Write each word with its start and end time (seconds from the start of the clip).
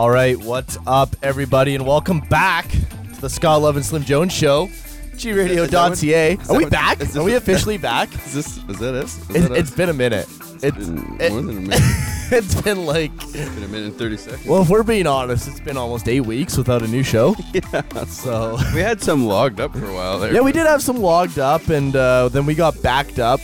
All 0.00 0.08
right, 0.10 0.34
what's 0.38 0.78
up, 0.86 1.14
everybody, 1.22 1.74
and 1.74 1.86
welcome 1.86 2.20
back 2.20 2.70
to 2.70 3.20
the 3.20 3.28
Scott 3.28 3.60
Love 3.60 3.76
and 3.76 3.84
Slim 3.84 4.02
Jones 4.02 4.32
Show. 4.32 4.68
gradio.ca. 5.12 6.38
Are 6.48 6.56
we 6.56 6.64
back? 6.64 7.14
Are 7.14 7.22
we 7.22 7.34
officially 7.34 7.76
back? 7.90 8.10
Is 8.26 8.32
this 8.32 8.56
is 8.66 8.78
that 8.78 8.94
us? 8.94 9.18
Is 9.28 9.36
It, 9.36 9.48
that 9.50 9.58
it's 9.58 9.70
us? 9.70 9.76
been 9.76 9.90
a 9.90 9.92
minute. 9.92 10.26
It's 10.62 10.88
been 10.88 11.16
it- 11.20 11.30
more 11.32 11.42
than 11.42 11.58
a 11.58 11.60
minute. 11.60 11.80
it's 12.32 12.58
been 12.62 12.86
like 12.86 13.12
it's 13.14 13.32
been 13.54 13.62
a 13.62 13.68
minute 13.68 13.88
and 13.88 13.96
thirty 13.98 14.16
seconds. 14.16 14.46
well, 14.46 14.62
if 14.62 14.70
we're 14.70 14.82
being 14.84 15.06
honest, 15.06 15.46
it's 15.48 15.60
been 15.60 15.76
almost 15.76 16.08
eight 16.08 16.22
weeks 16.22 16.56
without 16.56 16.80
a 16.80 16.88
new 16.88 17.02
show. 17.02 17.36
yeah. 17.52 17.82
So 18.06 18.56
We 18.74 18.80
had 18.80 19.02
some 19.02 19.26
logged 19.26 19.60
up 19.60 19.76
for 19.76 19.84
a 19.84 19.92
while 19.94 20.18
there. 20.18 20.32
yeah, 20.32 20.40
we 20.40 20.52
did 20.52 20.66
have 20.66 20.82
some 20.82 20.96
logged 20.96 21.38
up, 21.38 21.68
and 21.68 21.94
uh, 21.94 22.30
then 22.30 22.46
we 22.46 22.54
got 22.54 22.80
backed 22.82 23.18
up. 23.18 23.40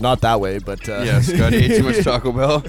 Not 0.00 0.20
that 0.22 0.40
way, 0.40 0.58
but 0.58 0.88
uh, 0.88 1.02
Yeah, 1.04 1.20
Scott 1.20 1.52
ate 1.52 1.76
too 1.76 1.84
much 1.84 2.02
Taco 2.02 2.32
Bell. 2.32 2.64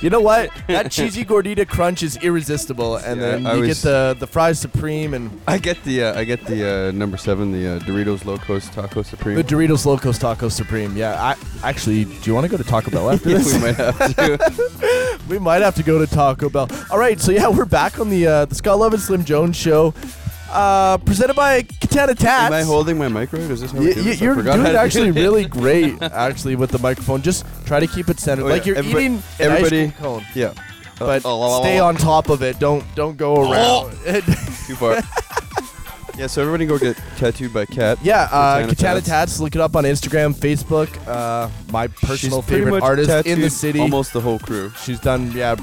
You 0.00 0.10
know 0.10 0.20
what? 0.20 0.50
That 0.66 0.90
cheesy 0.90 1.24
gordita 1.24 1.66
crunch 1.68 2.02
is 2.02 2.16
irresistible, 2.16 2.96
and 2.96 3.20
Yeah, 3.20 3.26
then 3.30 3.46
I 3.46 3.54
you 3.54 3.60
was- 3.60 3.68
get 3.68 3.76
the 3.88 4.16
the 4.18 4.26
fries 4.26 4.58
supreme 4.58 5.14
and 5.14 5.30
I 5.46 5.58
get 5.58 5.82
the 5.84 6.04
uh, 6.04 6.18
I 6.18 6.24
get 6.24 6.44
the 6.46 6.88
uh, 6.88 6.90
number 6.92 7.16
seven, 7.16 7.52
the 7.52 7.76
uh, 7.76 7.78
Doritos 7.80 8.24
Locos 8.24 8.68
Taco 8.70 9.02
Supreme. 9.02 9.36
the 9.36 9.44
Doritos 9.44 9.86
Locos 9.86 10.18
Taco 10.18 10.48
Supreme. 10.48 10.96
Yeah, 10.96 11.14
I 11.22 11.36
actually, 11.62 12.04
do 12.04 12.20
you 12.24 12.34
want 12.34 12.44
to 12.44 12.50
go 12.50 12.56
to 12.56 12.64
Taco 12.64 12.90
Bell 12.90 13.10
after 13.10 13.28
this? 13.38 13.52
we 13.54 13.60
might 13.60 13.76
have 13.76 13.98
to. 14.16 15.18
We 15.28 15.38
might 15.38 15.62
have 15.62 15.76
to 15.76 15.82
go 15.84 16.04
to 16.04 16.06
Taco 16.12 16.48
Bell. 16.50 16.68
All 16.90 16.98
right, 16.98 17.18
so 17.20 17.30
yeah, 17.30 17.48
we're 17.48 17.64
back 17.64 18.00
on 18.00 18.10
the 18.10 18.26
uh, 18.26 18.44
the 18.46 18.54
Scott 18.56 18.78
Love 18.80 18.92
and 18.92 19.00
Slim 19.00 19.24
Jones 19.24 19.56
show, 19.56 19.94
uh, 20.52 20.98
presented 20.98 21.34
by 21.34 21.62
Katana 21.62 22.14
Tatz. 22.14 22.46
Am 22.46 22.52
I 22.52 22.62
holding 22.62 22.98
my 22.98 23.08
mic 23.08 23.32
right? 23.32 23.42
Is 23.42 23.60
this 23.60 23.70
how 23.72 23.78
Y- 23.78 23.84
we 23.86 23.94
do 23.94 24.00
y- 24.00 24.04
this? 24.06 24.20
I 24.20 24.24
you're 24.24 24.34
forgot 24.34 24.52
doing 24.54 24.66
how 24.66 24.72
to 24.72 24.78
do 24.78 24.84
actually 24.84 25.08
it. 25.08 25.14
really 25.14 25.44
great, 25.46 26.00
actually, 26.02 26.56
with 26.56 26.70
the 26.70 26.78
microphone. 26.78 27.22
Just 27.22 27.44
try 27.66 27.80
to 27.80 27.86
keep 27.86 28.08
it 28.08 28.20
centered, 28.20 28.44
Oh, 28.44 28.48
like 28.48 28.62
yeah. 28.62 28.68
you're 28.68 28.76
Everybody- 28.76 29.04
eating 29.06 29.16
an 29.16 29.22
everybody- 29.40 29.82
ice 29.84 29.92
cream 29.92 29.92
cone. 30.00 30.24
Yeah. 30.34 30.52
But 30.98 31.22
Oh, 31.24 31.60
stay 31.62 31.78
on 31.80 31.96
top 31.96 32.28
of 32.28 32.42
it. 32.42 32.58
Don't 32.60 32.84
don't 32.94 33.16
go 33.16 33.50
around. 33.50 33.90
Too 34.66 34.76
far. 34.76 35.02
yeah, 36.16 36.28
so 36.28 36.42
everybody 36.42 36.66
go 36.66 36.78
get 36.78 36.96
tattooed 37.16 37.52
by 37.52 37.66
Cat. 37.66 37.98
Yeah, 38.02 38.22
uh, 38.24 38.28
Katana 38.28 38.68
Katana 38.68 38.94
Tatz. 39.00 39.06
Tatz. 39.08 39.40
Look 39.40 39.54
it 39.56 39.60
up 39.60 39.74
on 39.74 39.82
Instagram, 39.84 40.32
Facebook. 40.34 40.88
Uh, 41.08 41.48
my 41.72 41.88
personal 41.88 42.40
She's 42.42 42.46
pretty 42.48 42.64
favorite 42.64 42.70
much 42.80 42.82
artist 42.84 43.10
in 43.10 43.40
the 43.40 43.46
tattooed 43.48 43.52
city. 43.52 43.80
Almost 43.80 44.12
the 44.12 44.20
whole 44.20 44.38
crew. 44.38 44.70
She's 44.84 45.00
done, 45.00 45.32
yeah, 45.32 45.56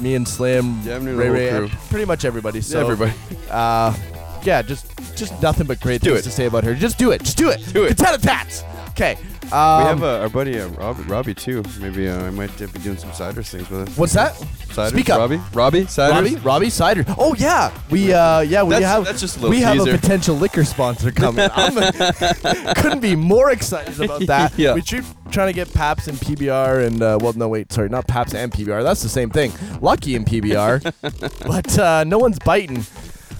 me 0.00 0.14
and 0.14 0.28
Slim, 0.28 0.80
Yeah, 0.84 0.96
I 0.96 0.98
knew 1.00 1.16
the 1.16 1.18
Ray 1.18 1.48
whole 1.50 1.62
Ray, 1.62 1.68
crew. 1.68 1.78
pretty 1.90 2.04
much 2.04 2.24
everybody. 2.24 2.60
So, 2.60 2.78
Everybody. 2.80 3.12
Uh, 3.50 3.92
yeah, 4.46 4.62
just 4.62 4.86
just 5.16 5.40
nothing 5.42 5.66
but 5.66 5.80
great 5.80 6.00
Do 6.00 6.10
things 6.10 6.20
it. 6.20 6.30
to 6.30 6.30
say 6.30 6.46
about 6.46 6.64
her. 6.64 6.74
Just 6.74 6.98
do 6.98 7.10
it. 7.10 7.22
Just 7.22 7.36
do 7.36 7.50
it. 7.50 7.60
Do 7.72 7.84
it. 7.84 7.96
Katana 7.96 8.18
Tatz. 8.18 8.62
Okay. 8.90 9.16
we 9.42 9.48
Um, 9.52 9.82
have 9.86 10.02
uh, 10.02 10.20
our 10.20 10.28
buddy 10.30 10.58
uh, 10.58 10.68
Robbie, 10.68 11.02
Robbie 11.02 11.34
too. 11.34 11.62
Maybe 11.80 12.08
uh, 12.08 12.24
I 12.24 12.30
might 12.30 12.56
be 12.58 12.66
doing 12.80 12.96
some 12.96 13.10
ciders 13.10 13.48
things 13.50 13.68
with 13.68 13.88
us. 13.88 13.96
what's 13.98 14.14
that? 14.14 14.32
Ciders? 14.68 14.88
Speak 14.90 15.10
up. 15.10 15.18
Robbie. 15.18 15.40
Robbie. 15.52 15.84
Ciders. 15.84 16.10
Robbie, 16.12 16.36
Robbie 16.36 16.70
Cider. 16.70 17.04
Oh 17.18 17.34
yeah, 17.34 17.70
we 17.90 18.12
uh 18.12 18.40
yeah 18.40 18.62
we 18.62 18.70
That's- 18.70 18.90
have 18.90 19.04
that's 19.04 19.20
just 19.20 19.36
a 19.36 19.40
little 19.40 19.50
we 19.50 19.60
have 19.60 19.76
a 19.76 19.84
teaser. 19.84 19.98
potential 19.98 20.36
liquor 20.36 20.64
sponsor 20.64 21.10
coming. 21.10 21.48
I'm 21.52 21.74
couldn't 22.76 23.00
be 23.00 23.14
more 23.16 23.50
excited 23.50 24.00
about 24.00 24.26
that. 24.26 24.52
Yeah. 24.58 24.72
We 24.74 24.80
keep 24.82 25.04
trying 25.30 25.48
to 25.48 25.52
get 25.52 25.72
Pabst 25.74 26.08
and 26.08 26.16
PBR 26.18 26.86
and 26.86 27.02
uh, 27.02 27.18
well 27.20 27.32
no 27.34 27.48
wait 27.48 27.70
sorry 27.72 27.88
not 27.90 28.06
Pabst 28.06 28.34
and 28.34 28.50
PBR 28.50 28.82
that's 28.82 29.02
the 29.02 29.08
same 29.08 29.28
thing. 29.30 29.52
Lucky 29.82 30.16
and 30.16 30.24
PBR, 30.24 30.92
but 31.46 31.78
uh, 31.78 32.04
no 32.04 32.18
one's 32.18 32.38
biting. 32.38 32.84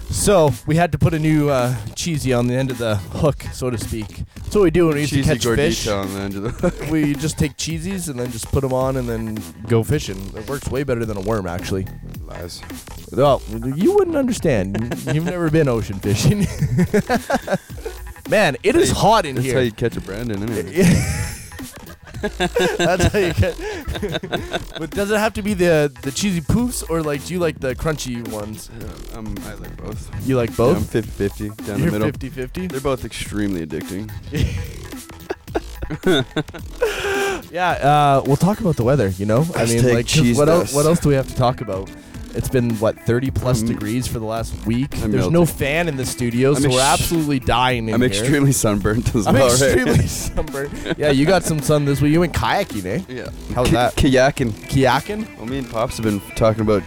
So 0.09 0.51
we 0.65 0.75
had 0.75 0.91
to 0.93 0.97
put 0.97 1.13
a 1.13 1.19
new 1.19 1.49
uh, 1.49 1.75
cheesy 1.95 2.33
on 2.33 2.47
the 2.47 2.55
end 2.55 2.71
of 2.71 2.77
the 2.77 2.95
hook, 2.95 3.43
so 3.53 3.69
to 3.69 3.77
speak. 3.77 4.23
That's 4.35 4.55
what 4.55 4.63
we 4.63 4.71
do 4.71 4.87
when 4.87 4.95
we 4.95 5.01
used 5.01 5.13
Cheesy 5.13 5.23
to 5.23 5.33
catch 5.35 5.45
fish. 5.57 5.85
gordita 5.85 6.01
on 6.01 6.13
the 6.13 6.19
end 6.19 6.35
of 6.35 6.43
the. 6.43 6.49
hook. 6.69 6.89
We 6.89 7.13
just 7.13 7.37
take 7.37 7.57
cheesies 7.57 8.09
and 8.09 8.19
then 8.19 8.31
just 8.31 8.49
put 8.51 8.61
them 8.61 8.73
on 8.73 8.97
and 8.97 9.07
then 9.07 9.37
go 9.67 9.83
fishing. 9.83 10.31
It 10.35 10.49
works 10.49 10.69
way 10.69 10.83
better 10.83 11.05
than 11.05 11.17
a 11.17 11.21
worm, 11.21 11.45
actually. 11.45 11.87
Lies. 12.21 12.61
Well, 13.11 13.41
you 13.75 13.93
wouldn't 13.95 14.15
understand. 14.15 14.77
You've 15.13 15.25
never 15.25 15.49
been 15.49 15.67
ocean 15.67 15.99
fishing. 15.99 16.39
Man, 18.29 18.57
it 18.63 18.75
is 18.75 18.91
hot 18.91 19.25
in 19.25 19.35
here. 19.37 19.41
That's 19.41 19.45
here. 19.45 19.55
how 19.55 19.61
you 19.61 19.71
catch 19.71 19.97
a 19.97 20.01
Brandon, 20.01 20.43
isn't 20.49 20.67
it? 20.73 21.33
That's 22.21 23.03
how 23.05 23.19
you 23.19 23.33
get. 23.33 23.57
but 24.79 24.89
does 24.91 25.11
it 25.11 25.17
have 25.17 25.33
to 25.33 25.41
be 25.41 25.53
the 25.53 25.91
the 26.01 26.11
cheesy 26.11 26.41
poofs 26.41 26.83
or 26.89 27.01
like 27.01 27.25
do 27.25 27.33
you 27.33 27.39
like 27.39 27.59
the 27.59 27.75
crunchy 27.75 28.25
ones? 28.29 28.69
Yeah, 28.79 29.17
um, 29.17 29.35
I 29.45 29.53
like 29.55 29.75
both. 29.77 30.27
You 30.27 30.37
like 30.37 30.49
Yeah, 30.57 30.65
I'm 30.65 30.73
both? 30.73 30.93
50-50 30.93 31.65
down 31.65 31.79
You're 31.79 31.91
the 31.91 31.99
middle. 31.99 32.11
50-50? 32.11 32.71
They're 32.71 32.81
both 32.81 33.05
extremely 33.05 33.65
addicting. 33.65 34.11
Yeah, 37.49 37.69
uh, 37.71 38.23
we'll 38.25 38.35
talk 38.35 38.59
about 38.59 38.75
the 38.75 38.83
weather. 38.83 39.07
You 39.09 39.25
know, 39.25 39.45
I 39.55 39.65
mean, 39.65 39.83
Hashtag 39.83 40.27
like 40.29 40.37
what 40.37 40.49
else? 40.49 40.73
What 40.73 40.85
else 40.85 40.99
do 40.99 41.09
we 41.09 41.15
have 41.15 41.27
to 41.29 41.35
talk 41.35 41.61
about? 41.61 41.89
It's 42.37 42.49
been 42.49 42.75
what 42.75 42.99
30 42.99 43.31
plus 43.31 43.61
Um, 43.61 43.67
degrees 43.67 44.05
for 44.05 44.19
the 44.19 44.25
last 44.25 44.53
week. 44.67 44.95
I'm 45.01 45.11
There's 45.11 45.29
no 45.29 45.43
fan 45.43 45.87
in 45.87 45.97
the 45.97 46.05
studio, 46.05 46.53
I'm 46.53 46.61
so 46.61 46.69
we're 46.69 46.79
absolutely 46.81 47.39
dying 47.39 47.87
in 47.89 47.95
I'm 47.95 48.01
here. 48.01 48.09
extremely 48.09 48.51
sunburnt 48.51 49.07
as 49.15 49.25
well. 49.25 49.29
I'm 49.29 49.33
well, 49.33 49.47
extremely 49.49 49.91
right? 49.93 50.01
sunburned. 50.09 50.95
Yeah, 50.99 51.09
you 51.09 51.25
got 51.25 51.43
some 51.43 51.59
sun 51.59 51.85
this 51.85 51.99
week. 51.99 52.13
You 52.13 52.19
went 52.19 52.33
kayaking, 52.33 52.85
eh? 52.85 53.01
yeah. 53.09 53.29
How's 53.55 53.69
Ki- 53.69 53.73
that? 53.73 53.95
Kayaking. 53.95 54.51
Kayaking? 54.51 55.35
Well, 55.37 55.47
me 55.47 55.57
and 55.57 55.69
Pops 55.69 55.97
have 55.97 56.03
been 56.05 56.21
talking 56.35 56.61
about 56.61 56.83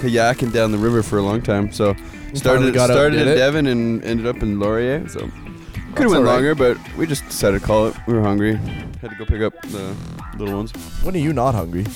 kayaking 0.00 0.52
down 0.52 0.70
the 0.70 0.78
river 0.78 1.02
for 1.02 1.18
a 1.18 1.22
long 1.22 1.42
time. 1.42 1.72
So 1.72 1.96
started 2.34 2.72
got 2.72 2.88
started 2.88 3.20
in 3.20 3.26
it? 3.28 3.34
Devon 3.34 3.66
and 3.66 4.04
ended 4.04 4.26
up 4.26 4.40
in 4.40 4.60
Laurier. 4.60 5.08
So 5.08 5.18
could 5.96 6.02
have 6.04 6.10
went 6.12 6.24
right. 6.24 6.34
longer, 6.34 6.54
but 6.54 6.78
we 6.96 7.06
just 7.06 7.24
decided 7.24 7.60
to 7.60 7.66
call 7.66 7.88
it. 7.88 7.96
We 8.06 8.14
were 8.14 8.22
hungry. 8.22 8.54
Had 9.00 9.10
to 9.10 9.16
go 9.18 9.24
pick 9.24 9.42
up 9.42 9.60
the 9.62 9.96
little 10.38 10.54
ones. 10.56 10.70
When 11.02 11.16
are 11.16 11.18
you 11.18 11.32
not 11.32 11.56
hungry? 11.56 11.86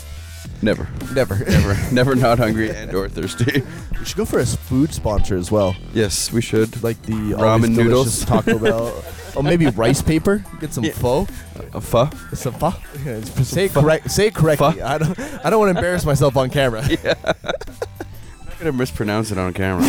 Never, 0.62 0.88
Never. 1.14 1.36
never, 1.44 1.92
never 1.94 2.14
not 2.14 2.38
hungry 2.38 2.70
and 2.70 2.92
or 2.94 3.08
thirsty. 3.08 3.62
we 3.98 4.04
should 4.04 4.16
go 4.18 4.24
for 4.26 4.40
a 4.40 4.46
food 4.46 4.92
sponsor 4.92 5.36
as 5.36 5.50
well, 5.50 5.74
Yes, 5.94 6.30
we 6.32 6.42
should. 6.42 6.82
like 6.82 7.00
the 7.02 7.12
Ramen 7.34 7.70
noodles. 7.76 8.24
Taco 8.24 8.58
Bell. 8.58 9.04
Oh, 9.36 9.42
maybe 9.42 9.66
rice 9.68 10.02
paper. 10.02 10.44
Get 10.60 10.74
some 10.74 10.82
Yeah. 10.82 10.90
pho. 10.90 11.28
A 11.72 11.80
pho. 11.80 12.10
Some 12.34 12.52
pho. 12.54 12.74
Yeah, 13.06 13.20
say 13.20 13.66
it 13.66 13.72
correct. 13.72 14.10
Say 14.10 14.28
correctly. 14.32 14.72
Pho. 14.72 14.84
I 14.84 14.98
don't. 14.98 15.16
I 15.46 15.50
don't 15.50 15.60
want 15.60 15.72
to 15.72 15.78
embarrass 15.78 16.04
myself 16.04 16.36
on 16.36 16.50
camera. 16.50 16.82
Yeah. 17.04 17.14
I'm 17.24 17.34
not 17.44 18.58
gonna 18.58 18.72
mispronounce 18.72 19.30
it 19.30 19.38
on 19.38 19.52
camera. 19.54 19.84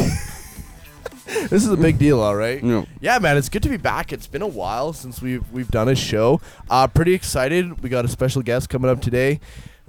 this 1.25 1.63
is 1.65 1.69
a 1.69 1.75
big 1.75 1.97
deal, 1.97 2.19
all 2.19 2.35
right. 2.35 2.63
no. 2.63 2.85
Yeah, 2.99 3.17
man, 3.17 3.35
it's 3.35 3.49
good 3.49 3.63
to 3.63 3.69
be 3.69 3.77
back. 3.77 4.13
It's 4.13 4.27
been 4.27 4.43
a 4.43 4.47
while 4.47 4.93
since 4.93 5.23
we've 5.23 5.43
we've 5.51 5.71
done 5.71 5.89
a 5.89 5.95
show. 5.95 6.39
Uh, 6.69 6.85
pretty 6.87 7.15
excited. 7.15 7.81
We 7.81 7.89
got 7.89 8.05
a 8.05 8.09
special 8.09 8.43
guest 8.43 8.69
coming 8.69 8.91
up 8.91 9.01
today, 9.01 9.39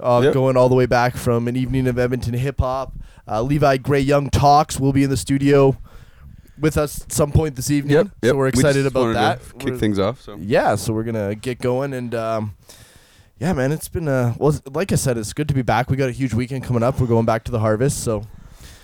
uh, 0.03 0.21
Yep. 0.23 0.33
going 0.33 0.57
all 0.57 0.69
the 0.69 0.75
way 0.75 0.85
back 0.85 1.15
from 1.15 1.47
an 1.47 1.55
evening 1.55 1.87
of 1.87 1.97
Edmonton 1.97 2.33
hip 2.33 2.59
hop. 2.59 2.93
Uh, 3.27 3.41
Levi 3.41 3.77
Gray 3.77 3.99
Young 4.01 4.29
Tox. 4.29 4.79
will 4.79 4.93
be 4.93 5.03
in 5.03 5.09
the 5.09 5.17
studio 5.17 5.77
with 6.59 6.77
us 6.77 7.01
at 7.03 7.11
some 7.11 7.31
point 7.31 7.55
this 7.55 7.71
evening. 7.71 7.95
Yep. 7.95 8.07
So 8.25 8.35
we're 8.35 8.43
We 8.45 8.49
excited 8.49 8.83
just 8.83 8.87
about 8.95 9.13
that. 9.13 9.39
Kick 9.59 9.69
We're- 9.69 9.77
things 9.79 9.97
off. 9.99 10.21
So 10.21 10.35
yeah, 10.39 10.75
so 10.75 10.93
we're 10.93 11.03
gonna 11.03 11.35
get 11.35 11.59
going 11.59 11.93
and. 11.93 12.13
Um, 12.13 12.55
yeah, 13.39 13.51
man, 13.51 13.71
it's 13.73 13.89
been 13.89 14.07
uh 14.07 14.35
well, 14.37 14.57
like 14.71 14.91
I 14.91 14.95
said, 14.95 15.17
it's 15.17 15.33
good 15.33 15.47
to 15.49 15.53
be 15.53 15.63
back. 15.63 15.89
We 15.89 15.97
got 15.97 16.07
a 16.07 16.13
huge 16.13 16.33
weekend 16.33 16.63
coming 16.63 16.81
up. 16.83 16.99
We're 17.01 17.07
going 17.07 17.25
back 17.25 17.43
to 17.45 17.51
the 17.51 17.59
harvest, 17.59 18.01
so 18.03 18.25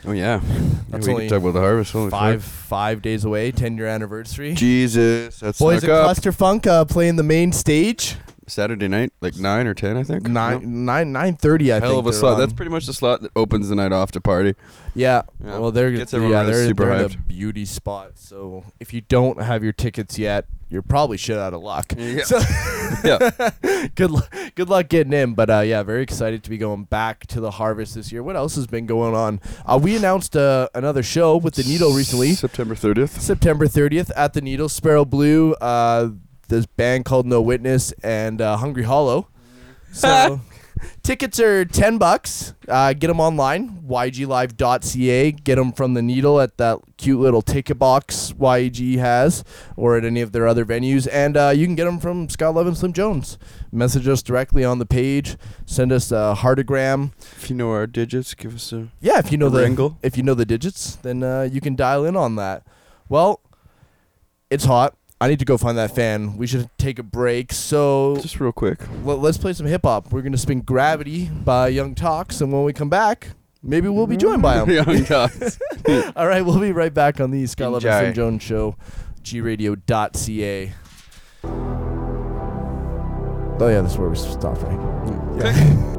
Oh 0.06 0.12
yeah. 0.12 0.42
That's 0.90 1.06
we 1.08 1.14
only 1.14 1.28
can 1.28 1.36
talk 1.38 1.42
about 1.44 1.54
the 1.54 1.62
harvest. 1.62 1.92
Holy 1.94 2.10
five 2.10 2.44
fuck. 2.44 2.52
five 2.68 3.02
days 3.02 3.24
away, 3.24 3.52
ten 3.52 3.78
year 3.78 3.86
anniversary. 3.88 4.56
Jesus, 4.56 5.40
that's 5.40 5.60
Boys 5.60 5.84
at 5.84 5.90
up. 5.92 6.04
Cluster 6.06 6.32
Funk 6.34 6.66
uh, 6.68 6.84
playing 6.84 7.16
the 7.16 7.24
main 7.24 7.52
stage. 7.54 8.16
Saturday 8.50 8.88
night, 8.88 9.14
like 9.22 9.38
nine 9.38 9.68
or 9.68 9.74
ten, 9.74 9.96
I 9.98 10.04
think. 10.04 10.24
Nine 10.28 10.86
nine 10.86 11.12
nine 11.12 11.36
thirty. 11.36 11.72
I 11.72 11.80
Hell 11.80 11.90
think 11.90 12.00
of 12.00 12.08
a 12.08 12.12
they're 12.12 12.20
slot. 12.20 12.34
on. 12.34 12.40
That's 12.40 12.54
pretty 12.54 12.72
much 12.72 12.86
the 12.86 12.94
slot 12.94 13.22
that 13.22 13.32
opens 13.36 13.70
the 13.70 13.76
night 13.76 13.92
off 13.92 14.12
to 14.12 14.22
party. 14.22 14.56
yeah. 14.96 15.22
Yeah. 15.44 15.58
Well, 15.60 15.72
they're 15.72 15.92
Gets 15.92 16.14
everyone 16.14 16.34
yeah 16.38 16.44
they're, 16.44 16.66
super 16.68 16.86
they're 16.86 16.96
in 16.96 17.06
a 17.06 17.10
hyped. 17.10 17.28
beauty 17.28 17.66
spot. 17.66 18.12
So 18.16 18.66
if 18.80 18.94
you 18.94 19.02
don't 19.02 19.42
have 19.42 19.64
your 19.64 19.74
tickets 19.74 20.18
yet, 20.20 20.46
you're 20.70 20.82
probably 20.84 21.18
shit 21.18 21.38
out 21.38 21.54
of 21.54 21.62
luck. 21.62 21.94
Yeah. 21.98 22.24
So 22.24 22.40
yeah. 23.04 23.88
good 23.96 24.12
luck. 24.12 24.34
Good 24.56 24.70
luck 24.70 24.88
getting 24.90 25.14
in. 25.14 25.34
But 25.34 25.50
uh, 25.50 25.60
yeah, 25.62 25.82
very 25.84 26.04
excited 26.04 26.44
to 26.44 26.50
be 26.50 26.58
going 26.58 26.84
back 26.84 27.26
to 27.28 27.40
the 27.40 27.52
harvest 27.52 27.96
this 27.96 28.12
year. 28.12 28.22
What 28.24 28.36
else 28.36 28.56
has 28.56 28.68
been 28.68 28.86
going 28.86 29.16
on? 29.16 29.40
Uh, 29.66 29.80
we 29.82 29.96
announced 29.96 30.36
uh, 30.36 30.70
another 30.76 31.02
show 31.04 31.38
with 31.38 31.56
the 31.56 31.64
Needle 31.64 31.92
recently. 31.94 32.34
September 32.34 32.76
30th. 32.76 33.20
September 33.20 33.66
30th 33.68 34.12
at 34.16 34.34
the 34.34 34.42
Needle, 34.42 34.70
Sparrow 34.70 35.06
Blue, 35.06 35.54
uh, 35.54 36.10
this 36.50 36.66
band 36.66 37.06
called 37.06 37.26
No 37.26 37.42
Witness, 37.42 37.92
and 38.04 38.42
uh, 38.42 38.58
Hungry 38.58 38.84
Hollow. 38.84 39.28
So 39.92 40.42
tickets 41.04 41.40
are 41.40 41.66
10 41.66 41.98
bucks. 41.98 42.54
Uh, 42.68 42.94
get 42.94 43.08
them 43.08 43.20
online, 43.20 43.82
yeglive.ca. 43.88 45.32
Get 45.32 45.56
them 45.56 45.72
from 45.72 45.94
the 45.94 46.02
Needle 46.02 46.40
at 46.40 46.58
that 46.58 46.80
cute 46.98 47.20
little 47.20 47.42
ticket 47.42 47.80
box 47.80 48.34
YG 48.38 48.98
has, 48.98 49.44
or 49.76 49.98
at 49.98 50.06
any 50.06 50.22
of 50.22 50.32
their 50.32 50.48
other 50.48 50.66
venues. 50.66 51.08
And 51.12 51.36
uh, 51.38 51.54
you 51.56 51.66
can 51.66 51.76
get 51.76 51.86
them 51.86 52.00
from 52.00 52.30
Scott 52.30 52.56
Love 52.56 52.68
and 52.68 52.78
Slim 52.78 52.94
Jones. 52.94 53.38
Message 53.72 54.08
us 54.08 54.22
directly 54.22 54.64
on 54.64 54.80
the 54.80 54.86
page. 54.86 55.38
Send 55.66 55.92
us 55.92 56.12
a 56.12 56.36
heartogram. 56.38 57.12
If 57.38 57.50
you 57.50 57.56
know 57.56 57.72
our 57.72 57.88
digits, 57.88 58.34
give 58.34 58.56
us 58.56 58.72
a. 58.74 58.90
Yeah, 59.00 59.20
if 59.20 59.32
you 59.32 59.38
know 59.38 59.50
the 59.50 59.62
wrangle? 59.62 59.98
if 60.04 60.18
you 60.18 60.24
know 60.24 60.34
the 60.34 60.46
digits, 60.46 60.96
then 60.98 61.24
uh, 61.24 61.48
you 61.52 61.62
can 61.62 61.76
dial 61.76 62.06
in 62.06 62.16
on 62.16 62.36
that. 62.36 62.66
Well, 63.08 63.42
it's 64.50 64.66
hot. 64.66 64.96
I 65.22 65.28
need 65.28 65.40
to 65.40 65.46
go 65.46 65.58
find 65.58 65.78
that 65.78 65.94
fan. 65.94 66.38
We 66.38 66.48
should 66.48 66.70
take 66.78 66.98
a 66.98 67.04
break. 67.04 67.52
So 67.52 68.16
Just 68.22 68.40
real 68.40 68.54
quick. 68.54 68.80
let, 69.04 69.20
us 69.20 69.38
play 69.38 69.52
some 69.54 69.66
hip 69.66 69.82
hop. 69.84 70.12
We're 70.14 70.22
gonna 70.22 70.38
spin 70.38 70.62
"Gravity" 70.62 71.26
by 71.26 71.68
Young 71.70 71.94
Tox, 71.96 72.40
and 72.42 72.54
when 72.54 72.64
we 72.64 72.72
come 72.72 72.90
back, 72.90 73.32
maybe 73.62 73.90
we'll 73.90 74.08
be 74.08 74.16
joined 74.18 74.42
by 74.42 74.60
him. 74.64 74.70
Young 74.70 75.04
Dogs. 75.04 75.60
All 76.16 76.28
right, 76.28 76.42
we'll 76.46 76.60
be 76.60 76.72
right 76.72 76.94
back 76.94 77.20
on 77.20 77.32
the 77.32 77.46
Scott 77.48 77.72
Love 77.74 77.86
and 77.86 78.08
Enjoy. 78.08 78.16
Jones 78.16 78.44
show, 78.44 78.76
gradio.ca. 79.24 80.74
Oh 83.62 83.68
yeah, 83.68 83.82
that's 83.82 83.98
where 83.98 84.08
we 84.10 84.16
stop, 84.16 84.62
right? 84.64 85.96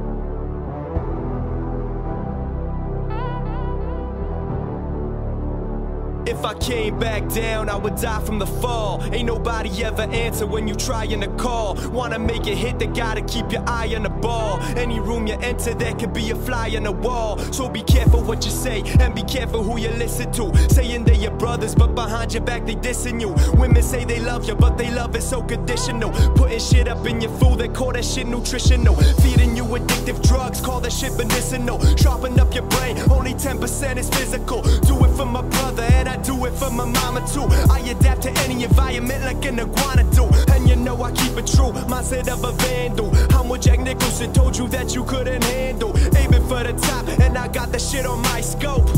If 6.31 6.45
I 6.45 6.55
came 6.55 6.97
back 6.97 7.29
down, 7.29 7.69
I 7.69 7.77
would 7.77 7.97
die 7.97 8.21
from 8.21 8.39
the 8.39 8.47
fall. 8.47 9.03
Ain't 9.13 9.27
nobody 9.27 9.83
ever 9.83 10.03
answer 10.03 10.47
when 10.47 10.69
you 10.69 10.77
trying 10.77 11.21
to 11.21 11.27
call. 11.31 11.77
Wanna 11.91 12.21
make 12.21 12.47
it 12.47 12.57
hit, 12.57 12.79
they 12.79 12.87
gotta 12.87 13.21
keep 13.23 13.51
your 13.51 13.65
eye 13.69 13.93
on 13.97 14.05
the 14.05 14.11
ball. 14.11 14.61
Any 14.77 15.01
room 15.01 15.27
you 15.27 15.35
enter, 15.43 15.75
there 15.75 15.93
could 15.93 16.13
be 16.13 16.31
a 16.31 16.37
fly 16.37 16.73
on 16.77 16.85
the 16.85 16.93
wall. 16.93 17.39
So 17.53 17.69
be 17.69 17.83
careful 17.83 18.23
what 18.23 18.45
you 18.45 18.53
say 18.53 18.83
and 19.01 19.13
be 19.13 19.23
careful 19.23 19.65
who 19.65 19.77
you 19.81 19.89
listen 19.89 20.31
to. 20.35 20.57
Saying 20.69 21.03
they're 21.03 21.17
your 21.17 21.33
brothers, 21.33 21.75
but 21.75 21.97
behind 21.97 22.33
your 22.33 22.45
back 22.45 22.65
they 22.65 22.77
dissing 22.77 23.21
you. 23.21 23.35
Women 23.59 23.83
say 23.83 24.05
they 24.05 24.21
love 24.21 24.47
you, 24.47 24.55
but 24.55 24.79
they 24.79 24.91
love 24.93 25.17
it 25.17 25.23
so 25.23 25.43
conditional. 25.43 26.11
Putting 26.37 26.61
shit 26.61 26.87
up 26.87 27.05
in 27.09 27.21
your 27.21 27.33
food, 27.39 27.59
they 27.59 27.69
call 27.69 27.93
that 27.93 28.05
shit 28.05 28.29
nutritional. 28.29 28.95
Feeding 29.23 29.57
you 29.57 29.65
addictive 29.65 30.23
drugs, 30.23 30.61
call 30.61 30.81
that 30.81 30.93
shit 30.93 31.13
medicinal. 31.17 31.81
Sharpen 31.97 32.39
up 32.39 32.55
your 32.55 32.69
brain, 32.75 32.97
only 33.11 33.35
10% 33.35 33.97
is 33.97 34.09
physical. 34.11 34.63
Do 34.63 35.05
it 35.05 35.13
for 35.17 35.27
my 35.27 35.43
brother, 35.43 35.83
and 35.83 36.09
I 36.09 36.20
do 36.23 36.45
it 36.45 36.53
for 36.53 36.71
my 36.71 36.85
mama 36.85 37.27
too. 37.27 37.47
I 37.71 37.81
adapt 37.81 38.23
to 38.23 38.31
any 38.41 38.65
environment 38.65 39.25
like 39.25 39.45
an 39.45 39.61
iguana 39.61 40.05
do. 40.11 40.25
And 40.53 40.69
you 40.69 40.77
know 40.77 41.03
I 41.03 41.13
keep 41.13 41.37
it 41.37 41.47
true, 41.47 41.73
mindset 41.89 42.29
of 42.29 42.45
a 42.45 42.53
vandal. 42.53 43.15
How 43.31 43.43
much 43.43 43.63
Jack 43.63 43.81
Nicholson 43.81 44.33
told 44.33 44.57
you 44.57 44.69
that 44.69 44.95
you 44.95 45.05
couldn't 45.05 45.45
handle? 45.45 45.97
Aiming 46.17 46.47
for 46.49 46.63
the 46.63 46.73
top, 46.73 47.09
and 47.09 47.37
I 47.37 47.49
got 47.49 47.73
the 47.73 47.79
shit 47.79 48.07
on 48.07 48.21
my 48.23 48.41
scope. 48.41 48.89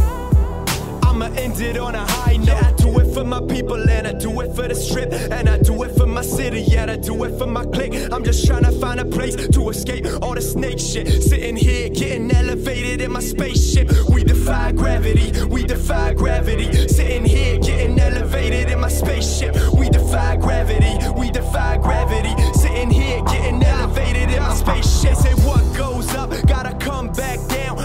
I'ma 1.13 1.27
end 1.37 1.61
it 1.61 1.77
on 1.77 1.95
a 1.95 2.07
high 2.11 2.39
note. 2.39 2.47
Yeah, 2.47 2.69
I 2.69 2.73
do 2.73 2.99
it 2.99 3.13
for 3.13 3.23
my 3.23 3.41
people 3.41 3.91
and 3.91 4.09
I 4.09 4.15
do 4.15 4.41
it 4.41 4.57
for 4.57 4.67
the 4.67 4.75
strip. 4.75 5.13
And 5.13 5.47
I 5.47 5.59
do 5.59 5.83
it 5.83 5.95
for 5.95 6.07
my 6.07 6.23
city, 6.23 6.63
yeah, 6.63 6.91
I 6.91 6.97
do 6.97 7.25
it 7.25 7.39
for 7.39 7.47
my 7.47 7.67
clique. 7.67 7.93
I'm 8.11 8.25
just 8.25 8.47
trying 8.47 8.65
to 8.65 8.73
find 8.73 8.99
a 8.99 9.05
place 9.05 9.37
to 9.37 9.69
escape 9.69 10.07
all 10.23 10.35
the 10.35 10.41
snake 10.41 10.79
shit. 10.79 11.23
Sitting 11.23 11.55
here 11.55 11.91
getting 11.91 12.31
elevated 12.35 13.03
in 13.03 13.13
my 13.13 13.21
spaceship. 13.21 13.91
We 14.09 14.25
defy 14.25 14.73
gravity, 14.73 15.45
we 15.45 15.65
defy 15.65 16.15
gravity. 16.15 16.89
Sitting 16.89 17.27
here 17.27 17.59
getting 17.59 18.01
elevated 18.01 18.71
in 18.71 18.81
my 18.81 18.89
spaceship. 18.89 19.55
We 19.75 19.91
defy 19.91 20.37
gravity, 20.37 20.97
we 21.15 21.31
defy 21.31 21.77
gravity. 21.77 22.35
Sitting 22.55 22.91
here 22.91 23.23
getting 23.25 23.63
elevated 23.63 24.31
in 24.31 24.43
my 24.43 24.55
spaceship. 24.55 25.17
Say 25.17 25.35
what 25.45 25.63
goes 25.77 26.15
up, 26.15 26.31
gotta. 26.47 26.72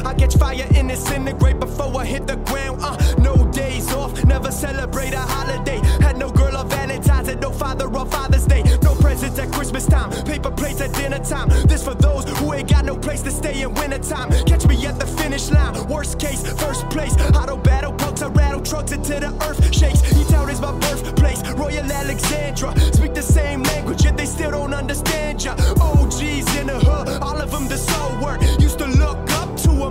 I 0.08 0.14
catch 0.14 0.38
fire 0.38 0.66
and 0.74 0.88
disintegrate 0.88 1.60
before 1.60 1.94
I 2.00 2.06
hit 2.06 2.28
the 2.28 2.38
ground. 2.38 2.80
Uh, 2.82 2.96
no 3.18 3.36
days 3.52 3.92
off, 3.92 4.24
never 4.24 4.52
celebrate 4.52 5.14
a 5.14 5.20
holiday. 5.20 5.82
Had 6.00 6.16
no 6.16 6.30
girl 6.32 6.56
on 6.56 6.70
Valentine's 6.70 7.28
and 7.28 7.42
no 7.42 7.52
father 7.52 7.94
on 7.94 8.10
Father's 8.10 8.46
Day. 8.46 8.64
No 8.84 8.96
presents 8.96 9.38
at 9.38 9.52
Christmas 9.52 9.86
time, 9.86 10.10
paper 10.24 10.50
plates 10.50 10.80
at 10.80 10.94
dinner 10.94 11.20
time. 11.20 11.50
This 11.68 11.84
for 11.84 11.94
those 11.94 12.24
who 12.40 12.54
ain't 12.54 12.70
got 12.70 12.86
no 12.86 12.96
place 12.96 13.22
to 13.24 13.32
stay 13.32 13.62
in 13.62 13.74
winter 13.74 14.00
time. 14.00 14.30
Catch 14.46 14.66
me 14.66 14.86
at 14.88 14.98
the 14.98 15.06
finish 15.06 15.52
line, 15.52 15.76
worst 15.90 16.20
case, 16.20 16.42
first 16.54 16.90
place. 16.90 17.14
Auto 17.36 17.58
battle 17.58 17.92
punks, 17.92 18.22
I 18.22 18.30
rattle 18.30 18.62
trucks 18.62 18.94
until 18.94 19.20
the 19.20 19.32
earth 19.46 19.76
shakes. 19.76 20.02
E-Town 20.16 20.50
is 20.50 20.62
my 20.62 20.72
birthplace, 20.80 21.42
Royal 21.52 21.92
Alexandra. 21.92 22.80
Speak 22.94 23.14
the 23.14 23.22
same 23.22 23.62
language, 23.64 24.06
yet 24.06 24.16
they 24.16 24.26
still 24.26 24.52
don't 24.52 24.74
understand 24.74 25.44
ya. 25.44 25.52
OGs 25.82 26.56
in 26.56 26.68
the 26.68 26.80
hood, 26.80 27.22
all 27.22 27.42
of 27.42 27.52
them 27.52 27.68
the 27.68 27.78
soul 27.78 28.22
work. 28.22 28.42
Used 28.58 28.80
to 28.80 28.88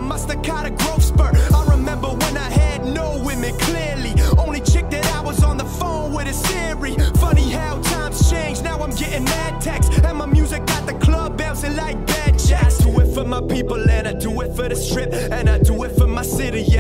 look 0.09 0.21
up 0.21 0.29
to 0.29 0.53
a 0.53 0.67
a 0.67 0.71
growth 0.71 1.03
spurt. 1.03 1.35
I 1.53 1.67
remember 1.71 2.09
when 2.09 2.37
I 2.37 2.51
had 2.51 2.85
no 2.85 3.23
women 3.25 3.57
clearly. 3.59 4.15
Only 4.39 4.61
chick 4.61 4.89
that 4.91 5.07
I 5.15 5.21
was 5.21 5.43
on 5.43 5.57
the 5.57 5.65
phone 5.65 6.15
with 6.15 6.29
is 6.29 6.41
Siri. 6.41 6.95
Funny 7.17 7.51
how 7.51 7.81
times 7.83 8.31
change, 8.31 8.63
now 8.63 8.79
I'm 8.81 8.91
getting 8.91 9.25
mad 9.25 9.61
texts. 9.61 9.99
And 10.05 10.19
my 10.19 10.27
music 10.27 10.65
got 10.67 10.87
the 10.87 10.95
club 10.95 11.37
bouncing 11.39 11.77
like 11.77 11.97
bad 12.07 12.39
jacks. 12.39 12.79
Do 12.79 13.01
it 13.01 13.15
for 13.15 13.25
my 13.25 13.41
people 13.41 13.91
and 13.91 14.09
I 14.09 14.13
do 14.13 14.41
it 14.41 14.55
for 14.55 14.69
the 14.69 14.77
strip. 14.77 15.13
And 15.13 15.49
I 15.49 15.59
do 15.59 15.83
it 15.85 15.93
for 15.97 16.07
my 16.07 16.16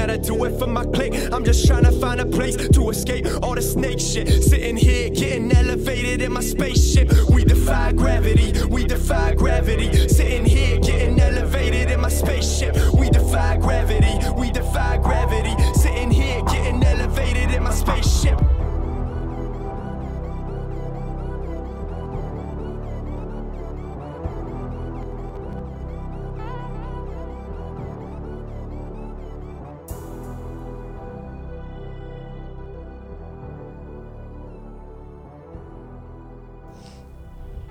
and 0.09 0.13
I 0.13 0.17
do 0.25 0.45
it 0.45 0.57
for 0.57 0.69
my 0.69 0.85
clique. 0.85 1.15
I'm 1.33 1.45
just 1.45 1.67
trying 1.67 1.83
to 1.83 1.91
find 1.91 2.21
a 2.21 2.27
place 2.27 2.57
to 2.57 2.91
escape 2.91 3.27
all 3.43 3.57
the 3.57 3.63
snake 3.63 3.99
shit. 3.99 4.29
Sitting 4.45 4.77
here 4.77 5.11
getting 5.11 5.51
elevated 5.51 6.23
in 6.23 6.33
my 6.33 6.43
spaceship. 6.43 7.11
We 7.29 7.45
defy 7.45 7.93
gravity, 7.93 8.53
we 8.67 8.85
defy 8.85 9.35
gravity. 9.35 10.09
Sitting 10.09 10.45
here 10.45 10.79
getting 10.79 11.19
elevated 11.19 11.91
in 11.91 12.01
my 12.01 12.09
spaceship. 12.09 12.77
We 12.95 13.11
defy 13.11 13.57
gravity, 13.57 14.15
we 14.39 14.53
defy 14.53 14.99
gravity. 14.99 15.66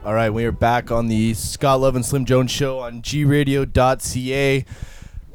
All 0.06 0.14
right, 0.14 0.30
we 0.30 0.46
are 0.46 0.52
back 0.52 0.92
on 0.92 1.08
the 1.08 1.34
Scott 1.34 1.80
Love 1.80 1.96
and 1.96 2.06
Slim 2.06 2.26
Jones 2.26 2.52
show 2.52 2.78
on 2.78 3.02
gradio.ca. 3.02 4.66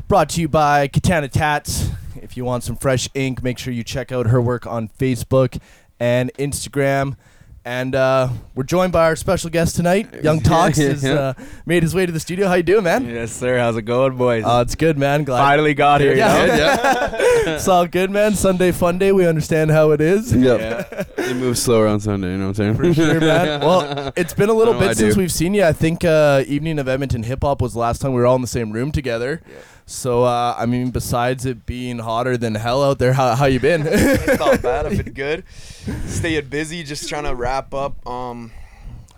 Brought 0.06 0.28
to 0.28 0.40
you 0.40 0.48
by 0.48 0.86
Katana 0.86 1.26
Tatz. 1.26 1.90
If 2.14 2.36
you 2.36 2.44
want 2.44 2.62
some 2.62 2.76
fresh 2.76 3.08
ink, 3.14 3.42
make 3.42 3.58
sure 3.58 3.72
you 3.72 3.82
check 3.82 4.12
out 4.12 4.28
her 4.28 4.40
work 4.40 4.68
on 4.68 4.86
Facebook 4.86 5.60
and 5.98 6.32
Instagram. 6.34 7.16
And 7.62 7.94
uh, 7.94 8.30
we're 8.54 8.62
joined 8.62 8.90
by 8.92 9.04
our 9.04 9.16
special 9.16 9.50
guest 9.50 9.76
tonight. 9.76 10.24
Young 10.24 10.40
Tox 10.42 10.78
Yeah, 10.78 10.88
has 10.88 11.04
yeah. 11.04 11.12
uh, 11.12 11.32
made 11.66 11.82
his 11.82 11.94
way 11.94 12.06
to 12.06 12.10
the 12.12 12.18
studio. 12.18 12.48
How 12.48 12.54
you 12.54 12.62
doing, 12.62 12.84
man? 12.84 13.06
Yes, 13.06 13.32
sir. 13.32 13.58
How's 13.58 13.76
it 13.76 13.82
going, 13.82 14.16
boys? 14.16 14.44
Uh, 14.44 14.62
it's 14.64 14.74
good, 14.74 14.96
man. 14.96 15.24
Glad 15.24 15.40
Finally 15.42 15.74
got 15.74 16.00
here. 16.00 16.14
Yeah. 16.14 16.40
you 16.40 16.46
know? 16.48 16.56
yeah. 16.56 17.10
it's 17.54 17.68
all 17.68 17.86
good, 17.86 18.10
man. 18.10 18.34
Sunday 18.34 18.72
fun 18.72 18.96
day. 18.96 19.12
We 19.12 19.26
understand 19.26 19.70
how 19.70 19.90
it 19.90 20.00
is. 20.00 20.34
Yep. 20.34 21.16
They 21.16 21.34
move 21.34 21.58
slower 21.58 21.86
on 21.86 22.00
Sunday, 22.00 22.32
you 22.32 22.38
know 22.38 22.48
what 22.48 22.58
I'm 22.60 22.76
saying? 22.76 22.94
For 22.94 22.94
sure, 22.94 23.20
man. 23.20 23.60
Well, 23.70 24.12
it's 24.16 24.32
been 24.32 24.48
a 24.48 24.54
little 24.54 24.74
I 24.74 24.88
bit 24.88 24.96
since 24.96 25.16
we've 25.16 25.30
seen 25.32 25.52
you. 25.52 25.64
I 25.64 25.74
think 25.74 26.02
uh, 26.02 26.42
Evening 26.46 26.78
of 26.78 26.88
Edmonton 26.88 27.22
Hip 27.24 27.40
Hop 27.42 27.60
was 27.60 27.74
the 27.74 27.78
last 27.78 28.00
time 28.00 28.12
we 28.14 28.20
were 28.20 28.26
all 28.26 28.36
in 28.36 28.40
the 28.42 28.46
same 28.48 28.72
room 28.72 28.90
together. 28.90 29.42
So, 29.92 30.22
uh, 30.22 30.54
I 30.56 30.66
mean, 30.66 30.90
besides 30.92 31.44
it 31.44 31.66
being 31.66 31.98
hotter 31.98 32.36
than 32.36 32.54
hell 32.54 32.84
out 32.84 33.00
there, 33.00 33.12
how, 33.12 33.34
how 33.34 33.46
you 33.46 33.58
been? 33.58 33.82
It's 33.86 34.38
not 34.38 34.62
bad. 34.62 34.86
I've 34.86 35.04
been 35.04 35.12
good. 35.14 35.44
Staying 36.06 36.46
busy, 36.46 36.84
just 36.84 37.08
trying 37.08 37.24
to 37.24 37.34
wrap 37.34 37.74
up 37.74 38.06
um 38.06 38.52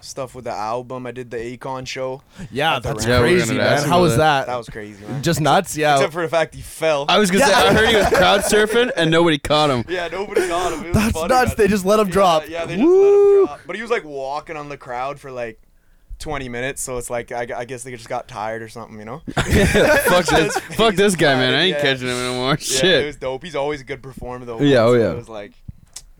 stuff 0.00 0.35
with 0.35 0.45
the 0.45 0.50
album. 0.50 1.07
I 1.07 1.11
did 1.12 1.31
the 1.31 1.37
Akon 1.37 1.87
show. 1.87 2.23
yeah, 2.50 2.79
that's 2.79 3.07
Yeah, 3.07 3.21
crazy, 3.21 3.55
man. 3.55 3.87
How 3.87 4.00
was 4.00 4.17
that? 4.17 4.47
That 4.47 4.57
was 4.57 4.69
crazy, 4.71 5.05
man. 5.07 5.23
Just 5.23 5.43
nuts? 5.43 5.76
Yeah. 5.76 5.97
Except 5.97 6.12
for 6.14 6.23
the 6.23 6.29
fact 6.29 6.55
he 6.55 6.62
fell. 6.62 7.05
I 7.07 7.19
was 7.19 7.31
gonna 7.31 7.45
say 7.45 7.52
I 7.52 7.75
heard 7.75 7.88
he 7.91 7.97
was 7.97 8.07
crowd 8.21 8.41
surfing 8.41 8.91
and 8.97 9.11
nobody 9.11 9.37
caught 9.38 9.69
him. 9.69 9.85
yeah, 9.91 10.09
nobody 10.09 10.49
caught 10.49 10.73
him. 10.73 10.81
It 10.87 10.88
was 10.88 10.95
That's 10.97 11.12
funny, 11.12 11.29
nuts. 11.35 11.49
man. 11.50 11.55
They 11.59 11.69
just 11.69 11.85
let 11.85 12.00
him 12.00 12.07
Yeah, 12.09 12.12
drop. 12.14 12.49
Yeah, 12.49 12.64
they 12.64 12.76
just 12.79 12.88
let 12.88 13.12
him 13.12 13.45
drop. 13.45 13.61
But 13.67 13.76
he 13.76 13.83
was 13.83 13.91
like 13.91 14.05
walking 14.05 14.57
on 14.57 14.71
the 14.71 14.79
crowd 14.79 15.21
for 15.21 15.31
like 15.31 15.61
20 16.23 16.49
minutes, 16.49 16.81
so 16.81 16.97
it's 16.97 17.11
like 17.11 17.33
I, 17.33 17.47
I 17.55 17.64
guess 17.67 17.83
they 17.83 17.91
just 17.91 18.09
got 18.09 18.29
tired 18.29 18.62
or 18.62 18.69
something, 18.69 18.99
you 18.99 19.05
know? 19.05 19.21
fuck 19.35 20.25
this, 20.26 20.57
fuck 20.76 20.95
this 20.95 21.17
guy, 21.17 21.35
man. 21.35 21.52
I 21.52 21.62
ain't 21.64 21.76
Yeah. 21.76 21.83
catching 21.83 22.09
him 22.09 22.17
anymore. 22.17 22.50
Yeah, 22.52 22.57
Shit. 22.57 23.02
it 23.02 23.07
was 23.07 23.17
dope. 23.17 23.43
He's 23.45 23.57
always 23.57 23.81
a 23.81 23.85
good 23.85 24.02
performer 24.02 24.45
though. 24.47 24.61
Yeah, 24.61 24.85
oh, 24.85 24.95
so 24.95 24.99
yeah. 25.00 25.11
It 25.12 25.17
was 25.17 25.29
like, 25.29 25.52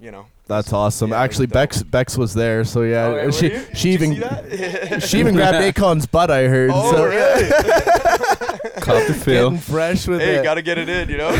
you 0.01 0.11
know. 0.11 0.27
That's 0.49 0.73
awesome. 0.73 1.11
Yeah, 1.11 1.23
Actually. 1.23 1.47
Bex 1.47 1.83
Bex 1.83 2.19
was 2.19 2.35
there, 2.35 2.65
so 2.65 2.83
yeah. 2.83 3.07
Oh, 3.07 3.17
yeah, 3.25 3.31
she 3.31 3.53
you? 3.53 3.65
she 3.75 3.97
Did 3.97 4.01
you 4.01 4.11
even 4.11 4.15
see 4.15 4.21
that? 4.21 5.03
she 5.03 5.19
even 5.21 5.35
grabbed 5.35 5.59
Akon's 5.77 6.07
butt. 6.07 6.31
I 6.31 6.49
heard. 6.49 6.71
Oh, 6.73 6.93
so 6.93 7.07
really? 7.07 7.49
Cop 8.81 9.07
the 9.07 9.15
feel. 9.15 9.51
Getting 9.51 9.59
fresh 9.63 10.09
with 10.09 10.21
hey, 10.21 10.37
it. 10.37 10.43
gotta 10.43 10.63
get 10.63 10.77
it 10.79 10.89
in, 10.89 11.09
you 11.09 11.17
know? 11.19 11.31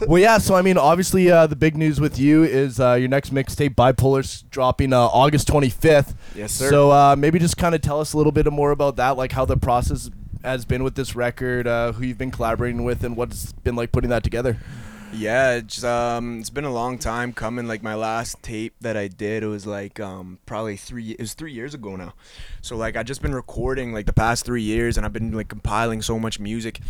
Well, 0.08 0.20
yeah. 0.20 0.38
So 0.38 0.54
I 0.54 0.62
mean, 0.62 0.76
obviously, 0.78 1.30
uh, 1.30 1.46
the 1.46 1.56
big 1.56 1.76
news 1.76 2.00
with 2.00 2.18
you 2.18 2.42
is 2.44 2.80
uh, 2.80 2.94
your 2.94 3.08
next 3.08 3.32
mixtape, 3.32 3.74
Bipolar's 3.74 4.42
dropping 4.50 4.92
uh, 4.92 5.00
August 5.00 5.48
25th. 5.48 6.14
yes, 6.34 6.52
sir. 6.52 6.70
So 6.70 6.90
uh, 6.90 7.16
maybe 7.16 7.38
just 7.38 7.56
kind 7.56 7.74
of 7.74 7.80
tell 7.80 8.00
us 8.00 8.12
a 8.12 8.16
little 8.16 8.32
bit 8.32 8.50
more 8.52 8.70
about 8.70 8.96
that, 8.96 9.16
like 9.16 9.32
how 9.32 9.44
the 9.44 9.56
process 9.56 10.10
has 10.42 10.64
been 10.64 10.84
with 10.84 10.94
this 10.94 11.16
record, 11.16 11.66
uh, 11.66 11.92
who 11.92 12.04
you've 12.04 12.18
been 12.18 12.30
collaborating 12.30 12.84
with, 12.84 13.02
and 13.02 13.16
what 13.16 13.30
it's 13.30 13.52
been 13.52 13.76
like 13.76 13.92
putting 13.92 14.10
that 14.10 14.22
together. 14.22 14.58
Yeah, 15.12 15.52
it's 15.54 15.84
um 15.84 16.40
it's 16.40 16.50
been 16.50 16.64
a 16.64 16.72
long 16.72 16.98
time 16.98 17.32
coming. 17.32 17.68
Like 17.68 17.82
my 17.84 17.94
last 17.94 18.42
tape 18.42 18.74
that 18.80 18.96
I 18.96 19.06
did, 19.06 19.44
it 19.44 19.46
was 19.46 19.64
like 19.64 20.00
um 20.00 20.38
probably 20.44 20.76
three 20.76 21.12
it 21.12 21.20
was 21.20 21.34
three 21.34 21.52
years 21.52 21.72
ago 21.72 21.94
now. 21.94 22.14
So 22.62 22.76
like 22.76 22.96
I 22.96 23.04
just 23.04 23.22
been 23.22 23.34
recording 23.34 23.92
like 23.92 24.06
the 24.06 24.12
past 24.12 24.44
three 24.44 24.62
years 24.62 24.96
and 24.96 25.06
I've 25.06 25.12
been 25.12 25.30
like 25.30 25.48
compiling 25.48 26.02
so 26.02 26.18
much 26.18 26.40
music. 26.40 26.80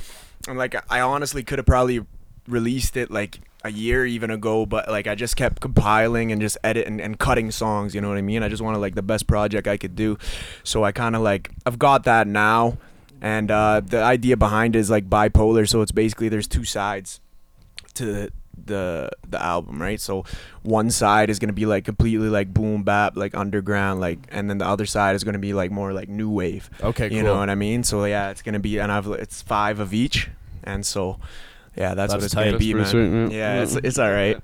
And 0.49 0.57
like 0.57 0.75
I 0.91 1.01
honestly 1.01 1.43
could 1.43 1.59
have 1.59 1.67
probably 1.67 2.07
released 2.47 2.97
it 2.97 3.11
like 3.11 3.41
a 3.65 3.71
year 3.71 4.05
even 4.05 4.31
ago, 4.31 4.67
but 4.67 4.89
like 4.89 5.07
I 5.07 5.15
just 5.15 5.37
kept 5.37 5.61
compiling 5.61 6.33
and 6.33 6.41
just 6.41 6.59
editing 6.63 7.01
and, 7.01 7.19
cutting 7.19 7.51
songs, 7.51 7.95
you 7.95 8.01
know 8.01 8.09
what 8.11 8.19
I 8.19 8.23
mean? 8.23 8.43
I 8.43 8.49
just 8.49 8.63
wanted 8.63 8.79
like 8.79 8.95
the 8.95 9.03
best 9.03 9.27
project 9.27 9.67
I 9.67 9.77
could 9.79 9.97
do. 9.97 10.19
So 10.65 10.85
I 10.85 10.93
kinda 10.93 11.19
like 11.19 11.51
I've 11.65 11.79
got 11.79 12.05
that 12.05 12.27
now 12.27 12.77
and 13.23 13.51
uh, 13.51 13.81
the 13.81 14.03
idea 14.03 14.37
behind 14.37 14.77
it 14.77 14.81
is 14.81 14.91
like 14.91 15.09
bipolar. 15.09 15.67
So 15.67 15.81
it's 15.81 15.93
basically 15.93 16.29
there's 16.29 16.47
two 16.47 16.65
sides 16.65 17.21
to 17.95 18.05
the 18.05 18.33
the 18.67 19.11
the 19.29 19.43
album, 19.43 19.81
right? 19.81 19.99
So 20.01 20.25
one 20.63 20.91
side 20.91 21.31
is 21.31 21.39
gonna 21.39 21.55
be 21.55 21.65
like 21.65 21.87
completely 21.87 22.29
like 22.29 22.53
boom 22.53 22.83
bap, 22.83 23.17
like 23.17 23.35
underground, 23.35 24.01
like, 24.01 24.19
and 24.31 24.51
then 24.51 24.59
the 24.59 24.67
other 24.67 24.85
side 24.87 25.17
is 25.17 25.25
gonna 25.25 25.39
be 25.39 25.55
like 25.55 25.71
more 25.71 25.93
like 25.95 26.09
new 26.11 26.29
wave. 26.29 26.69
Okay, 26.83 27.07
You 27.11 27.23
cool. 27.23 27.33
know 27.33 27.39
what 27.39 27.49
I 27.49 27.55
mean? 27.55 27.83
So 27.83 28.05
yeah, 28.05 28.29
it's 28.31 28.43
gonna 28.43 28.61
be, 28.61 28.79
and 28.79 28.93
I've 28.93 29.07
it's 29.07 29.41
five 29.43 29.81
of 29.81 29.95
each, 29.95 30.29
and 30.63 30.85
so 30.85 31.19
yeah, 31.77 31.95
that's, 31.95 32.13
what 32.15 32.23
it's 32.23 32.35
tight. 32.35 32.45
gonna 32.45 32.53
That's 32.53 32.65
be, 32.65 32.75
man. 32.75 32.87
sweet, 32.87 33.37
yeah, 33.37 33.57
yeah. 33.57 33.63
it's 33.63 33.75
it's 33.77 33.99
all 33.99 34.11
right, 34.11 34.43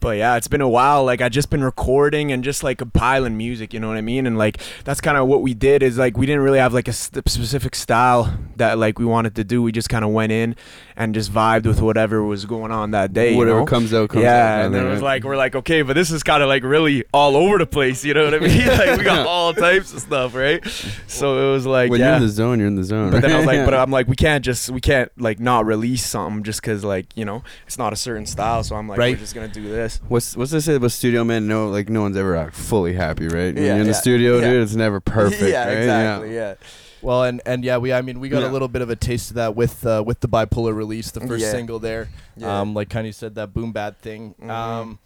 but 0.00 0.16
yeah, 0.16 0.36
it's 0.36 0.48
been 0.48 0.60
a 0.60 0.68
while. 0.68 1.04
Like 1.04 1.20
I 1.20 1.28
just 1.28 1.50
been 1.50 1.62
recording 1.62 2.32
and 2.32 2.42
just 2.42 2.62
like 2.62 2.78
compiling 2.78 3.36
music. 3.36 3.72
You 3.72 3.80
know 3.80 3.88
what 3.88 3.96
I 3.96 4.00
mean? 4.02 4.26
And 4.26 4.36
like 4.36 4.60
that's 4.84 5.00
kind 5.00 5.16
of 5.16 5.28
what 5.28 5.42
we 5.42 5.54
did. 5.54 5.82
Is 5.82 5.98
like 5.98 6.16
we 6.16 6.26
didn't 6.26 6.42
really 6.42 6.58
have 6.58 6.74
like 6.74 6.88
a 6.88 6.92
st- 6.92 7.28
specific 7.28 7.74
style 7.74 8.36
that 8.56 8.78
like 8.78 8.98
we 8.98 9.04
wanted 9.04 9.36
to 9.36 9.44
do. 9.44 9.62
We 9.62 9.72
just 9.72 9.88
kind 9.88 10.04
of 10.04 10.10
went 10.10 10.32
in 10.32 10.56
and 10.96 11.14
just 11.14 11.32
vibed 11.32 11.66
with 11.66 11.80
whatever 11.80 12.22
was 12.22 12.44
going 12.44 12.70
on 12.70 12.90
that 12.92 13.12
day. 13.12 13.32
you 13.32 13.38
Whatever 13.38 13.60
know? 13.60 13.66
comes 13.66 13.94
out, 13.94 14.10
comes 14.10 14.22
yeah, 14.22 14.62
kinda 14.62 14.66
and 14.66 14.74
then 14.74 14.86
it 14.86 14.90
was 14.90 15.02
like 15.02 15.24
we're 15.24 15.36
like, 15.36 15.54
okay, 15.54 15.82
but 15.82 15.94
this 15.94 16.10
is 16.10 16.22
kind 16.22 16.42
of 16.42 16.48
like 16.48 16.62
really 16.62 17.04
all 17.12 17.36
over 17.36 17.58
the 17.58 17.66
place. 17.66 18.04
You 18.04 18.14
know 18.14 18.24
what 18.24 18.34
I 18.34 18.38
mean? 18.40 18.66
like 18.66 18.98
we 18.98 19.04
got 19.04 19.26
all 19.32 19.54
types 19.54 19.92
of 19.92 20.00
stuff, 20.00 20.34
right? 20.34 20.64
So 21.06 21.48
it 21.48 21.52
was 21.52 21.66
like, 21.66 21.90
when 21.90 22.00
yeah. 22.00 22.06
you're 22.08 22.16
in 22.16 22.22
the 22.22 22.28
zone, 22.28 22.58
you're 22.58 22.68
in 22.68 22.74
the 22.76 22.84
zone. 22.84 23.10
But 23.10 23.22
then 23.22 23.32
I 23.32 23.38
was 23.38 23.46
right? 23.46 23.58
like, 23.58 23.64
but 23.70 23.74
I'm 23.74 23.90
like, 23.90 24.08
we 24.08 24.16
can't 24.16 24.44
just, 24.44 24.70
we 24.70 24.80
can't 24.80 25.10
like 25.20 25.40
not 25.40 25.66
release 25.66 26.04
something 26.06 26.42
just 26.42 26.60
because 26.60 26.71
like 26.84 27.06
you 27.16 27.24
know 27.24 27.42
it's 27.66 27.78
not 27.78 27.92
a 27.92 27.96
certain 27.96 28.26
style. 28.26 28.64
So 28.64 28.76
I'm 28.76 28.88
like, 28.88 28.98
Right. 28.98 29.14
we're 29.14 29.20
just 29.20 29.34
gonna 29.34 29.48
do 29.48 29.68
this. 29.68 30.00
What's 30.08 30.36
what's 30.36 30.50
they 30.50 30.60
say 30.60 30.74
about 30.76 30.92
studio 30.92 31.24
man? 31.24 31.46
No, 31.46 31.68
like 31.68 31.88
no 31.88 32.02
one's 32.02 32.16
ever 32.16 32.36
uh, 32.36 32.50
fully 32.50 32.94
happy, 32.94 33.26
right? 33.26 33.54
When 33.54 33.56
Yeah, 33.56 33.72
you're 33.74 33.80
in 33.82 33.86
the 33.86 33.94
studio, 33.94 34.38
yeah. 34.38 34.50
dude, 34.50 34.62
it's 34.62 34.74
never 34.74 35.00
perfect. 35.18 35.42
yeah, 35.42 35.66
right? 35.66 35.76
exactly. 35.78 36.34
Yeah. 36.34 36.54
Well, 37.02 37.24
and 37.24 37.42
and 37.44 37.64
yeah, 37.64 37.78
we 37.78 37.92
I 37.92 38.00
mean 38.00 38.20
we 38.20 38.28
got 38.28 38.42
Yeah. 38.42 38.50
a 38.50 38.52
little 38.52 38.68
bit 38.68 38.80
of 38.82 38.88
a 38.90 38.96
taste 38.96 39.30
of 39.30 39.36
that 39.36 39.54
with 39.56 39.84
uh, 39.86 40.02
with 40.06 40.20
the 40.20 40.28
bipolar 40.28 40.74
release, 40.74 41.10
the 41.10 41.20
first 41.20 41.42
Yeah. 41.44 41.50
single 41.50 41.78
there. 41.78 42.08
Yeah. 42.36 42.60
Um, 42.60 42.74
like 42.74 42.88
kind 42.90 43.06
of 43.06 43.14
said 43.14 43.34
that 43.34 43.52
boom 43.52 43.72
bad 43.72 43.98
thing. 44.00 44.34
Mhm. 44.42 44.50
Um, 44.50 44.98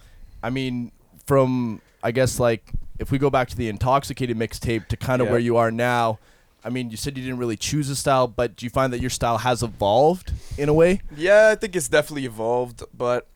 I 0.42 0.50
mean, 0.50 0.92
from 1.26 1.80
I 2.02 2.10
guess 2.12 2.38
like 2.38 2.70
if 2.98 3.10
we 3.10 3.18
go 3.18 3.30
back 3.30 3.48
to 3.48 3.56
the 3.56 3.68
intoxicated 3.68 4.38
mixtape 4.38 4.88
to 4.88 4.96
kind 4.96 5.20
of 5.20 5.26
Yeah. 5.26 5.32
where 5.32 5.40
you 5.40 5.56
are 5.56 5.70
now. 5.70 6.18
I 6.66 6.68
mean, 6.68 6.90
you 6.90 6.96
said 6.96 7.16
you 7.16 7.22
didn't 7.22 7.38
really 7.38 7.56
choose 7.56 7.88
a 7.88 7.94
style, 7.94 8.26
but 8.26 8.56
do 8.56 8.66
you 8.66 8.70
find 8.70 8.92
that 8.92 9.00
your 9.00 9.08
style 9.08 9.38
has 9.38 9.62
evolved 9.62 10.32
in 10.58 10.68
a 10.68 10.74
way? 10.74 11.00
Yeah, 11.16 11.50
I 11.52 11.54
think 11.54 11.76
it's 11.76 11.88
definitely 11.88 12.26
evolved, 12.26 12.82
but 12.92 13.28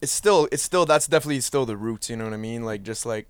it's 0.00 0.12
still 0.12 0.48
it's 0.50 0.62
still 0.62 0.86
that's 0.86 1.06
definitely 1.06 1.40
still 1.40 1.66
the 1.66 1.76
roots, 1.76 2.08
you 2.08 2.16
know 2.16 2.24
what 2.24 2.32
I 2.32 2.38
mean? 2.38 2.64
Like 2.64 2.82
just 2.82 3.04
like 3.04 3.28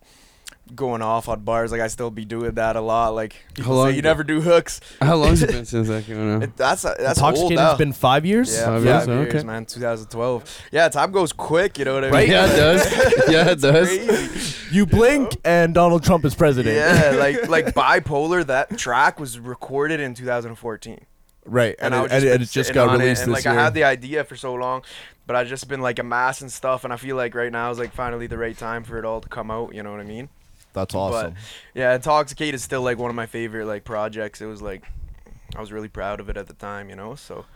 going 0.74 1.02
off 1.02 1.28
on 1.28 1.40
bars, 1.40 1.72
like 1.72 1.80
I 1.80 1.88
still 1.88 2.10
be 2.10 2.24
doing 2.24 2.52
that 2.54 2.76
a 2.76 2.80
lot. 2.80 3.14
Like 3.14 3.36
people 3.54 3.74
long 3.74 3.88
say 3.88 3.92
you 3.94 3.98
ago- 4.00 4.08
never 4.08 4.24
do 4.24 4.40
hooks. 4.40 4.80
How 5.00 5.16
long's 5.16 5.42
it 5.42 5.50
been 5.52 5.64
since 5.64 5.88
that 5.88 6.04
came 6.04 6.36
out? 6.36 6.42
It, 6.44 6.56
that's 6.56 6.82
that's 6.82 6.96
old 7.20 7.32
Intoxicated's 7.32 7.56
now. 7.60 7.76
been 7.76 7.92
five 7.92 8.24
years. 8.24 8.52
yeah, 8.54 8.64
Five 8.66 8.84
five 8.84 8.84
years, 8.84 9.06
years, 9.08 9.34
okay. 9.36 9.44
man. 9.46 9.66
2012. 9.66 10.60
Yeah, 10.72 10.88
time 10.88 11.12
goes 11.12 11.32
quick. 11.32 11.78
You 11.78 11.84
know 11.84 11.94
what 11.94 12.04
I 12.04 12.06
mean? 12.06 12.14
Right? 12.14 12.28
Yeah, 12.28 12.46
it 12.46 12.56
does. 12.56 13.30
yeah, 13.30 13.50
it 13.50 13.60
does. 13.60 13.88
Crazy. 13.88 14.74
You 14.74 14.86
blink, 14.86 15.36
and 15.44 15.74
Donald 15.74 16.02
Trump 16.04 16.24
is 16.24 16.34
president. 16.34 16.74
Yeah, 16.76 17.16
like 17.18 17.48
like 17.48 17.66
bipolar. 17.74 18.44
That 18.46 18.76
track 18.78 19.20
was 19.20 19.38
recorded 19.38 20.00
in 20.00 20.14
2014. 20.14 21.04
right. 21.46 21.74
and, 21.78 21.94
And, 21.94 21.94
I 21.94 21.98
it, 21.98 22.02
was 22.02 22.12
and, 22.12 22.22
just 22.22 22.34
it- 22.34 22.38
just 22.38 22.52
sitting 22.68 22.74
got 22.74 22.88
on 22.88 23.00
released 23.00 23.20
it, 23.20 23.24
and 23.24 23.34
this 23.36 23.44
like 23.44 23.52
year. 23.52 23.60
I 23.60 23.64
had 23.64 23.74
the 23.74 23.84
idea 23.84 24.24
for 24.24 24.34
so 24.36 24.54
long, 24.54 24.82
but 25.26 25.36
I 25.36 25.44
just 25.44 25.68
been 25.68 25.80
like 25.80 25.98
amassing 25.98 26.48
stuff, 26.48 26.84
and 26.84 26.92
I 26.92 26.96
feel 26.96 27.16
like 27.16 27.34
right 27.34 27.52
now 27.52 27.70
is 27.70 27.78
like 27.78 27.92
finally 27.92 28.26
the 28.26 28.38
right 28.38 28.56
time 28.56 28.82
for 28.82 28.98
it 28.98 29.04
all 29.04 29.20
to 29.20 29.28
come 29.28 29.50
out. 29.50 29.74
You 29.74 29.82
know 29.82 29.90
what 29.90 30.00
I 30.00 30.04
mean? 30.04 30.28
That's 30.74 30.94
awesome. 30.94 31.36
Yeah, 31.74 31.94
Intoxicate 31.94 32.54
is 32.54 32.62
still 32.62 32.82
like 32.82 32.98
one 32.98 33.08
of 33.08 33.16
my 33.16 33.26
favorite 33.26 33.66
like 33.66 33.84
projects. 33.84 34.42
It 34.42 34.46
was 34.46 34.60
like 34.60 34.84
I 35.56 35.60
was 35.60 35.72
really 35.72 35.88
proud 35.88 36.20
of 36.20 36.28
it 36.28 36.36
at 36.36 36.46
the 36.46 36.54
time, 36.54 36.90
you 36.90 36.96
know. 36.96 37.14
So 37.14 37.46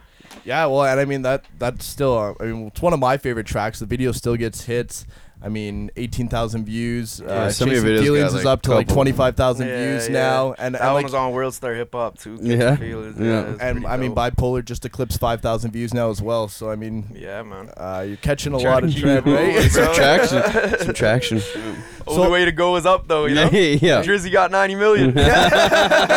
Yeah, 0.44 0.64
well, 0.66 0.84
and 0.84 0.98
I 0.98 1.04
mean 1.04 1.22
that 1.22 1.44
that's 1.58 1.84
still 1.84 2.16
uh, 2.16 2.34
I 2.40 2.46
mean 2.46 2.68
it's 2.68 2.80
one 2.80 2.94
of 2.94 3.00
my 3.00 3.18
favorite 3.18 3.46
tracks. 3.46 3.80
The 3.80 3.86
video 3.86 4.12
still 4.12 4.36
gets 4.36 4.64
hits. 4.64 5.04
I 5.40 5.48
mean, 5.48 5.90
eighteen 5.96 6.28
thousand 6.28 6.64
views. 6.64 7.20
Yeah, 7.24 7.32
uh, 7.32 7.50
some 7.50 7.68
of 7.68 7.74
your 7.76 7.84
videos 7.84 8.02
Feelings 8.02 8.32
got, 8.32 8.38
is 8.40 8.44
like, 8.44 8.52
up 8.54 8.62
to 8.62 8.70
like 8.72 8.86
couple- 8.88 8.96
twenty 8.96 9.12
five 9.12 9.36
thousand 9.36 9.68
Yeah, 9.68 9.76
views 9.92 10.08
yeah. 10.08 10.12
now, 10.14 10.54
and 10.58 10.74
that 10.74 10.80
and, 10.82 10.86
one 10.88 10.94
like, 10.94 11.04
was 11.04 11.14
on 11.14 11.30
World 11.32 11.54
Star 11.54 11.74
Hip 11.74 11.92
Hop 11.92 12.18
too. 12.18 12.38
Yeah, 12.42 12.74
Feelings, 12.74 13.16
yeah. 13.20 13.42
it's 13.52 13.60
and 13.62 13.76
pretty 13.82 13.86
I 13.86 13.96
mean 13.98 14.14
dope. 14.14 14.34
bipolar 14.34 14.64
just 14.64 14.84
eclipsed 14.84 15.20
five 15.20 15.40
thousand 15.40 15.70
views 15.70 15.94
now 15.94 16.10
as 16.10 16.20
well. 16.20 16.48
So 16.48 16.70
I 16.72 16.76
mean, 16.76 17.06
yeah, 17.14 17.42
man. 17.44 17.70
uh, 17.76 18.04
you're 18.06 18.16
catching 18.16 18.52
a 18.52 18.58
Trying 18.58 18.72
lot 18.74 18.82
of 18.84 18.96
trend, 18.96 19.26
right? 19.26 19.46
moving, 19.54 19.70
Some 19.70 19.94
traction. 19.94 20.42
Some 20.80 20.94
traction. 20.94 21.40
Only 22.08 22.22
So- 22.24 22.30
way 22.32 22.44
to 22.44 22.52
go 22.52 22.74
is 22.76 22.84
up 22.86 23.06
though, 23.06 23.26
you 23.26 23.34
know. 23.36 23.42
yeah. 23.52 24.02
Drizzy 24.02 24.32
got 24.32 24.50
90 24.50 24.74
million. 24.74 25.12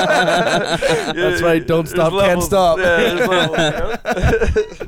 That's 0.02 1.42
right, 1.42 1.66
don't 1.66 1.86
There's 1.86 1.92
stop, 1.92 2.12
can't 2.12 2.16
levels. 2.16 2.46
stop. 2.46 2.78
Yeah, 2.80 2.98
there's 2.98 3.28
levels, 3.28 3.58
you 3.58 4.88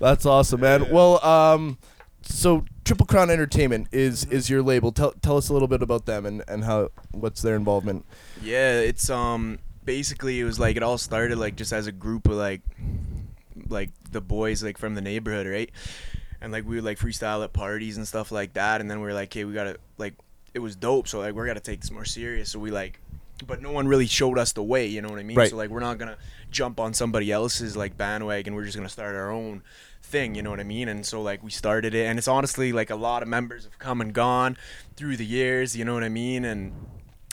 That's 0.00 0.24
awesome, 0.26 0.60
man. 0.60 0.90
Well, 0.90 1.22
um, 1.24 1.78
so 2.30 2.64
Triple 2.84 3.06
Crown 3.06 3.30
Entertainment 3.30 3.88
is 3.92 4.24
is 4.26 4.48
your 4.48 4.62
label. 4.62 4.92
Tell 4.92 5.12
tell 5.12 5.36
us 5.36 5.48
a 5.48 5.52
little 5.52 5.68
bit 5.68 5.82
about 5.82 6.06
them 6.06 6.26
and 6.26 6.42
and 6.48 6.64
how 6.64 6.90
what's 7.10 7.42
their 7.42 7.56
involvement. 7.56 8.06
Yeah, 8.42 8.80
it's 8.80 9.10
um 9.10 9.58
basically 9.84 10.40
it 10.40 10.44
was 10.44 10.58
like 10.58 10.76
it 10.76 10.82
all 10.82 10.98
started 10.98 11.38
like 11.38 11.56
just 11.56 11.72
as 11.72 11.86
a 11.86 11.92
group 11.92 12.26
of 12.26 12.34
like 12.34 12.62
like 13.68 13.90
the 14.10 14.20
boys 14.20 14.62
like 14.62 14.78
from 14.78 14.94
the 14.94 15.00
neighborhood, 15.00 15.46
right? 15.46 15.70
And 16.40 16.52
like 16.52 16.66
we 16.66 16.76
would 16.76 16.84
like 16.84 16.98
freestyle 16.98 17.44
at 17.44 17.52
parties 17.52 17.96
and 17.96 18.06
stuff 18.06 18.32
like 18.32 18.54
that, 18.54 18.80
and 18.80 18.90
then 18.90 19.00
we 19.00 19.06
were 19.06 19.14
like, 19.14 19.32
hey, 19.32 19.44
we 19.44 19.52
gotta 19.52 19.76
like 19.98 20.14
it 20.54 20.60
was 20.60 20.76
dope, 20.76 21.08
so 21.08 21.20
like 21.20 21.34
we're 21.34 21.46
gotta 21.46 21.60
take 21.60 21.80
this 21.80 21.90
more 21.90 22.04
serious. 22.04 22.50
So 22.50 22.58
we 22.58 22.70
like, 22.70 23.00
but 23.46 23.60
no 23.62 23.72
one 23.72 23.88
really 23.88 24.06
showed 24.06 24.38
us 24.38 24.52
the 24.52 24.62
way, 24.62 24.86
you 24.86 25.00
know 25.02 25.08
what 25.08 25.18
I 25.18 25.22
mean? 25.22 25.36
Right. 25.36 25.50
So 25.50 25.56
like 25.56 25.70
we're 25.70 25.80
not 25.80 25.98
gonna 25.98 26.16
jump 26.50 26.78
on 26.80 26.94
somebody 26.94 27.30
else's 27.32 27.76
like 27.76 27.96
bandwagon. 27.96 28.54
We're 28.54 28.64
just 28.64 28.76
gonna 28.76 28.88
start 28.88 29.14
our 29.14 29.30
own 29.30 29.62
thing, 30.02 30.34
you 30.34 30.42
know 30.42 30.50
what 30.50 30.60
I 30.60 30.64
mean? 30.64 30.88
And 30.88 31.04
so 31.06 31.22
like 31.22 31.42
we 31.42 31.50
started 31.50 31.94
it, 31.94 32.06
and 32.06 32.18
it's 32.18 32.28
honestly 32.28 32.72
like 32.72 32.90
a 32.90 32.96
lot 32.96 33.22
of 33.22 33.28
members 33.28 33.64
have 33.64 33.78
come 33.78 34.00
and 34.00 34.12
gone 34.12 34.56
through 34.96 35.16
the 35.16 35.26
years, 35.26 35.76
you 35.76 35.84
know 35.84 35.94
what 35.94 36.04
I 36.04 36.08
mean? 36.08 36.44
And 36.44 36.72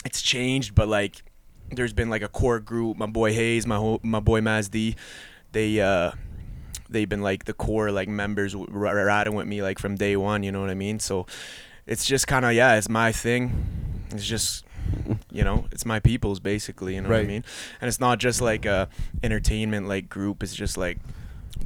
it's 0.04 0.22
changed, 0.22 0.74
but 0.74 0.88
like 0.88 1.22
there's 1.70 1.92
been 1.92 2.08
like 2.08 2.22
a 2.22 2.28
core 2.28 2.60
group. 2.60 2.96
My 2.96 3.06
boy 3.06 3.32
Hayes, 3.34 3.66
my 3.66 3.76
ho- 3.76 4.00
my 4.02 4.20
boy 4.20 4.40
Mazdi, 4.40 4.94
they 5.52 5.80
uh 5.80 6.12
they've 6.88 7.08
been 7.08 7.20
like 7.22 7.44
the 7.44 7.52
core 7.52 7.90
like 7.90 8.08
members 8.08 8.52
w- 8.52 8.70
r- 8.72 8.86
r- 8.86 9.04
riding 9.06 9.34
with 9.34 9.46
me 9.46 9.62
like 9.62 9.78
from 9.78 9.94
day 9.96 10.16
one. 10.16 10.42
You 10.42 10.52
know 10.52 10.60
what 10.60 10.70
I 10.70 10.74
mean? 10.74 10.98
So 10.98 11.26
it's 11.86 12.06
just 12.06 12.26
kind 12.26 12.44
of 12.44 12.52
yeah, 12.54 12.76
it's 12.76 12.88
my 12.88 13.12
thing. 13.12 13.66
It's 14.10 14.24
just 14.26 14.64
you 15.30 15.44
know, 15.44 15.66
it's 15.72 15.84
my 15.84 16.00
people's 16.00 16.40
basically. 16.40 16.94
You 16.94 17.02
know 17.02 17.08
what 17.08 17.18
I 17.20 17.24
mean? 17.24 17.44
And 17.80 17.88
it's 17.88 18.00
not 18.00 18.18
just 18.18 18.40
like 18.40 18.64
a 18.66 18.88
entertainment 19.22 19.88
like 19.88 20.08
group. 20.08 20.42
It's 20.42 20.54
just 20.54 20.76
like 20.76 20.98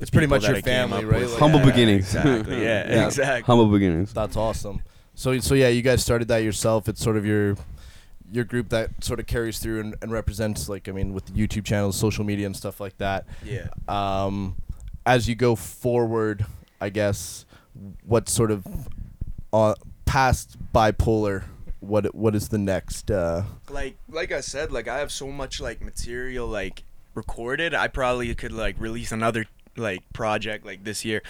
It's 0.00 0.10
pretty 0.10 0.26
much 0.26 0.42
that 0.42 0.48
your 0.48 0.56
I 0.58 0.60
family, 0.62 1.04
right? 1.04 1.28
Like- 1.28 1.38
Humble 1.38 1.60
Yeah, 1.60 1.64
beginnings. 1.66 2.14
Exactly. 2.14 2.62
Yeah, 2.62 2.88
Yeah. 2.94 3.06
Exactly. 3.06 3.46
Humble 3.46 3.66
beginnings. 3.66 4.12
That's 4.12 4.36
awesome. 4.36 4.82
So 5.14 5.38
so 5.40 5.54
yeah, 5.54 5.68
you 5.68 5.82
guys 5.82 6.02
started 6.02 6.28
that 6.28 6.38
yourself. 6.38 6.88
It's 6.88 7.02
sort 7.02 7.16
of 7.16 7.24
your 7.26 7.56
your 8.30 8.44
group 8.44 8.70
that 8.70 8.88
sort 9.04 9.20
of 9.20 9.26
carries 9.26 9.58
through 9.58 9.80
and, 9.80 9.94
and 10.00 10.10
represents 10.10 10.68
like 10.68 10.88
I 10.88 10.92
mean 10.92 11.12
with 11.12 11.26
the 11.26 11.32
YouTube 11.32 11.64
channels, 11.64 11.96
social 11.96 12.24
media 12.24 12.46
and 12.46 12.56
stuff 12.56 12.80
like 12.80 12.96
that. 12.98 13.26
Yeah. 13.44 13.68
Um, 13.88 14.56
as 15.04 15.28
you 15.28 15.34
go 15.34 15.54
forward, 15.56 16.46
I 16.80 16.88
guess 16.88 17.44
what 18.06 18.28
sort 18.28 18.50
of 18.50 18.66
uh, 19.52 19.74
past 20.06 20.56
bipolar 20.72 21.44
what 21.92 22.14
what 22.14 22.34
is 22.34 22.48
the 22.48 22.56
next 22.56 23.10
uh 23.10 23.42
like 23.68 23.96
like 24.08 24.32
I 24.32 24.40
said, 24.40 24.72
like 24.72 24.88
I 24.88 24.98
have 24.98 25.12
so 25.12 25.26
much 25.28 25.60
like 25.60 25.82
material 25.82 26.48
like 26.48 26.84
recorded. 27.14 27.74
I 27.74 27.88
probably 27.88 28.34
could 28.34 28.50
like 28.50 28.76
release 28.78 29.12
another 29.12 29.44
like 29.76 30.00
project 30.14 30.64
like 30.64 30.84
this 30.84 31.04
year. 31.04 31.22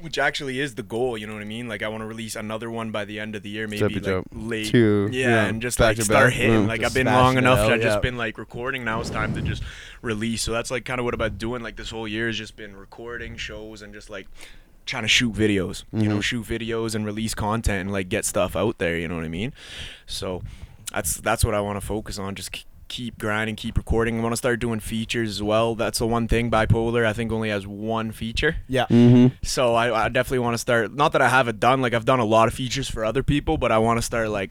Which 0.00 0.18
actually 0.18 0.60
is 0.60 0.74
the 0.74 0.82
goal, 0.82 1.16
you 1.16 1.26
know 1.26 1.32
what 1.32 1.42
I 1.42 1.46
mean? 1.46 1.66
Like 1.66 1.82
I 1.82 1.88
want 1.88 2.02
to 2.02 2.06
release 2.06 2.36
another 2.36 2.70
one 2.70 2.90
by 2.90 3.04
the 3.04 3.18
end 3.18 3.34
of 3.34 3.42
the 3.42 3.48
year, 3.48 3.66
maybe 3.66 3.78
Step 3.78 4.04
like 4.04 4.06
up. 4.06 4.24
late. 4.32 4.66
Two, 4.66 5.08
yeah, 5.10 5.28
yeah, 5.28 5.44
and 5.46 5.62
just 5.62 5.78
back 5.78 5.88
like 5.88 5.96
to 5.96 6.04
start 6.04 6.26
back. 6.30 6.34
hitting. 6.34 6.62
Yeah. 6.62 6.68
Like 6.68 6.80
Just 6.82 6.90
I've 6.96 7.04
been 7.04 7.12
long 7.12 7.38
enough 7.38 7.60
out, 7.60 7.72
I've 7.72 7.80
yeah. 7.80 7.86
just 7.86 8.02
been 8.02 8.16
like 8.16 8.38
recording. 8.38 8.84
Now 8.84 9.00
it's 9.00 9.10
time 9.10 9.34
to 9.34 9.42
just 9.42 9.62
release. 10.02 10.42
So 10.42 10.52
that's 10.52 10.70
like 10.70 10.84
kind 10.84 11.00
of 11.00 11.04
what 11.04 11.14
I've 11.14 11.18
been 11.18 11.38
doing. 11.38 11.62
Like 11.62 11.76
this 11.76 11.90
whole 11.90 12.06
year 12.06 12.26
has 12.26 12.36
just 12.36 12.54
been 12.54 12.76
recording 12.76 13.36
shows 13.36 13.82
and 13.82 13.94
just 13.94 14.10
like 14.10 14.28
trying 14.86 15.02
to 15.04 15.08
shoot 15.08 15.32
videos. 15.34 15.84
You 15.92 16.08
know, 16.08 16.18
Mhm. 16.18 16.22
shoot 16.22 16.46
videos 16.46 16.94
and 16.94 17.04
release 17.06 17.34
content 17.34 17.80
and 17.82 17.92
like 17.92 18.08
get 18.08 18.24
stuff 18.24 18.54
out 18.56 18.78
there. 18.78 18.96
You 18.98 19.08
know 19.08 19.16
what 19.16 19.24
I 19.24 19.28
mean? 19.28 19.52
So 20.06 20.42
that's 20.92 21.16
that's 21.16 21.44
what 21.44 21.54
I 21.54 21.60
want 21.60 21.80
to 21.80 21.86
focus 21.86 22.18
on. 22.18 22.34
Just 22.34 22.64
keep 22.86 23.18
grinding, 23.18 23.56
keep 23.56 23.76
recording. 23.78 24.20
I 24.20 24.22
want 24.22 24.34
to 24.34 24.36
start 24.36 24.60
doing 24.60 24.78
features 24.78 25.28
as 25.30 25.42
well. 25.42 25.74
That's 25.74 25.98
the 25.98 26.06
one 26.06 26.28
thing. 26.28 26.50
Bipolar, 26.50 27.04
I 27.06 27.12
think, 27.14 27.32
only 27.32 27.48
has 27.48 27.66
one 27.66 28.12
feature. 28.12 28.56
yeah 28.68 28.86
Mm-hmm. 28.90 29.34
So 29.42 29.74
I, 29.74 30.04
I 30.04 30.08
definitely 30.10 30.40
want 30.40 30.54
to 30.54 30.58
start. 30.58 30.94
Not 30.94 31.12
that 31.12 31.22
I 31.22 31.28
have 31.28 31.48
it 31.48 31.58
done 31.58 31.80
like 31.80 31.94
I've 31.94 32.04
done 32.04 32.20
a 32.20 32.24
lot 32.26 32.46
of 32.46 32.54
features 32.54 32.88
for 32.88 33.04
other 33.04 33.22
people, 33.22 33.56
but 33.56 33.72
I 33.72 33.78
want 33.78 33.96
to 33.98 34.02
start 34.02 34.28
like 34.28 34.50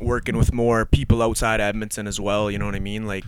working 0.00 0.36
with 0.36 0.52
more 0.52 0.86
people 0.86 1.22
outside 1.22 1.60
Edmonton 1.60 2.06
as 2.08 2.18
well. 2.18 2.50
You 2.50 2.58
know 2.58 2.64
what 2.66 2.74
I 2.74 2.80
mean? 2.80 3.06
Like 3.06 3.24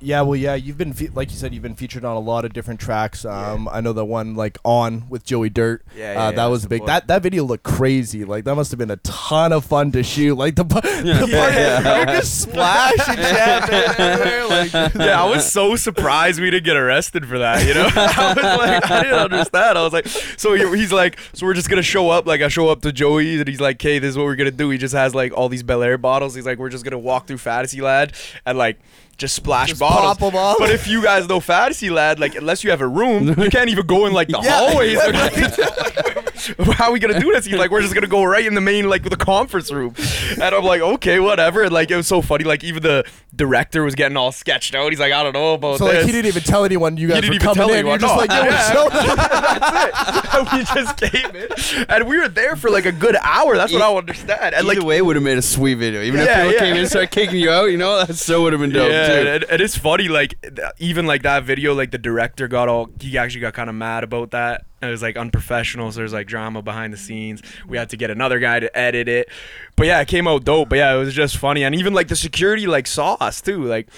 Yeah, 0.00 0.20
well, 0.22 0.36
yeah, 0.36 0.54
you've 0.54 0.76
been 0.76 0.92
fe- 0.92 1.08
like 1.14 1.30
you 1.30 1.36
said, 1.36 1.54
you've 1.54 1.62
been 1.62 1.74
featured 1.74 2.04
on 2.04 2.16
a 2.16 2.20
lot 2.20 2.44
of 2.44 2.52
different 2.52 2.80
tracks. 2.80 3.24
Um, 3.24 3.66
I 3.72 3.80
know 3.80 3.92
the 3.94 4.04
one 4.04 4.34
like 4.34 4.58
on 4.64 5.08
with 5.08 5.24
Joey 5.24 5.48
Dirt. 5.48 5.84
Yeah, 5.96 6.10
uh, 6.10 6.12
yeah, 6.12 6.30
that 6.32 6.36
yeah, 6.36 6.46
was 6.48 6.66
big. 6.66 6.80
boy. 6.80 6.86
That 6.86 7.06
that 7.08 7.22
video 7.22 7.44
looked 7.44 7.64
crazy. 7.64 8.24
Like 8.24 8.44
that 8.44 8.54
must 8.54 8.70
have 8.72 8.78
been 8.78 8.90
a 8.90 8.96
ton 8.98 9.52
of 9.52 9.64
fun 9.64 9.92
to 9.92 10.02
shoot. 10.02 10.34
Like 10.34 10.54
the, 10.56 10.64
pu- 10.64 10.80
the 10.82 11.26
Yeah. 11.28 11.82
part 11.82 12.08
you're 12.08 12.16
just 12.20 12.42
splashing 12.42 13.16
champagne 13.16 13.94
everywhere. 13.98 14.46
Like 14.48 14.94
yeah, 14.96 15.22
I 15.22 15.28
was 15.28 15.50
so 15.50 15.76
surprised 15.76 16.40
we 16.40 16.50
didn't 16.50 16.64
get 16.66 16.76
arrested 16.76 17.26
for 17.26 17.38
that. 17.38 17.66
You 17.66 17.74
know, 17.74 17.88
I 17.96 18.34
was 18.34 18.58
like, 18.58 18.90
I 18.90 19.02
didn't 19.02 19.18
understand. 19.18 19.78
I 19.78 19.82
was 19.82 19.92
like, 19.94 20.06
so 20.06 20.54
he's 20.54 20.92
like, 20.92 21.18
so 21.32 21.46
we're 21.46 21.54
just 21.54 21.70
gonna 21.70 21.82
show 21.82 22.10
up. 22.10 22.26
Like 22.26 22.42
I 22.42 22.48
show 22.48 22.68
up 22.68 22.82
to 22.82 22.92
Joey, 22.92 23.38
and 23.38 23.48
he's 23.48 23.60
like, 23.60 23.76
"Okay, 23.76 23.98
this 23.98 24.10
is 24.10 24.18
what 24.18 24.24
we're 24.24 24.36
gonna 24.36 24.50
do." 24.50 24.68
He 24.70 24.76
just 24.78 24.94
has 24.94 25.14
like 25.14 25.32
all 25.32 25.48
these 25.48 25.62
Belaire 25.62 25.98
bottles. 26.00 26.34
He's 26.34 26.44
like, 26.46 26.58
"We're 26.58 26.68
just 26.68 26.84
gonna 26.84 26.98
walk 26.98 27.26
through 27.26 27.38
Fantasyland 27.38 28.12
and 28.44 28.58
like." 28.58 28.78
Just 29.18 29.34
splash 29.34 29.68
Just 29.68 29.80
bottles. 29.80 30.18
pop 30.18 30.22
'em 30.34 30.36
off. 30.38 30.56
But 30.58 30.70
if 30.70 30.86
you 30.86 31.02
guys 31.02 31.26
know 31.26 31.40
Fantasyland, 31.40 32.20
like 32.20 32.34
unless 32.34 32.62
you 32.62 32.70
have 32.70 32.82
a 32.82 32.86
room, 32.88 33.28
you 33.28 33.34
can't 33.50 33.70
even 33.70 33.86
go 33.86 34.04
in 34.06 34.12
like 34.12 34.28
the 34.28 34.40
Yeah. 34.42 34.50
hallways. 34.68 34.98
How 36.74 36.86
are 36.86 36.92
we 36.92 36.98
gonna 36.98 37.18
do 37.20 37.32
this? 37.32 37.44
He's 37.44 37.56
like, 37.56 37.70
we're 37.70 37.82
just 37.82 37.94
gonna 37.94 38.06
go 38.06 38.24
right 38.24 38.44
in 38.44 38.54
the 38.54 38.60
main 38.60 38.88
like 38.88 39.02
the 39.02 39.16
conference 39.16 39.70
room, 39.72 39.94
and 40.32 40.42
I'm 40.42 40.64
like, 40.64 40.80
okay, 40.80 41.18
whatever. 41.20 41.62
And 41.62 41.72
like 41.72 41.90
it 41.90 41.96
was 41.96 42.06
so 42.06 42.20
funny. 42.22 42.44
Like 42.44 42.62
even 42.64 42.82
the 42.82 43.04
director 43.34 43.82
was 43.82 43.94
getting 43.94 44.16
all 44.16 44.32
sketched 44.32 44.74
out. 44.74 44.90
He's 44.92 45.00
like, 45.00 45.12
I 45.12 45.22
don't 45.22 45.32
know 45.32 45.54
about 45.54 45.78
so, 45.78 45.86
this. 45.86 45.96
like 45.96 46.06
he 46.06 46.12
didn't 46.12 46.26
even 46.26 46.42
tell 46.42 46.64
anyone 46.64 46.96
you 46.96 47.08
guys 47.08 47.16
didn't 47.22 47.30
were 47.30 47.34
even 47.36 47.44
coming 47.46 47.56
tell 47.56 47.70
in. 47.70 47.76
anyone, 47.78 48.00
You're 48.00 48.08
just 48.08 48.14
no. 48.14 48.20
like, 48.20 48.30
yo, 48.30 48.44
Yeah. 48.50 48.72
show 48.72 48.88
That's 48.90 50.34
it. 50.34 50.52
we 50.52 50.82
just 50.82 50.96
came 50.98 51.36
in, 51.36 51.86
and 51.88 52.08
we 52.08 52.18
were 52.18 52.28
there 52.28 52.56
for 52.56 52.70
like 52.70 52.86
a 52.86 52.92
good 52.92 53.16
hour. 53.22 53.56
That's 53.56 53.72
what 53.72 53.82
I 53.82 53.86
don't 53.88 53.98
understand. 53.98 54.54
And 54.54 54.66
like, 54.66 54.76
Either 54.78 54.86
way, 54.86 54.98
it 54.98 55.04
would 55.06 55.16
have 55.16 55.22
made 55.22 55.38
a 55.38 55.42
sweet 55.42 55.74
video. 55.74 56.02
Even 56.02 56.20
Yeah, 56.20 56.26
if 56.26 56.36
people 56.36 56.52
yeah. 56.52 56.58
came 56.60 56.72
in 56.74 56.80
and 56.80 56.88
started 56.88 57.10
kicking 57.10 57.36
you 57.40 57.50
out, 57.50 57.66
you 57.66 57.78
know, 57.78 58.04
that 58.04 58.14
still 58.14 58.42
would 58.42 58.52
have 58.52 58.60
been 58.60 58.70
dope 58.72 58.90
yeah, 58.90 59.06
too. 59.06 59.28
and, 59.28 59.44
and 59.44 59.60
it's 59.62 59.76
funny. 59.76 60.08
Like 60.08 60.40
th- 60.42 60.58
even 60.78 61.06
like 61.06 61.22
that 61.22 61.44
video, 61.44 61.74
like 61.74 61.90
the 61.90 61.98
director 61.98 62.48
got 62.48 62.68
all 62.68 62.90
he 63.00 63.16
actually 63.18 63.40
got 63.40 63.54
kind 63.54 63.70
of 63.70 63.74
mad 63.76 64.04
about 64.04 64.32
that. 64.32 64.65
It 64.82 64.86
was 64.86 65.00
like 65.02 65.16
unprofessional. 65.16 65.90
So 65.90 65.98
there's 66.00 66.12
like 66.12 66.26
drama 66.26 66.60
behind 66.62 66.92
the 66.92 66.98
scenes. 66.98 67.42
We 67.66 67.78
had 67.78 67.90
to 67.90 67.96
get 67.96 68.10
another 68.10 68.38
guy 68.38 68.60
to 68.60 68.78
edit 68.78 69.08
it. 69.08 69.28
But 69.74 69.86
yeah, 69.86 70.00
it 70.00 70.08
came 70.08 70.28
out 70.28 70.44
dope. 70.44 70.68
But 70.68 70.76
yeah, 70.78 70.94
it 70.94 70.98
was 70.98 71.14
just 71.14 71.38
funny. 71.38 71.64
And 71.64 71.74
even 71.74 71.94
like 71.94 72.08
the 72.08 72.16
security 72.16 72.66
like 72.66 72.86
saw 72.86 73.14
us 73.14 73.40
too. 73.40 73.64
Like 73.64 73.88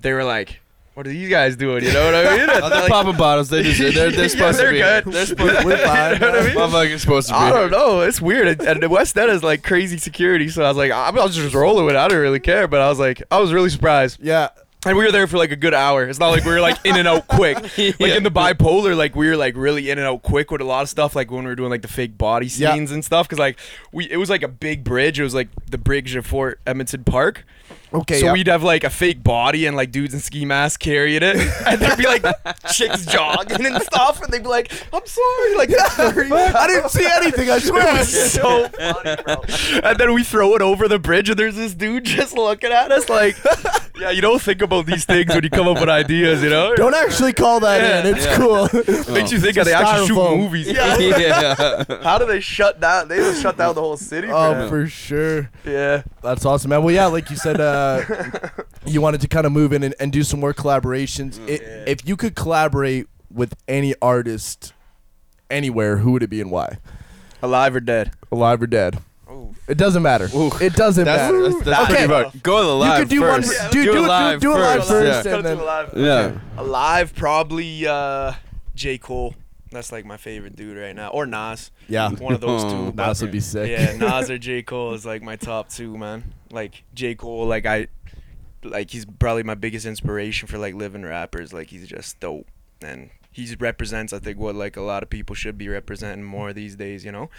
they 0.00 0.12
were 0.12 0.22
like, 0.22 0.60
"What 0.94 1.06
are 1.08 1.10
these 1.10 1.28
guys 1.28 1.56
doing?" 1.56 1.82
You 1.84 1.92
know 1.92 2.04
what 2.04 2.14
I 2.14 2.36
mean? 2.36 2.48
Oh, 2.62 2.68
they're 2.68 2.80
like- 2.82 2.88
popping 2.88 3.16
bottles. 3.16 3.48
They 3.50 3.64
just 3.64 3.78
they're, 3.96 4.12
they're 4.12 4.28
supposed 4.28 4.58
they're 4.60 4.66
to 4.70 4.72
be. 4.72 4.78
good. 4.78 5.04
They're 5.12 5.26
supposed 5.26 5.58
to 5.60 5.66
We're 5.66 5.76
fine. 5.78 6.12
You 6.14 6.18
know 6.20 6.30
what 6.30 6.40
I 6.40 6.46
mean? 6.46 6.54
Motherfucker's 6.56 7.00
supposed 7.02 7.28
to 7.28 7.34
be. 7.34 7.38
I 7.38 7.50
don't 7.50 7.70
know. 7.72 8.00
It's 8.02 8.20
weird. 8.20 8.46
And- 8.46 8.60
And 8.60 8.82
the 8.82 8.88
West 8.88 9.18
End 9.18 9.30
is 9.32 9.42
like 9.42 9.64
crazy 9.64 9.98
security. 9.98 10.48
So 10.50 10.62
I 10.62 10.68
was 10.68 10.76
like, 10.76 10.92
I 10.92 11.08
I 11.08 11.10
was 11.10 11.34
just 11.34 11.52
rolling 11.54 11.84
with 11.84 11.96
it. 11.96 11.98
I 11.98 12.06
didn't 12.06 12.22
really 12.22 12.40
care. 12.40 12.68
But 12.68 12.80
I 12.80 12.88
was 12.88 13.00
like, 13.00 13.22
I 13.32 13.40
was 13.40 13.52
really 13.52 13.70
surprised. 13.70 14.20
Yeah. 14.22 14.50
And 14.86 14.96
we 14.96 15.04
were 15.04 15.10
there 15.10 15.26
for 15.26 15.38
like 15.38 15.50
a 15.50 15.56
good 15.56 15.74
hour. 15.74 16.04
It's 16.08 16.20
not 16.20 16.28
like 16.28 16.44
we 16.44 16.52
were 16.52 16.60
like 16.60 16.78
in 16.84 16.96
and 16.96 17.08
out 17.08 17.26
quick. 17.26 17.58
Like 17.78 18.12
in 18.12 18.22
the 18.22 18.30
bipolar, 18.30 18.96
like 18.96 19.16
we 19.16 19.28
were 19.28 19.36
like 19.36 19.56
really 19.56 19.90
in 19.90 19.98
and 19.98 20.06
out 20.06 20.22
quick 20.22 20.50
with 20.50 20.60
a 20.60 20.64
lot 20.64 20.82
of 20.82 20.88
stuff. 20.88 21.16
Like 21.16 21.30
when 21.30 21.44
we 21.44 21.50
were 21.50 21.56
doing 21.56 21.70
like 21.70 21.82
the 21.82 21.88
fake 21.88 22.16
body 22.16 22.46
Yeah. 22.46 22.74
scenes 22.74 22.92
and 22.92 23.04
stuff. 23.04 23.28
Cause 23.28 23.38
like 23.38 23.58
we, 23.92 24.08
it 24.10 24.16
was 24.18 24.30
like 24.30 24.42
a 24.42 24.48
big 24.48 24.84
bridge. 24.84 25.18
It 25.18 25.24
was 25.24 25.34
like 25.34 25.48
the 25.68 25.78
bridge 25.78 26.14
of 26.14 26.26
Fort 26.26 26.60
Edmonton 26.66 27.04
Park. 27.04 27.44
Okay. 27.92 28.20
so 28.20 28.26
yeah. 28.26 28.32
we'd 28.32 28.46
have 28.46 28.62
like 28.62 28.84
a 28.84 28.90
fake 28.90 29.22
body 29.22 29.64
and 29.66 29.74
like 29.76 29.90
dudes 29.90 30.12
in 30.12 30.20
ski 30.20 30.44
masks 30.44 30.76
carrying 30.76 31.22
it, 31.22 31.36
and 31.66 31.80
there'd 31.80 31.96
be 31.98 32.04
like 32.04 32.22
chicks 32.70 33.06
jogging 33.06 33.64
and 33.64 33.82
stuff, 33.82 34.22
and 34.22 34.32
they'd 34.32 34.42
be 34.42 34.48
like, 34.48 34.70
"I'm 34.92 35.06
sorry," 35.06 35.56
like 35.56 35.70
I 35.98 36.66
didn't 36.66 36.90
see 36.90 37.06
anything. 37.06 37.50
I 37.50 37.58
swear, 37.58 37.94
it 37.94 37.98
was 38.00 38.32
so 38.32 38.68
funny, 38.68 39.22
bro. 39.22 39.80
And 39.88 39.98
then 39.98 40.12
we 40.12 40.22
throw 40.22 40.54
it 40.54 40.60
over 40.62 40.86
the 40.86 40.98
bridge, 40.98 41.30
and 41.30 41.38
there's 41.38 41.56
this 41.56 41.72
dude 41.74 42.04
just 42.04 42.34
looking 42.36 42.72
at 42.72 42.92
us 42.92 43.08
like, 43.08 43.36
yeah, 43.98 44.10
you 44.10 44.20
don't 44.20 44.40
think 44.40 44.60
about 44.68 44.86
these 44.86 45.04
things 45.04 45.34
when 45.34 45.42
you 45.42 45.50
come 45.50 45.66
up 45.66 45.80
with 45.80 45.88
ideas, 45.88 46.42
you 46.42 46.50
know? 46.50 46.74
Don't 46.76 46.94
actually 46.94 47.32
call 47.32 47.60
that 47.60 48.06
in. 48.06 48.14
Yeah. 48.14 48.16
It's 48.16 48.36
cool. 48.36 49.14
Makes 49.14 49.32
you 49.32 49.40
think 49.40 49.56
It's 49.56 49.66
they 49.66 49.72
actually 49.74 50.06
shoot 50.06 50.36
movies. 50.36 50.70
yeah. 50.70 50.96
yeah. 50.98 51.84
How 52.02 52.18
do 52.18 52.26
they 52.26 52.40
shut 52.40 52.80
down? 52.80 53.08
They 53.08 53.16
just 53.16 53.42
shut 53.42 53.56
down 53.56 53.74
the 53.74 53.80
whole 53.80 53.96
city. 53.96 54.28
oh, 54.30 54.54
man. 54.54 54.68
for 54.68 54.86
sure. 54.86 55.50
yeah. 55.64 56.02
That's 56.22 56.44
awesome, 56.44 56.68
man. 56.70 56.82
Well, 56.82 56.94
yeah, 56.94 57.06
like 57.06 57.30
you 57.30 57.36
said, 57.36 57.60
uh, 57.60 58.02
you 58.86 59.00
wanted 59.00 59.20
to 59.22 59.28
kind 59.28 59.46
of 59.46 59.52
move 59.52 59.72
in 59.72 59.82
and, 59.82 59.94
and 59.98 60.12
do 60.12 60.22
some 60.22 60.40
more 60.40 60.54
collaborations. 60.54 61.40
I 61.40 61.52
Yeah. 61.52 61.84
If 61.86 62.06
you 62.06 62.16
could 62.16 62.34
collaborate 62.36 63.06
with 63.30 63.54
any 63.66 63.94
artist 64.02 64.72
anywhere, 65.50 65.98
who 65.98 66.12
would 66.12 66.22
it 66.22 66.30
be 66.30 66.40
and 66.40 66.50
why? 66.50 66.78
Alive 67.42 67.74
or 67.74 67.80
dead? 67.80 68.12
Alive 68.30 68.60
or 68.62 68.66
dead? 68.66 68.98
It 69.68 69.76
doesn't 69.78 70.02
matter. 70.02 70.28
Ooh. 70.34 70.50
It 70.60 70.72
doesn't 70.74 71.04
That's, 71.04 71.32
matter. 71.32 71.42
that's, 71.50 71.64
that's 71.64 71.82
Okay. 71.82 71.92
pretty 71.92 72.04
about. 72.04 72.42
Go 72.42 72.58
to 72.60 72.66
the 72.66 72.72
you 72.72 72.78
live 72.78 72.98
could 73.00 73.08
do 73.08 73.20
one. 73.20 73.42
first. 73.42 73.70
Do, 73.70 73.84
do, 73.84 73.84
do 73.84 73.92
do, 73.98 74.06
live 74.06 74.40
do, 74.40 74.52
it 74.52 74.58
live 74.58 74.76
first. 74.78 74.88
first, 74.88 75.26
Yeah. 75.26 75.36
and 75.36 75.44
then 75.44 75.58
alive. 75.58 75.90
Yeah. 75.94 76.38
Alive, 76.56 77.14
probably 77.14 77.86
uh, 77.86 78.32
J. 78.74 78.98
Cole. 78.98 79.34
That's 79.70 79.92
like 79.92 80.06
my 80.06 80.16
favorite 80.16 80.56
dude 80.56 80.78
right 80.78 80.96
now. 80.96 81.08
Or 81.08 81.26
Nas. 81.26 81.70
yeah, 81.88 82.08
One 82.10 82.32
of 82.32 82.40
those 82.40 82.62
two. 82.64 82.68
Oh, 82.70 82.92
but- 82.94 83.06
Nas 83.08 83.20
would 83.20 83.30
be 83.32 83.40
sick. 83.40 83.68
Yeah, 83.70 83.94
Nas 83.96 84.30
or 84.30 84.38
J. 84.48 84.62
Cole 84.62 84.94
is 84.94 85.04
like 85.04 85.22
my 85.22 85.36
top 85.36 85.68
two, 85.68 85.98
man. 85.98 86.32
Like 86.50 86.84
J. 86.94 87.14
Cole, 87.14 87.46
like 87.46 87.66
I 87.66 87.88
like 88.64 88.90
he's 88.90 89.04
probably 89.04 89.42
my 89.42 89.54
biggest 89.54 89.84
inspiration 89.84 90.48
for 90.48 90.56
like 90.56 90.74
living 90.74 91.02
rappers. 91.04 91.52
Like 91.52 91.68
he's 91.68 91.86
just 91.86 92.18
dope. 92.20 92.46
And 92.80 93.10
he 93.46 93.54
represents 93.56 94.12
I 94.12 94.18
think 94.18 94.38
what 94.38 94.54
like 94.54 94.76
a 94.76 94.82
lot 94.82 95.02
of 95.02 95.10
people 95.10 95.34
should 95.34 95.56
be 95.56 95.68
representing 95.68 96.24
more 96.24 96.52
these 96.52 96.76
days, 96.76 97.04
you 97.04 97.12
know? 97.12 97.30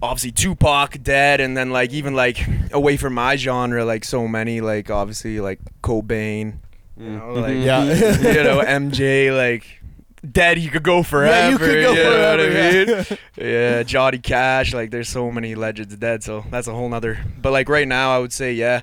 Obviously 0.00 0.32
Tupac 0.32 1.02
dead 1.02 1.40
and 1.40 1.56
then 1.56 1.70
like 1.70 1.92
even 1.92 2.14
like 2.14 2.38
away 2.72 2.96
from 2.96 3.14
my 3.14 3.36
genre, 3.36 3.84
like 3.84 4.04
so 4.04 4.28
many, 4.28 4.60
like 4.60 4.90
obviously 4.90 5.40
like 5.40 5.60
Cobain, 5.82 6.58
you 6.96 7.04
mm. 7.04 7.18
know, 7.18 7.34
mm-hmm. 7.34 7.40
like 7.40 7.56
Yeah. 7.64 7.84
you 8.34 8.44
know, 8.44 8.60
MJ, 8.60 9.36
like 9.36 9.82
dead 10.30 10.58
you 10.58 10.70
could 10.70 10.84
go 10.84 11.02
forever. 11.02 11.30
Yeah, 11.30 11.50
you 11.50 11.58
could 11.58 11.82
go 11.82 11.94
know 11.94 12.30
what 12.30 12.40
I 12.40 12.50
forever, 12.50 13.04
mean? 13.10 13.18
yeah, 13.52 13.82
Johnny 13.82 14.18
Cash. 14.18 14.72
Like, 14.72 14.90
there's 14.90 15.08
so 15.08 15.30
many 15.30 15.54
legends 15.54 15.96
dead, 15.96 16.22
so 16.22 16.44
that's 16.50 16.68
a 16.68 16.72
whole 16.72 16.88
nother. 16.88 17.18
But 17.40 17.52
like 17.52 17.68
right 17.68 17.88
now, 17.88 18.14
I 18.14 18.18
would 18.18 18.32
say 18.32 18.52
yeah, 18.52 18.82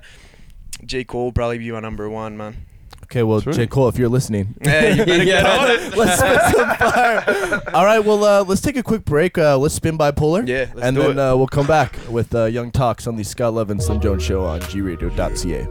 J 0.84 1.04
Cole 1.04 1.26
would 1.26 1.34
probably 1.34 1.58
be 1.58 1.70
my 1.70 1.80
number 1.80 2.08
one 2.08 2.36
man. 2.36 2.66
Okay, 3.10 3.24
well, 3.24 3.40
Sure. 3.40 3.52
J. 3.52 3.66
Cole, 3.66 3.88
if 3.88 3.98
you're 3.98 4.08
listening, 4.08 4.54
Yeah, 4.62 4.90
you 4.94 5.04
better 5.04 5.24
get 5.24 5.44
on 5.44 5.68
it. 5.68 5.96
let's 5.96 6.20
spit 6.20 6.56
some 6.56 6.76
fire. 6.76 7.60
All 7.74 7.84
right, 7.84 7.98
well, 7.98 8.22
uh, 8.22 8.44
let's 8.44 8.60
take 8.60 8.76
a 8.76 8.84
quick 8.84 9.04
break. 9.04 9.36
Uh, 9.36 9.58
let's 9.58 9.74
spin 9.74 9.98
bipolar. 9.98 10.46
Yeah, 10.46 10.70
let's 10.74 10.86
and 10.86 10.94
do 10.94 11.02
then 11.02 11.10
it. 11.12 11.18
Uh, 11.18 11.36
we'll 11.36 11.48
come 11.48 11.66
back 11.66 11.98
with 12.08 12.32
uh, 12.36 12.44
Young 12.44 12.70
Tox 12.70 13.08
on 13.08 13.16
the 13.16 13.24
Scott 13.24 13.52
Love 13.54 13.70
and 13.70 13.82
Slim 13.82 14.00
Jones 14.00 14.22
show 14.22 14.44
on 14.44 14.60
gradio.ca. 14.60 15.66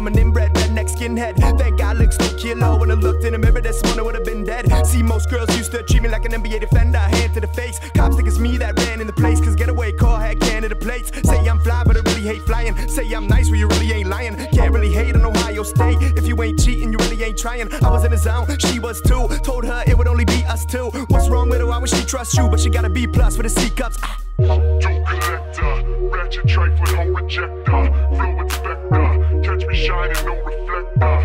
I'm 0.00 0.06
an 0.06 0.18
inbred 0.18 0.54
redneck 0.54 0.88
skinhead. 0.88 1.36
Thank 1.58 1.76
God 1.76 1.98
looks 1.98 2.18
no 2.18 2.28
kilo. 2.38 2.78
When 2.78 2.90
I 2.90 2.94
looked 2.94 3.22
in 3.24 3.34
the 3.34 3.38
mirror 3.38 3.60
this 3.60 3.84
morning, 3.84 4.02
would 4.06 4.14
have 4.14 4.24
been 4.24 4.44
dead. 4.44 4.64
See, 4.86 5.02
most 5.02 5.28
girls 5.28 5.54
used 5.58 5.72
to 5.72 5.82
treat 5.82 6.02
me 6.02 6.08
like 6.08 6.24
an 6.24 6.32
NBA 6.32 6.60
defender, 6.60 6.96
hand 6.96 7.34
to 7.34 7.40
the 7.42 7.48
face. 7.48 7.78
Cops 7.94 8.16
think 8.16 8.26
it's 8.26 8.38
me 8.38 8.56
that 8.56 8.78
ran 8.78 9.02
in 9.02 9.06
the 9.06 9.12
place, 9.12 9.40
cause 9.40 9.54
getaway 9.54 9.92
car 9.92 10.18
had 10.18 10.40
Canada 10.40 10.74
plates. 10.74 11.12
Say 11.28 11.46
I'm 11.46 11.60
fly, 11.60 11.82
but 11.84 11.98
I 11.98 12.00
really 12.00 12.22
hate 12.22 12.40
flying. 12.44 12.74
Say 12.88 13.12
I'm 13.12 13.26
nice, 13.26 13.50
well, 13.50 13.58
you 13.58 13.68
really 13.68 13.92
ain't 13.92 14.08
lying. 14.08 14.36
Can't 14.52 14.72
really 14.72 14.90
hate 14.90 15.14
on 15.14 15.22
Ohio 15.22 15.64
State. 15.64 15.98
If 16.16 16.26
you 16.26 16.42
ain't 16.42 16.58
cheating, 16.58 16.92
you 16.92 16.98
really 17.00 17.22
ain't 17.22 17.36
trying. 17.36 17.70
I 17.84 17.90
was 17.90 18.02
in 18.02 18.12
the 18.12 18.16
zone, 18.16 18.46
she 18.58 18.78
was 18.78 19.02
too. 19.02 19.28
Told 19.44 19.66
her 19.66 19.84
it 19.86 19.98
would 19.98 20.08
only 20.08 20.24
be 20.24 20.42
us 20.46 20.64
two. 20.64 20.88
What's 21.08 21.28
wrong 21.28 21.50
with 21.50 21.60
her? 21.60 21.66
Why 21.66 21.76
would 21.76 21.90
she 21.90 22.02
trust 22.06 22.38
you? 22.38 22.48
But 22.48 22.60
she 22.60 22.70
got 22.70 22.86
a 22.86 22.88
B 22.88 23.06
plus 23.06 23.36
with 23.36 23.52
the 23.52 23.60
C 23.60 23.68
cups. 23.68 23.98
Ah. 24.02 24.18
Collector, 24.40 26.08
ratchet 26.08 26.48
trifling, 26.48 26.96
home 26.96 27.14
rejector, 27.14 27.90
catch 29.60 29.68
me 29.68 29.76
shining, 29.76 30.24
no 30.26 30.34
reflector, 30.42 31.20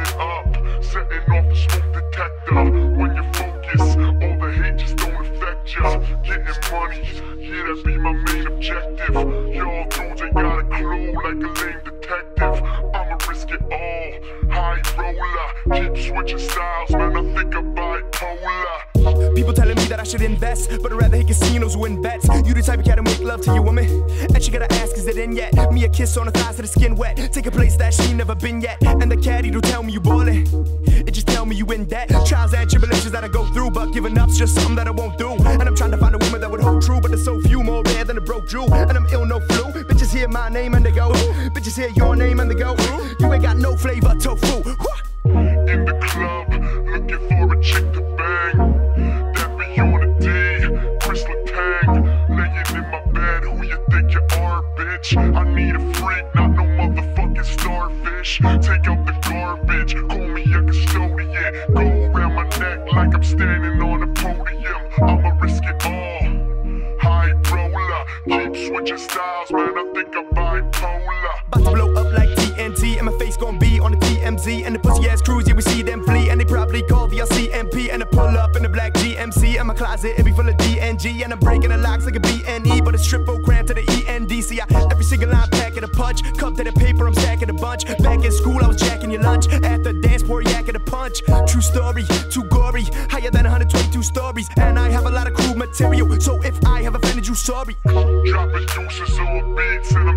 it 0.00 0.14
up, 0.18 0.84
setting 0.84 1.20
off 1.30 1.48
the 1.48 1.54
smoke 1.54 1.92
detector. 1.92 2.64
When 2.96 3.16
you 3.16 3.22
focus, 3.32 3.96
all 3.96 4.38
the 4.38 4.52
hate 4.52 4.76
just 4.76 4.96
don't 4.96 5.26
affect 5.26 5.74
ya. 5.74 5.98
Getting 6.22 6.44
money, 6.72 7.02
yeah, 7.38 7.62
that 7.62 7.82
be 7.84 7.96
my 7.98 8.12
main 8.12 8.46
objective. 8.46 9.14
Y'all 9.54 9.88
dudes 9.88 10.22
ain't 10.22 10.34
got 10.34 10.58
a 10.58 10.64
clue 10.64 11.12
like 11.12 11.34
a 11.34 11.64
lame 11.64 11.80
detective. 11.84 12.62
I'ma 12.94 13.16
risk 13.28 13.50
it 13.50 13.62
all, 13.70 14.50
high 14.50 14.82
roller, 14.98 15.84
keep 15.94 15.96
switching 16.04 16.38
styles, 16.38 16.90
man. 16.90 17.16
I 17.16 17.34
think 17.34 17.54
I'm 17.54 17.74
bipolar. 17.74 19.34
People 19.34 19.52
telling 19.52 19.76
me 19.76 19.84
that 19.84 20.00
I 20.00 20.04
should 20.04 20.22
invest, 20.22 20.70
but 20.82 20.92
I'd 20.92 21.00
rather 21.00 21.16
hit 21.16 21.28
casinos 21.28 21.76
win 21.76 22.02
bets. 22.02 22.26
You 22.46 22.54
the 22.54 22.62
type 22.62 22.80
of 22.80 22.84
cat 22.84 22.96
to 22.96 23.02
make 23.02 23.20
love 23.20 23.42
to 23.42 23.52
your 23.52 23.62
woman, 23.62 23.84
it 25.16 25.22
in 25.22 25.32
yet? 25.32 25.72
Me 25.72 25.84
a 25.84 25.88
kiss 25.88 26.16
on 26.16 26.26
the 26.26 26.32
thighs 26.32 26.56
to 26.56 26.62
the 26.62 26.68
skin 26.68 26.94
wet. 26.94 27.16
Take 27.32 27.46
a 27.46 27.50
place 27.50 27.76
that 27.76 27.94
she 27.94 28.12
never 28.12 28.34
been 28.34 28.60
yet, 28.60 28.82
and 28.82 29.10
the 29.10 29.16
caddy 29.16 29.50
don't 29.50 29.64
tell 29.64 29.82
me 29.82 29.92
you 29.92 30.00
ballin'. 30.00 30.46
It 30.86 31.12
just 31.12 31.26
tell 31.26 31.46
me 31.46 31.56
you 31.56 31.66
in 31.66 31.84
debt. 31.84 32.08
Trials 32.26 32.54
and 32.54 32.68
tribulations 32.68 33.12
that 33.12 33.24
I 33.24 33.28
go 33.28 33.44
through, 33.52 33.70
but 33.70 33.92
giving 33.92 34.16
up's 34.18 34.38
just 34.38 34.54
something 34.54 34.76
that 34.76 34.86
I 34.86 34.90
won't 34.90 35.18
do. 35.18 35.32
And 35.32 35.62
I'm 35.62 35.76
trying 35.76 35.92
to 35.92 35.96
find 35.96 36.14
a 36.14 36.18
woman 36.18 36.40
that 36.40 36.50
would 36.50 36.60
hold 36.60 36.82
true, 36.82 37.00
but 37.00 37.08
there's 37.08 37.24
so 37.24 37.40
few 37.42 37.62
more 37.62 37.82
rare 37.84 38.04
than 38.04 38.18
a 38.18 38.20
broke 38.20 38.48
Jew. 38.48 38.64
And 38.64 38.96
I'm 38.96 39.06
ill, 39.12 39.24
no 39.24 39.40
flu. 39.40 39.64
Bitches 39.84 40.12
hear 40.14 40.28
my 40.28 40.48
name 40.48 40.74
and 40.74 40.84
they 40.84 40.92
go. 40.92 41.12
Bitches 41.54 41.76
hear 41.76 41.90
your 41.90 42.16
name 42.16 42.40
and 42.40 42.50
they 42.50 42.54
go. 42.54 42.74
You 43.18 43.32
ain't 43.32 43.42
got 43.42 43.56
no 43.56 43.76
flavor, 43.76 44.14
tofu. 44.14 44.62
in 45.24 45.84
the 45.84 45.98
club, 46.02 46.45
Take 58.36 58.44
out 58.44 59.06
the 59.06 59.16
garbage, 59.30 59.94
call 59.94 60.28
me 60.28 60.42
a 60.42 60.62
custodian. 60.62 61.54
Go 61.72 61.80
around 61.80 62.34
my 62.34 62.42
neck 62.58 62.92
like 62.92 63.14
I'm 63.14 63.24
standing 63.24 63.80
on 63.80 64.02
a 64.02 64.06
podium. 64.12 64.82
I'ma 65.02 65.30
risk 65.40 65.62
it 65.64 65.86
all. 65.86 66.98
High 67.00 67.32
roller, 67.50 68.04
keep 68.28 68.68
switching 68.68 68.98
styles, 68.98 69.50
man. 69.52 69.72
I 69.78 69.90
think 69.94 70.14
I'm 70.14 70.28
bipolar. 70.34 71.36
About 71.46 71.64
to 71.64 71.70
blow 71.70 71.94
up 71.94 72.12
like 72.12 72.28
TNT, 72.28 72.98
and 72.98 73.06
my 73.06 73.18
face 73.18 73.38
gon' 73.38 73.58
be 73.58 73.80
on 73.80 73.92
the 73.92 73.98
TMZ. 73.98 74.66
And 74.66 74.74
the 74.74 74.80
pussy 74.80 75.08
ass 75.08 75.22
crews, 75.22 75.48
yeah, 75.48 75.54
we 75.54 75.62
see 75.62 75.80
them 75.80 76.04
flee. 76.04 76.28
And 76.28 76.38
they 76.38 76.44
probably 76.44 76.82
call 76.82 77.06
the 77.06 77.20
CMP. 77.20 77.90
And 77.90 78.02
I 78.02 78.06
pull 78.06 78.36
up 78.36 78.54
in 78.54 78.62
the 78.62 78.68
black 78.68 78.92
GMC. 78.94 79.58
And 79.58 79.68
my 79.68 79.74
closet, 79.74 80.18
it 80.18 80.24
be 80.24 80.32
full 80.32 80.46
of 80.46 80.56
DNG. 80.58 81.24
And 81.24 81.32
I'm 81.32 81.38
breaking 81.38 81.70
the 81.70 81.78
locks 81.78 82.04
like 82.04 82.16
a 82.16 82.20
BNE. 82.20 82.84
But 82.84 82.94
it's 82.94 83.06
triple 83.06 83.38
grand 83.38 83.68
to 83.68 83.74
the 83.74 84.04
END. 84.08 84.30
See, 84.44 84.60
I, 84.60 84.66
every 84.90 85.04
single 85.04 85.30
line 85.30 85.48
pack 85.52 85.66
packing 85.76 85.84
a 85.84 85.88
punch. 85.88 86.22
Cup 86.38 86.54
to 86.56 86.64
the 86.64 86.72
paper, 86.72 87.06
I'm 87.06 87.14
bunch. 87.84 88.02
Back 88.02 88.24
in 88.24 88.32
school, 88.32 88.64
I 88.64 88.68
was 88.68 88.76
jacking 88.76 89.10
your 89.10 89.22
lunch. 89.22 89.48
At 89.48 89.84
the 89.84 89.92
dance, 89.92 90.22
pour 90.22 90.42
yakking 90.42 90.76
a 90.76 90.80
punch. 90.80 91.22
True 91.46 91.60
story, 91.60 92.04
too 92.30 92.44
gory. 92.44 92.84
Higher 93.10 93.30
than 93.30 93.44
122 93.44 94.02
stories. 94.02 94.48
And 94.56 94.78
I 94.78 94.88
have 94.90 95.06
a 95.06 95.10
lot 95.10 95.26
of 95.26 95.34
crude 95.34 95.56
material. 95.56 96.20
So 96.20 96.40
if 96.42 96.64
I 96.64 96.82
have 96.82 96.94
offended 96.94 97.26
you, 97.26 97.34
sorry. 97.34 97.76
Dropping 97.84 98.66
deuces 98.66 99.18
beats 99.56 99.94
and 99.94 100.10
I'm 100.10 100.16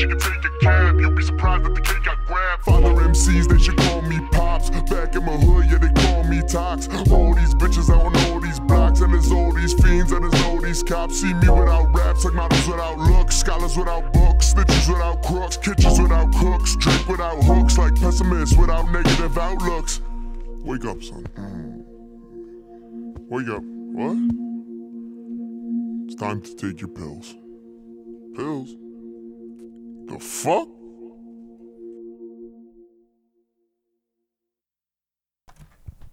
you 0.00 0.08
can 0.08 0.18
take 0.18 0.44
a 0.44 0.58
cab. 0.60 1.00
You'll 1.00 1.10
be 1.10 1.22
surprised 1.22 1.64
that 1.64 1.74
the 1.74 1.80
cake 1.80 2.04
got 2.04 2.24
grabbed. 2.26 2.62
Father 2.64 2.94
MCs, 2.94 3.48
they 3.48 3.58
should 3.58 3.76
call 3.76 4.02
me 4.02 4.20
pops. 4.32 4.70
Back 4.70 5.14
in 5.14 5.24
my 5.24 5.32
hood, 5.32 5.66
yeah, 5.66 5.78
they 5.78 5.92
call 6.02 6.24
me 6.24 6.40
Tox. 6.42 6.88
All 7.10 7.34
these 7.34 7.54
bitches 7.54 7.90
out 7.90 8.06
on 8.06 8.16
all 8.30 8.40
these 8.40 8.60
blocks, 8.60 9.00
and 9.00 9.12
there's 9.12 9.32
all 9.32 9.52
these 9.52 9.74
fiends, 9.74 10.12
and 10.12 10.22
there's 10.22 10.42
all 10.44 10.60
these 10.60 10.82
cops. 10.82 11.20
See 11.20 11.34
me 11.34 11.48
without 11.48 11.94
raps, 11.94 12.24
like 12.24 12.34
models 12.34 12.68
without 12.68 12.98
looks, 12.98 13.36
scholars 13.36 13.76
without 13.76 14.12
books, 14.12 14.54
snitches 14.54 14.88
without 14.88 15.22
crooks, 15.22 15.56
kitchens 15.56 16.00
without 16.00 16.32
cooks, 16.34 16.76
drink 16.76 17.08
without 17.08 17.42
hooks, 17.42 17.76
like 17.76 17.94
pessimists 17.96 18.56
without 18.56 18.90
negative 18.90 19.36
outlooks. 19.36 20.00
Wake 20.64 20.84
up, 20.84 21.02
son. 21.02 21.26
Mm. 21.36 21.84
Wake 23.28 23.48
up. 23.48 23.62
What? 23.62 24.16
It's 26.06 26.14
time 26.14 26.40
to 26.40 26.54
take 26.54 26.80
your 26.80 26.88
pills. 26.88 27.34
Pills? 28.34 28.74
The 30.08 30.18
fuck? 30.18 30.68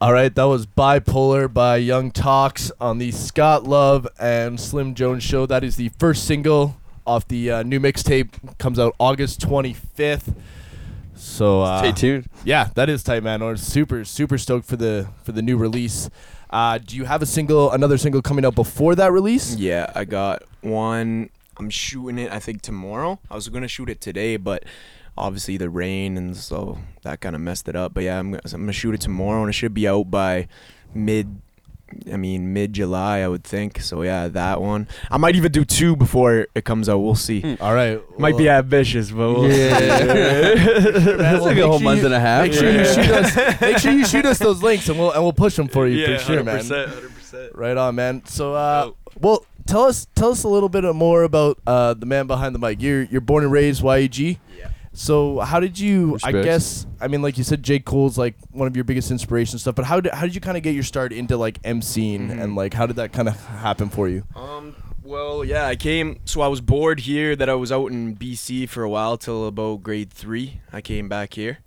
All 0.02 0.12
right, 0.12 0.34
that 0.36 0.44
was 0.44 0.66
Bipolar 0.66 1.52
by 1.52 1.78
Young 1.78 2.12
Tox 2.12 2.72
on 2.82 2.98
the 2.98 3.12
Scott 3.12 3.64
Love 3.64 4.08
and 4.20 4.60
Slim 4.60 4.94
Jones 4.94 5.24
show. 5.24 5.46
That 5.46 5.64
is 5.64 5.78
the 5.78 5.90
first 5.98 6.26
single 6.26 6.76
off 7.08 7.28
the 7.30 7.50
uh, 7.50 7.64
new 7.64 7.80
mixtape. 7.80 8.58
Comes 8.58 8.78
out 8.78 8.94
August 9.00 9.40
25th. 9.40 10.36
So 11.16 11.62
uh, 11.62 11.80
Stay 11.80 11.92
tuned. 11.94 12.28
Yeah, 12.44 12.70
that 12.76 12.90
is 12.90 13.02
tight, 13.04 13.24
man. 13.24 13.42
We're 13.42 13.56
super 13.56 14.04
super 14.04 14.38
stoked 14.38 14.68
for 14.68 14.76
the 14.76 15.08
for 15.24 15.32
the 15.32 15.42
new 15.42 15.56
release. 15.56 16.10
Uh, 16.50 16.78
do 16.78 16.96
you 16.98 17.06
have 17.06 17.22
a 17.22 17.26
single, 17.26 17.72
another 17.72 17.98
single 17.98 18.22
coming 18.22 18.46
out 18.46 18.56
before 18.56 18.96
that 18.96 19.12
release? 19.12 19.56
Yeah, 19.56 19.92
I 19.96 20.06
got 20.06 20.44
one. 20.62 21.30
I'm 21.58 21.70
shooting 21.70 22.18
it. 22.20 22.32
I 22.32 22.40
think 22.40 22.62
tomorrow. 22.62 23.20
I 23.30 23.36
was 23.36 23.48
gonna 23.50 23.68
shoot 23.68 23.90
it 23.90 24.02
today, 24.02 24.38
but 24.38 24.64
obviously 25.18 25.58
the 25.58 25.70
rain 25.70 26.18
and 26.18 26.36
so 26.36 26.78
that 27.04 27.22
kind 27.22 27.36
of 27.36 27.42
messed 27.42 27.68
it 27.70 27.76
up. 27.76 27.94
But 27.94 28.04
yeah, 28.04 28.20
I'm 28.20 28.32
gonna, 28.32 28.42
I'm 28.46 28.62
gonna 28.62 28.74
shoot 28.74 28.94
it 28.96 29.02
tomorrow, 29.02 29.42
and 29.42 29.50
it 29.50 29.54
should 29.54 29.74
be 29.74 29.88
out 29.88 30.12
by 30.12 30.48
mid. 30.94 31.40
I 32.12 32.18
mean, 32.18 32.52
mid 32.52 32.74
July, 32.74 33.20
I 33.20 33.28
would 33.28 33.44
think. 33.44 33.80
So 33.80 34.02
yeah, 34.02 34.28
that 34.28 34.60
one. 34.60 34.88
I 35.10 35.18
might 35.18 35.36
even 35.36 35.52
do 35.52 35.64
two 35.64 35.96
before 35.96 36.48
it 36.54 36.66
comes 36.66 36.90
out. 36.90 36.98
We'll 36.98 37.16
see. 37.16 37.58
All 37.62 37.74
right, 37.74 38.02
Might 38.20 38.38
be 38.38 38.50
ambitious, 38.50 39.12
but 39.12 39.34
we'll 39.34 39.50
Yeah. 39.50 39.80
That's 40.56 41.06
That's 41.06 41.46
like 41.46 41.58
a 41.58 41.68
whole 41.68 41.80
month 41.80 42.04
and 42.04 42.14
a 42.14 42.20
half. 42.20 42.44
Make 42.44 42.54
sure 42.54 42.72
you 42.72 42.86
shoot 42.86 43.12
us. 43.12 43.62
Make 43.62 43.78
sure 43.78 43.92
you 43.94 44.06
shoot 44.06 44.26
us 44.26 44.40
those 44.40 44.62
links, 44.62 44.90
and 44.90 45.00
we'll 45.00 45.12
and 45.12 45.24
we'll 45.24 45.32
push 45.32 45.56
them 45.56 45.68
for 45.68 45.88
you 45.88 46.06
for 46.06 46.24
sure, 46.24 46.44
man. 46.44 46.60
100%. 46.60 47.52
Right 47.54 47.78
on, 47.78 47.96
man. 47.96 48.26
So, 48.26 48.54
uh, 48.56 48.92
well, 49.20 49.46
tell 49.68 49.84
us 49.84 50.08
tell 50.16 50.32
us 50.32 50.44
a 50.44 50.48
little 50.48 50.70
bit 50.70 50.84
more 50.96 51.24
about 51.24 51.60
uh, 51.68 51.94
the 51.94 52.06
man 52.06 52.28
behind 52.28 52.56
the 52.56 52.60
mic. 52.60 52.82
You're 52.82 53.04
you're 53.04 53.22
born 53.22 53.44
and 53.44 53.52
raised 53.52 53.82
YEG. 53.84 54.38
Yeah. 54.58 54.70
So 54.94 55.40
how 55.40 55.60
did 55.60 55.78
you? 55.78 56.18
I 56.24 56.32
guess 56.32 56.86
I 57.02 57.08
mean, 57.10 57.22
like 57.22 57.38
you 57.38 57.44
said, 57.44 57.62
J. 57.64 57.80
Cole's 57.80 58.18
like 58.18 58.36
one 58.52 58.68
of 58.68 58.76
your 58.78 58.86
biggest 58.86 59.12
inspirations 59.12 59.62
stuff. 59.62 59.76
But 59.76 59.86
how 59.86 60.00
did 60.00 60.14
how 60.14 60.22
did 60.22 60.34
you 60.36 60.42
kind 60.42 60.56
of 60.56 60.64
get 60.64 60.74
your 60.74 60.84
start 60.84 61.12
into 61.12 61.36
like 61.38 61.62
emceeing 61.64 62.30
Mhm. 62.30 62.42
and 62.42 62.56
like 62.56 62.74
how 62.74 62.86
did 62.86 62.96
that 62.96 63.12
kind 63.12 63.28
of 63.28 63.36
happen 63.46 63.90
for 63.90 64.08
you? 64.08 64.24
Um. 64.36 64.76
Well, 65.04 65.46
yeah, 65.46 65.68
I 65.68 65.76
came. 65.76 66.20
So 66.26 66.42
I 66.42 66.48
was 66.48 66.62
bored 66.62 67.02
here. 67.02 67.36
That 67.36 67.48
I 67.50 67.54
was 67.54 67.72
out 67.72 67.92
in 67.92 68.16
BC 68.16 68.68
for 68.68 68.82
a 68.84 68.90
while 68.90 69.18
till 69.18 69.46
about 69.46 69.84
grade 69.84 70.12
three. 70.12 70.62
I 70.74 70.82
came 70.82 71.08
back 71.10 71.36
here, 71.36 71.60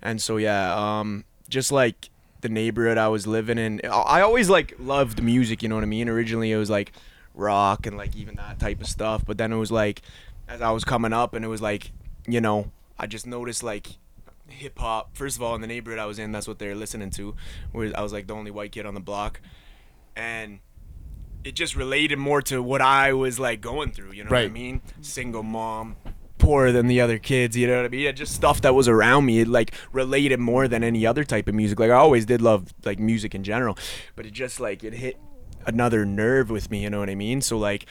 and 0.00 0.22
so 0.22 0.36
yeah, 0.36 0.72
um, 1.00 1.24
just 1.48 1.72
like 1.72 2.10
the 2.42 2.48
neighborhood 2.48 2.96
I 2.98 3.08
was 3.08 3.26
living 3.26 3.58
in, 3.58 3.80
I 3.84 3.88
I 3.88 4.20
always 4.20 4.48
like 4.50 4.74
loved 4.78 5.20
music. 5.22 5.60
You 5.62 5.70
know 5.70 5.74
what 5.74 5.82
I 5.82 5.88
mean? 5.88 6.08
Originally, 6.08 6.52
it 6.52 6.56
was 6.56 6.70
like 6.70 6.92
rock 7.34 7.86
and 7.86 7.96
like 7.96 8.16
even 8.16 8.36
that 8.36 8.58
type 8.58 8.80
of 8.80 8.86
stuff. 8.86 9.24
But 9.26 9.38
then 9.38 9.52
it 9.52 9.56
was 9.56 9.72
like, 9.72 10.02
as 10.48 10.60
I 10.62 10.70
was 10.70 10.84
coming 10.84 11.12
up, 11.12 11.34
and 11.34 11.44
it 11.44 11.48
was 11.48 11.62
like, 11.62 11.92
you 12.26 12.40
know, 12.40 12.70
I 12.98 13.06
just 13.06 13.26
noticed 13.26 13.62
like 13.62 13.88
hip 14.48 14.78
hop. 14.78 15.16
First 15.16 15.36
of 15.36 15.42
all, 15.42 15.54
in 15.54 15.60
the 15.60 15.66
neighborhood 15.66 15.98
I 15.98 16.06
was 16.06 16.18
in, 16.18 16.32
that's 16.32 16.48
what 16.48 16.58
they're 16.58 16.74
listening 16.74 17.10
to. 17.10 17.34
Where 17.72 17.92
I 17.96 18.02
was 18.02 18.12
like 18.12 18.26
the 18.26 18.34
only 18.34 18.50
white 18.50 18.72
kid 18.72 18.86
on 18.86 18.94
the 18.94 19.00
block, 19.00 19.40
and 20.16 20.60
it 21.42 21.54
just 21.54 21.76
related 21.76 22.18
more 22.18 22.40
to 22.42 22.62
what 22.62 22.80
I 22.80 23.12
was 23.12 23.38
like 23.38 23.60
going 23.60 23.92
through. 23.92 24.12
You 24.12 24.24
know 24.24 24.30
what 24.30 24.40
I 24.40 24.48
mean? 24.48 24.80
Single 25.00 25.42
mom, 25.42 25.96
poorer 26.38 26.72
than 26.72 26.86
the 26.86 27.00
other 27.00 27.18
kids. 27.18 27.56
You 27.56 27.66
know 27.66 27.76
what 27.76 27.86
I 27.86 27.88
mean? 27.88 28.14
Just 28.16 28.34
stuff 28.34 28.60
that 28.62 28.74
was 28.74 28.88
around 28.88 29.26
me. 29.26 29.40
It 29.40 29.48
like 29.48 29.74
related 29.92 30.40
more 30.40 30.68
than 30.68 30.84
any 30.84 31.06
other 31.06 31.24
type 31.24 31.48
of 31.48 31.54
music. 31.54 31.80
Like 31.80 31.90
I 31.90 31.94
always 31.94 32.26
did 32.26 32.40
love 32.40 32.72
like 32.84 32.98
music 32.98 33.34
in 33.34 33.44
general, 33.44 33.76
but 34.16 34.26
it 34.26 34.32
just 34.32 34.60
like 34.60 34.84
it 34.84 34.94
hit 34.94 35.18
another 35.66 36.04
nerve 36.04 36.50
with 36.50 36.70
me. 36.70 36.82
You 36.82 36.90
know 36.90 37.00
what 37.00 37.10
I 37.10 37.14
mean? 37.14 37.40
So 37.40 37.58
like. 37.58 37.86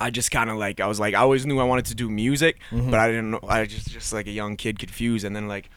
I 0.00 0.10
just 0.10 0.32
kind 0.32 0.50
of 0.50 0.56
like 0.56 0.80
I 0.80 0.86
was 0.86 0.98
like 0.98 1.14
I 1.14 1.18
always 1.18 1.46
knew 1.46 1.60
I 1.60 1.64
wanted 1.64 1.84
to 1.84 1.94
do 1.94 2.10
music, 2.10 2.58
mm-hmm. 2.72 2.90
but 2.90 2.98
I 2.98 3.08
didn't 3.08 3.30
know 3.30 3.40
I 3.46 3.66
just 3.66 3.88
just 3.88 4.12
like 4.12 4.26
a 4.26 4.32
young 4.32 4.56
kid 4.56 4.80
confused, 4.80 5.24
and 5.24 5.36
then 5.36 5.46
like 5.46 5.70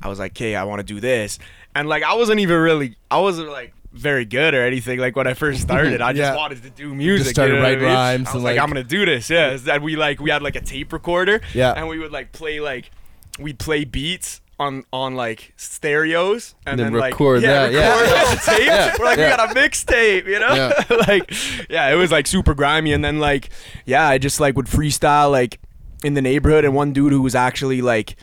I 0.00 0.08
was 0.08 0.20
like, 0.20 0.32
okay, 0.32 0.54
I 0.54 0.62
want 0.64 0.78
to 0.80 0.84
do 0.84 1.00
this, 1.00 1.40
and 1.74 1.88
like 1.88 2.04
I 2.04 2.14
wasn't 2.14 2.38
even 2.40 2.58
really 2.58 2.96
I 3.10 3.18
wasn't 3.18 3.48
like 3.48 3.72
very 3.92 4.24
good 4.24 4.54
or 4.54 4.62
anything 4.62 4.98
like 4.98 5.16
when 5.16 5.26
I 5.26 5.34
first 5.34 5.60
started. 5.62 6.00
I 6.00 6.12
just 6.12 6.36
wanted 6.36 6.62
to 6.62 6.70
do 6.70 6.94
music. 6.94 7.32
started 7.32 7.54
you 7.54 7.58
know 7.58 7.62
what 7.62 7.66
I 7.66 7.72
writing 7.72 7.84
mean? 7.88 7.94
rhymes 7.94 8.28
I 8.28 8.30
was 8.30 8.34
and, 8.34 8.44
like, 8.44 8.56
like- 8.56 8.62
I'm 8.62 8.68
gonna 8.68 8.84
do 8.84 9.04
this. 9.04 9.30
Yeah, 9.30 9.56
that 9.56 9.82
we 9.82 9.96
like 9.96 10.20
we 10.20 10.30
had 10.30 10.42
like 10.42 10.56
a 10.56 10.60
tape 10.60 10.92
recorder. 10.92 11.40
Yeah. 11.54 11.72
and 11.72 11.88
we 11.88 11.98
would 11.98 12.12
like 12.12 12.32
play 12.32 12.60
like 12.60 12.90
we'd 13.38 13.58
play 13.58 13.84
beats. 13.84 14.40
On, 14.58 14.84
on 14.90 15.14
like 15.14 15.52
stereos 15.58 16.54
and 16.64 16.78
Then 16.78 16.92
then, 16.92 17.02
record 17.02 17.42
yeah, 17.42 17.68
that, 17.68 17.72
yeah. 17.72 18.00
record 18.00 18.14
on 18.16 18.34
the 18.34 18.40
tape. 18.46 18.98
We're 18.98 19.04
like 19.04 19.18
yeah. 19.18 19.30
we 19.30 19.36
got 19.36 19.50
a 19.50 19.54
mixtape, 19.60 20.26
you 20.26 20.38
know? 20.38 20.54
Yeah. 20.54 20.96
like 21.06 21.30
yeah, 21.68 21.90
it 21.90 21.96
was 21.96 22.10
like 22.10 22.26
super 22.26 22.54
grimy 22.54 22.94
and 22.94 23.04
then 23.04 23.18
like 23.18 23.50
yeah, 23.84 24.08
I 24.08 24.16
just 24.16 24.40
like 24.40 24.56
would 24.56 24.64
freestyle 24.66 25.30
like 25.30 25.60
in 26.02 26.14
the 26.14 26.22
neighborhood 26.22 26.64
and 26.64 26.74
one 26.74 26.94
dude 26.94 27.12
who 27.12 27.20
was 27.20 27.34
actually 27.34 27.82
like 27.82 28.16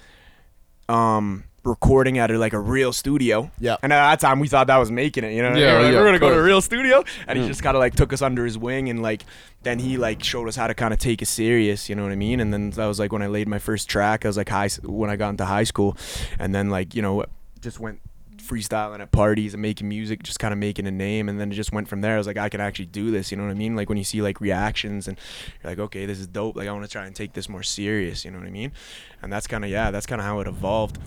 um 0.89 1.43
recording 1.63 2.17
at 2.17 2.29
a, 2.31 2.37
like 2.37 2.53
a 2.53 2.59
real 2.59 2.91
studio. 2.93 3.49
Yeah. 3.59 3.77
And 3.81 3.93
at 3.93 4.11
that 4.11 4.19
time, 4.19 4.39
we 4.39 4.47
thought 4.47 4.67
that 4.67 4.77
was 4.77 4.91
making 4.91 5.23
it. 5.23 5.33
You 5.33 5.41
know, 5.43 5.55
Yeah. 5.55 5.73
We're, 5.73 5.81
like, 5.83 5.93
yeah, 5.93 5.99
we're 5.99 6.05
gonna 6.05 6.19
go 6.19 6.29
to 6.29 6.39
a 6.39 6.43
real 6.43 6.61
studio, 6.61 7.03
and 7.27 7.37
he 7.39 7.45
Mm. 7.45 7.47
just 7.47 7.63
kind 7.63 7.75
of 7.75 7.79
like 7.79 7.95
took 7.95 8.11
us 8.13 8.21
under 8.21 8.45
his 8.45 8.57
wing, 8.57 8.89
and 8.89 9.01
like 9.01 9.23
then 9.63 9.79
he 9.79 9.97
like 9.97 10.23
showed 10.23 10.47
us 10.47 10.55
how 10.55 10.67
to 10.67 10.73
kind 10.73 10.93
of 10.93 10.99
take 10.99 11.21
it 11.21 11.27
serious. 11.27 11.87
You 11.89 11.95
know 11.95 12.03
what 12.03 12.11
I 12.11 12.15
mean? 12.15 12.39
And 12.39 12.51
then 12.53 12.71
that 12.71 12.85
was 12.85 12.99
like 12.99 13.11
when 13.13 13.21
I 13.21 13.27
laid 13.27 13.47
my 13.47 13.59
first 13.59 13.89
track. 13.89 14.25
I 14.25 14.27
was 14.29 14.37
like 14.37 14.49
high 14.49 14.69
when 14.83 15.09
I 15.09 15.15
got 15.15 15.29
into 15.29 15.45
high 15.45 15.63
school, 15.63 15.95
and 16.39 16.53
then 16.53 16.69
like 16.69 16.95
you 16.95 17.01
know 17.01 17.23
just 17.61 17.79
went 17.79 17.99
freestyling 18.37 18.99
at 18.99 19.09
parties 19.11 19.53
and 19.53 19.61
making 19.61 19.87
music, 19.87 20.21
just 20.21 20.37
kind 20.37 20.51
of 20.51 20.57
making 20.57 20.85
a 20.85 20.91
name, 20.91 21.29
and 21.29 21.39
then 21.39 21.49
it 21.49 21.55
just 21.55 21.71
went 21.71 21.87
from 21.87 22.01
there. 22.01 22.15
I 22.15 22.17
was 22.17 22.27
like, 22.27 22.35
I 22.37 22.49
can 22.49 22.59
actually 22.59 22.87
do 22.87 23.09
this. 23.09 23.31
You 23.31 23.37
know 23.37 23.43
what 23.45 23.51
I 23.51 23.53
mean? 23.53 23.73
Like 23.77 23.87
when 23.87 23.97
you 23.97 24.03
see 24.03 24.21
like 24.21 24.41
reactions, 24.41 25.07
and 25.07 25.17
you're 25.63 25.71
like, 25.71 25.79
okay, 25.79 26.05
this 26.05 26.19
is 26.19 26.27
dope. 26.27 26.57
Like 26.57 26.67
I 26.67 26.71
want 26.73 26.83
to 26.83 26.91
try 26.91 27.05
and 27.05 27.15
take 27.15 27.31
this 27.31 27.47
more 27.47 27.63
serious. 27.63 28.25
You 28.25 28.31
know 28.31 28.39
what 28.39 28.47
I 28.47 28.51
mean? 28.51 28.73
And 29.21 29.31
that's 29.31 29.47
kind 29.47 29.63
of 29.63 29.69
yeah, 29.69 29.91
that's 29.91 30.05
kind 30.05 30.19
of 30.19 30.25
how 30.25 30.41
it 30.41 30.47
evolved. 30.47 30.97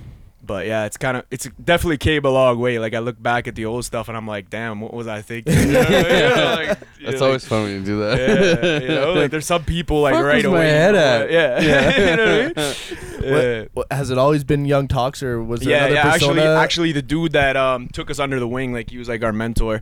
But 0.47 0.67
yeah, 0.67 0.85
it's 0.87 0.97
kind 0.97 1.17
of 1.17 1.25
it's 1.31 1.49
definitely 1.63 1.99
came 1.99 2.25
a 2.25 2.31
long 2.31 2.59
way. 2.59 2.79
Like 2.79 2.95
I 2.95 3.01
look 3.01 3.21
back 3.21 3.49
at 3.49 3.55
the 3.57 3.67
old 3.67 3.85
stuff 3.85 4.09
and 4.09 4.17
I'm 4.17 4.27
like, 4.27 4.49
damn, 4.49 4.81
what 4.81 4.95
was 4.95 5.07
I 5.09 5.21
thinking? 5.23 5.53
You 5.59 5.67
know 5.73 5.81
what 5.81 5.89
I 5.89 5.93
mean? 5.93 6.67
Like, 6.69 6.79
you 7.01 7.07
That's 7.07 7.21
know, 7.21 7.27
always 7.27 7.45
fun 7.45 7.63
when 7.65 7.73
you 7.73 7.83
do 7.85 8.01
that. 8.01 8.19
yeah, 8.19 8.79
you 8.81 8.89
know, 8.89 9.13
like 9.15 9.31
there's 9.31 9.47
some 9.47 9.65
people 9.65 10.01
like 10.01 10.15
Fuck 10.15 10.25
right 10.25 10.37
was 10.37 10.45
my 10.45 10.51
away. 10.51 10.69
head 10.69 10.95
you 10.95 11.01
at? 11.01 11.31
Yeah, 11.31 11.61
you 12.11 12.17
know 12.17 12.49
what 12.49 12.59
I 12.59 12.63
mean? 12.71 12.75
What- 13.17 13.43
Yeah. 13.45 13.65
what- 13.75 13.87
has 13.93 14.11
it 14.11 14.19
always 14.19 14.45
been 14.45 14.65
Young 14.65 14.87
Tox 14.89 15.23
or 15.23 15.43
was 15.43 15.61
there 15.61 15.71
yeah, 15.71 15.77
another 15.87 15.95
yeah. 15.95 16.13
persona? 16.13 16.41
Actually, 16.43 16.57
actually, 16.57 16.93
the 16.93 17.03
dude 17.03 17.33
that 17.33 17.57
um 17.57 17.89
took 17.89 18.11
us 18.11 18.19
under 18.19 18.39
the 18.39 18.47
wing, 18.49 18.73
like 18.73 18.91
he 18.91 18.99
was 18.99 19.09
like 19.09 19.23
our 19.25 19.33
mentor, 19.33 19.81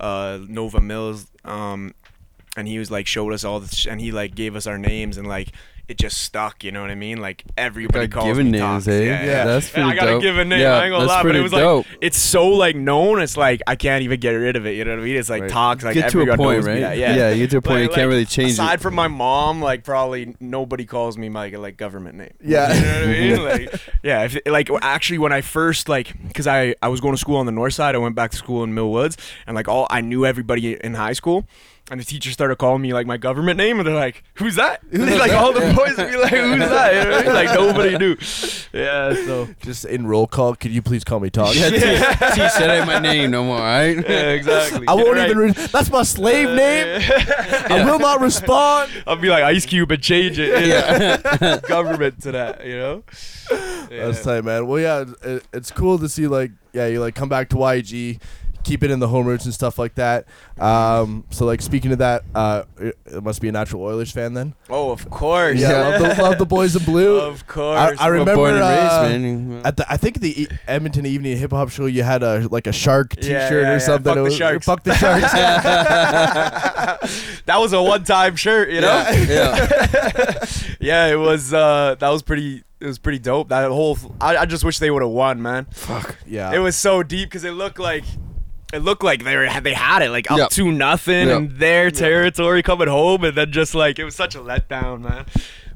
uh, 0.00 0.38
Nova 0.48 0.80
Mills, 0.80 1.26
um, 1.44 1.94
and 2.56 2.66
he 2.66 2.78
was 2.78 2.90
like 2.90 3.06
showed 3.06 3.32
us 3.34 3.44
all 3.44 3.60
this, 3.60 3.74
sh- 3.74 3.86
and 3.86 4.00
he 4.00 4.12
like 4.12 4.34
gave 4.34 4.56
us 4.56 4.66
our 4.66 4.78
names, 4.78 5.18
and 5.18 5.26
like 5.28 5.48
it 5.88 5.98
just 5.98 6.18
stuck. 6.20 6.64
You 6.64 6.72
know 6.72 6.80
what 6.80 6.90
I 6.90 6.94
mean? 6.96 7.18
Like 7.20 7.44
everybody 7.56 8.06
Got 8.08 8.20
calls 8.22 8.26
given 8.28 8.46
me 8.50 8.58
names, 8.58 8.84
Tox. 8.86 8.88
eh? 8.88 9.02
Yeah, 9.04 9.24
Yeah. 9.24 9.44
That's 9.44 9.66
And 9.66 9.74
pretty 9.74 9.88
I 9.90 9.94
gotta 9.94 10.10
dope. 10.12 10.22
give 10.22 10.38
a 10.38 10.44
name. 10.44 10.60
Yeah, 10.60 10.72
I 10.78 10.84
ain't 10.84 10.92
gonna 10.92 11.04
that's 11.04 11.08
lie, 11.08 11.18
but 11.18 11.22
pretty 11.22 11.38
it 11.38 11.42
was 11.42 11.52
like 11.52 11.62
dope. 11.62 11.86
it's 12.00 12.18
so 12.18 12.48
like 12.48 12.74
known. 12.76 13.20
It's 13.20 13.36
like 13.36 13.62
I 13.66 13.76
can't 13.76 14.02
even 14.02 14.18
get 14.18 14.30
rid 14.30 14.56
of 14.56 14.66
it. 14.66 14.72
You 14.76 14.84
know 14.84 14.92
what 14.92 15.00
I 15.00 15.04
mean? 15.04 15.16
It's 15.16 15.30
like 15.30 15.42
Right. 15.42 15.50
Tox. 15.50 15.84
Like 15.84 15.94
get 15.94 16.10
to 16.10 16.20
a 16.22 16.26
point, 16.36 16.40
knows 16.58 16.66
me. 16.66 16.72
right? 16.72 16.80
Yeah, 16.80 16.92
yeah. 16.92 17.14
yeah, 17.16 17.30
you 17.30 17.44
get 17.44 17.50
to 17.50 17.56
a 17.58 17.62
point 17.62 17.80
you 17.82 17.86
Like- 17.86 17.94
can't 17.94 18.06
like, 18.08 18.12
really 18.14 18.24
change 18.26 18.50
it. 18.50 18.52
Aside 18.54 18.74
it. 18.74 18.80
from 18.80 18.94
my 18.94 19.08
mom, 19.08 19.62
like 19.62 19.84
probably 19.84 20.34
nobody 20.40 20.84
calls 20.84 21.16
me 21.16 21.28
my 21.28 21.48
like 21.50 21.76
government 21.76 22.16
name. 22.18 22.32
Yeah. 22.44 22.72
you 22.74 22.80
know 22.80 22.90
what 22.90 23.02
I 23.02 23.06
mean? 23.06 23.36
Like, 23.70 23.80
yeah, 24.02 24.24
if, 24.24 24.36
like 24.46 24.68
actually 24.82 25.18
when 25.18 25.32
I 25.32 25.40
first 25.40 25.88
like, 25.88 26.14
cause 26.34 26.46
I 26.46 26.74
I 26.82 26.88
was 26.88 27.00
going 27.00 27.14
to 27.14 27.18
school 27.20 27.36
on 27.36 27.46
the 27.46 27.52
north 27.52 27.74
side. 27.74 27.94
I 27.94 27.98
went 27.98 28.14
back 28.16 28.30
to 28.32 28.36
school 28.36 28.64
in 28.64 28.74
Mill 28.74 28.90
Woods, 28.90 29.16
and 29.46 29.54
like 29.54 29.68
all 29.68 29.86
I 29.90 30.00
knew 30.00 30.26
everybody 30.26 30.74
in 30.82 30.94
high 30.94 31.12
school. 31.12 31.46
And 31.88 32.00
the 32.00 32.04
teacher 32.04 32.32
started 32.32 32.56
calling 32.56 32.82
me 32.82 32.92
like 32.92 33.06
my 33.06 33.16
government 33.16 33.58
name, 33.58 33.78
and 33.78 33.86
they're 33.86 33.94
like, 33.94 34.24
"Who's 34.34 34.56
that?" 34.56 34.82
like 34.92 35.30
all 35.32 35.52
the 35.52 35.60
boys 35.72 35.96
would 35.96 36.10
be 36.10 36.16
like, 36.16 36.32
"Who's 36.32 36.58
that?" 36.68 36.94
You 36.94 37.10
know 37.10 37.16
I 37.18 37.22
mean? 37.22 37.32
Like 37.32 37.54
nobody 37.54 37.96
knew. 37.96 38.16
Yeah, 38.72 39.14
so 39.14 39.48
Just 39.62 39.84
in 39.84 40.04
roll 40.04 40.26
call, 40.26 40.56
could 40.56 40.72
you 40.72 40.82
please 40.82 41.04
call 41.04 41.20
me 41.20 41.30
Tox? 41.30 41.54
Yeah, 41.56 41.70
T, 41.70 41.78
T 41.78 42.48
said 42.48 42.70
ain't 42.70 42.86
my 42.88 42.98
name 42.98 43.30
no 43.30 43.44
more, 43.44 43.58
Right? 43.58 43.96
yeah, 43.96 44.30
exactly. 44.30 44.84
I 44.88 44.94
won't 44.94 45.16
Right. 45.16 45.26
even. 45.30 45.38
Re- 45.38 45.52
that's 45.52 45.88
my 45.92 46.02
slave 46.02 46.48
uh, 46.48 46.54
name. 46.56 47.02
I 47.70 47.84
will 47.84 48.00
not 48.00 48.20
respond. 48.20 48.90
I'll 49.06 49.14
be 49.14 49.28
like 49.28 49.44
Ice 49.44 49.64
Cube 49.64 49.90
and 49.92 50.02
change 50.02 50.40
it. 50.40 50.66
Yeah. 50.66 51.58
Government 51.68 52.20
to 52.22 52.32
that, 52.32 52.66
you 52.66 52.76
know? 52.78 53.04
Yeah. 53.90 54.06
That's 54.06 54.24
tight, 54.24 54.44
man. 54.44 54.66
Well, 54.66 54.80
yeah, 54.80 55.04
it, 55.22 55.44
it's 55.52 55.70
cool 55.70 55.98
to 56.00 56.08
see 56.08 56.26
like, 56.26 56.50
yeah, 56.72 56.86
you 56.88 57.00
like 57.00 57.14
come 57.14 57.28
back 57.28 57.48
to 57.50 57.56
YG, 57.56 58.20
keep 58.66 58.82
it 58.82 58.90
in 58.90 58.98
the 58.98 59.08
home 59.08 59.26
roots 59.26 59.44
and 59.44 59.54
stuff 59.54 59.78
like 59.78 59.94
that. 59.94 60.26
Um, 60.58 61.24
so 61.30 61.46
like 61.46 61.62
speaking 61.62 61.92
of 61.92 61.98
that, 61.98 62.22
uh, 62.34 62.64
it, 62.78 62.98
it 63.06 63.22
must 63.22 63.40
be 63.40 63.48
a 63.48 63.52
natural 63.52 63.82
Oilers 63.82 64.10
fan 64.10 64.34
then. 64.34 64.54
Oh, 64.68 64.90
of 64.90 65.08
course. 65.08 65.58
Yeah, 65.60 65.88
love 65.88 66.00
the, 66.16 66.22
love 66.22 66.38
the 66.38 66.46
boys 66.46 66.74
in 66.76 66.84
blue. 66.84 67.20
Of 67.36 67.46
course. 67.46 67.96
I, 67.98 68.04
I 68.04 68.08
remember 68.08 68.34
born 68.34 68.54
and 68.54 68.60
raised, 68.60 68.92
uh, 68.92 69.02
man. 69.08 69.62
At 69.64 69.76
the, 69.76 69.90
I 69.92 69.96
think 69.96 70.20
the 70.20 70.42
e- 70.42 70.48
Edmonton 70.66 71.06
Evening 71.06 71.36
Hip 71.38 71.50
Hop 71.52 71.70
Show, 71.70 71.86
you 71.86 72.02
had 72.02 72.22
a 72.22 72.48
like 72.50 72.66
a 72.66 72.72
shark 72.72 73.14
T-shirt 73.16 73.30
Yeah, 73.30 73.50
yeah, 73.50 73.56
or 73.56 73.62
yeah. 73.72 73.78
something. 73.78 74.04
Fuck 74.04 74.16
It 74.16 74.18
the 74.18 74.22
was- 74.24 74.36
Sharks. 74.36 74.66
Fuck 74.66 74.82
the 74.84 74.94
sharks. 74.94 75.32
that 77.46 77.58
was 77.58 77.72
a 77.72 77.82
one-time 77.82 78.36
shirt, 78.36 78.70
you 78.70 78.80
know? 78.80 79.04
yeah. 79.28 80.44
Yeah, 80.78 81.06
it 81.06 81.16
was. 81.16 81.52
Uh, 81.52 81.96
that 81.98 82.08
was 82.10 82.22
pretty. 82.22 82.62
It 82.80 82.86
was 82.86 82.98
pretty 82.98 83.18
dope. 83.18 83.48
That 83.48 83.68
whole. 83.70 83.96
I, 84.20 84.36
I 84.36 84.46
just 84.46 84.62
wish 84.62 84.78
they 84.78 84.90
would 84.90 85.02
have 85.02 85.10
won, 85.10 85.40
man. 85.42 85.64
Fuck. 85.72 86.16
yeah, 86.26 86.52
It 86.52 86.58
was 86.58 86.76
so 86.76 87.02
deep 87.02 87.28
because 87.28 87.44
it 87.44 87.52
looked 87.52 87.78
like. 87.78 88.04
It 88.72 88.78
looked 88.80 89.04
like 89.04 89.22
they 89.24 89.36
were 89.36 89.48
they 89.60 89.74
had 89.74 90.02
it 90.02 90.10
like 90.10 90.30
up 90.30 90.38
Yep. 90.38 90.50
to 90.50 90.72
nothing 90.72 91.28
Yep. 91.28 91.36
in 91.38 91.58
their 91.58 91.90
territory 91.90 92.62
coming 92.62 92.88
home 92.88 93.24
and 93.24 93.36
then 93.36 93.52
just 93.52 93.74
like 93.74 93.98
it 93.98 94.04
was 94.04 94.16
such 94.16 94.34
a 94.34 94.38
letdown, 94.38 95.02
man. 95.02 95.24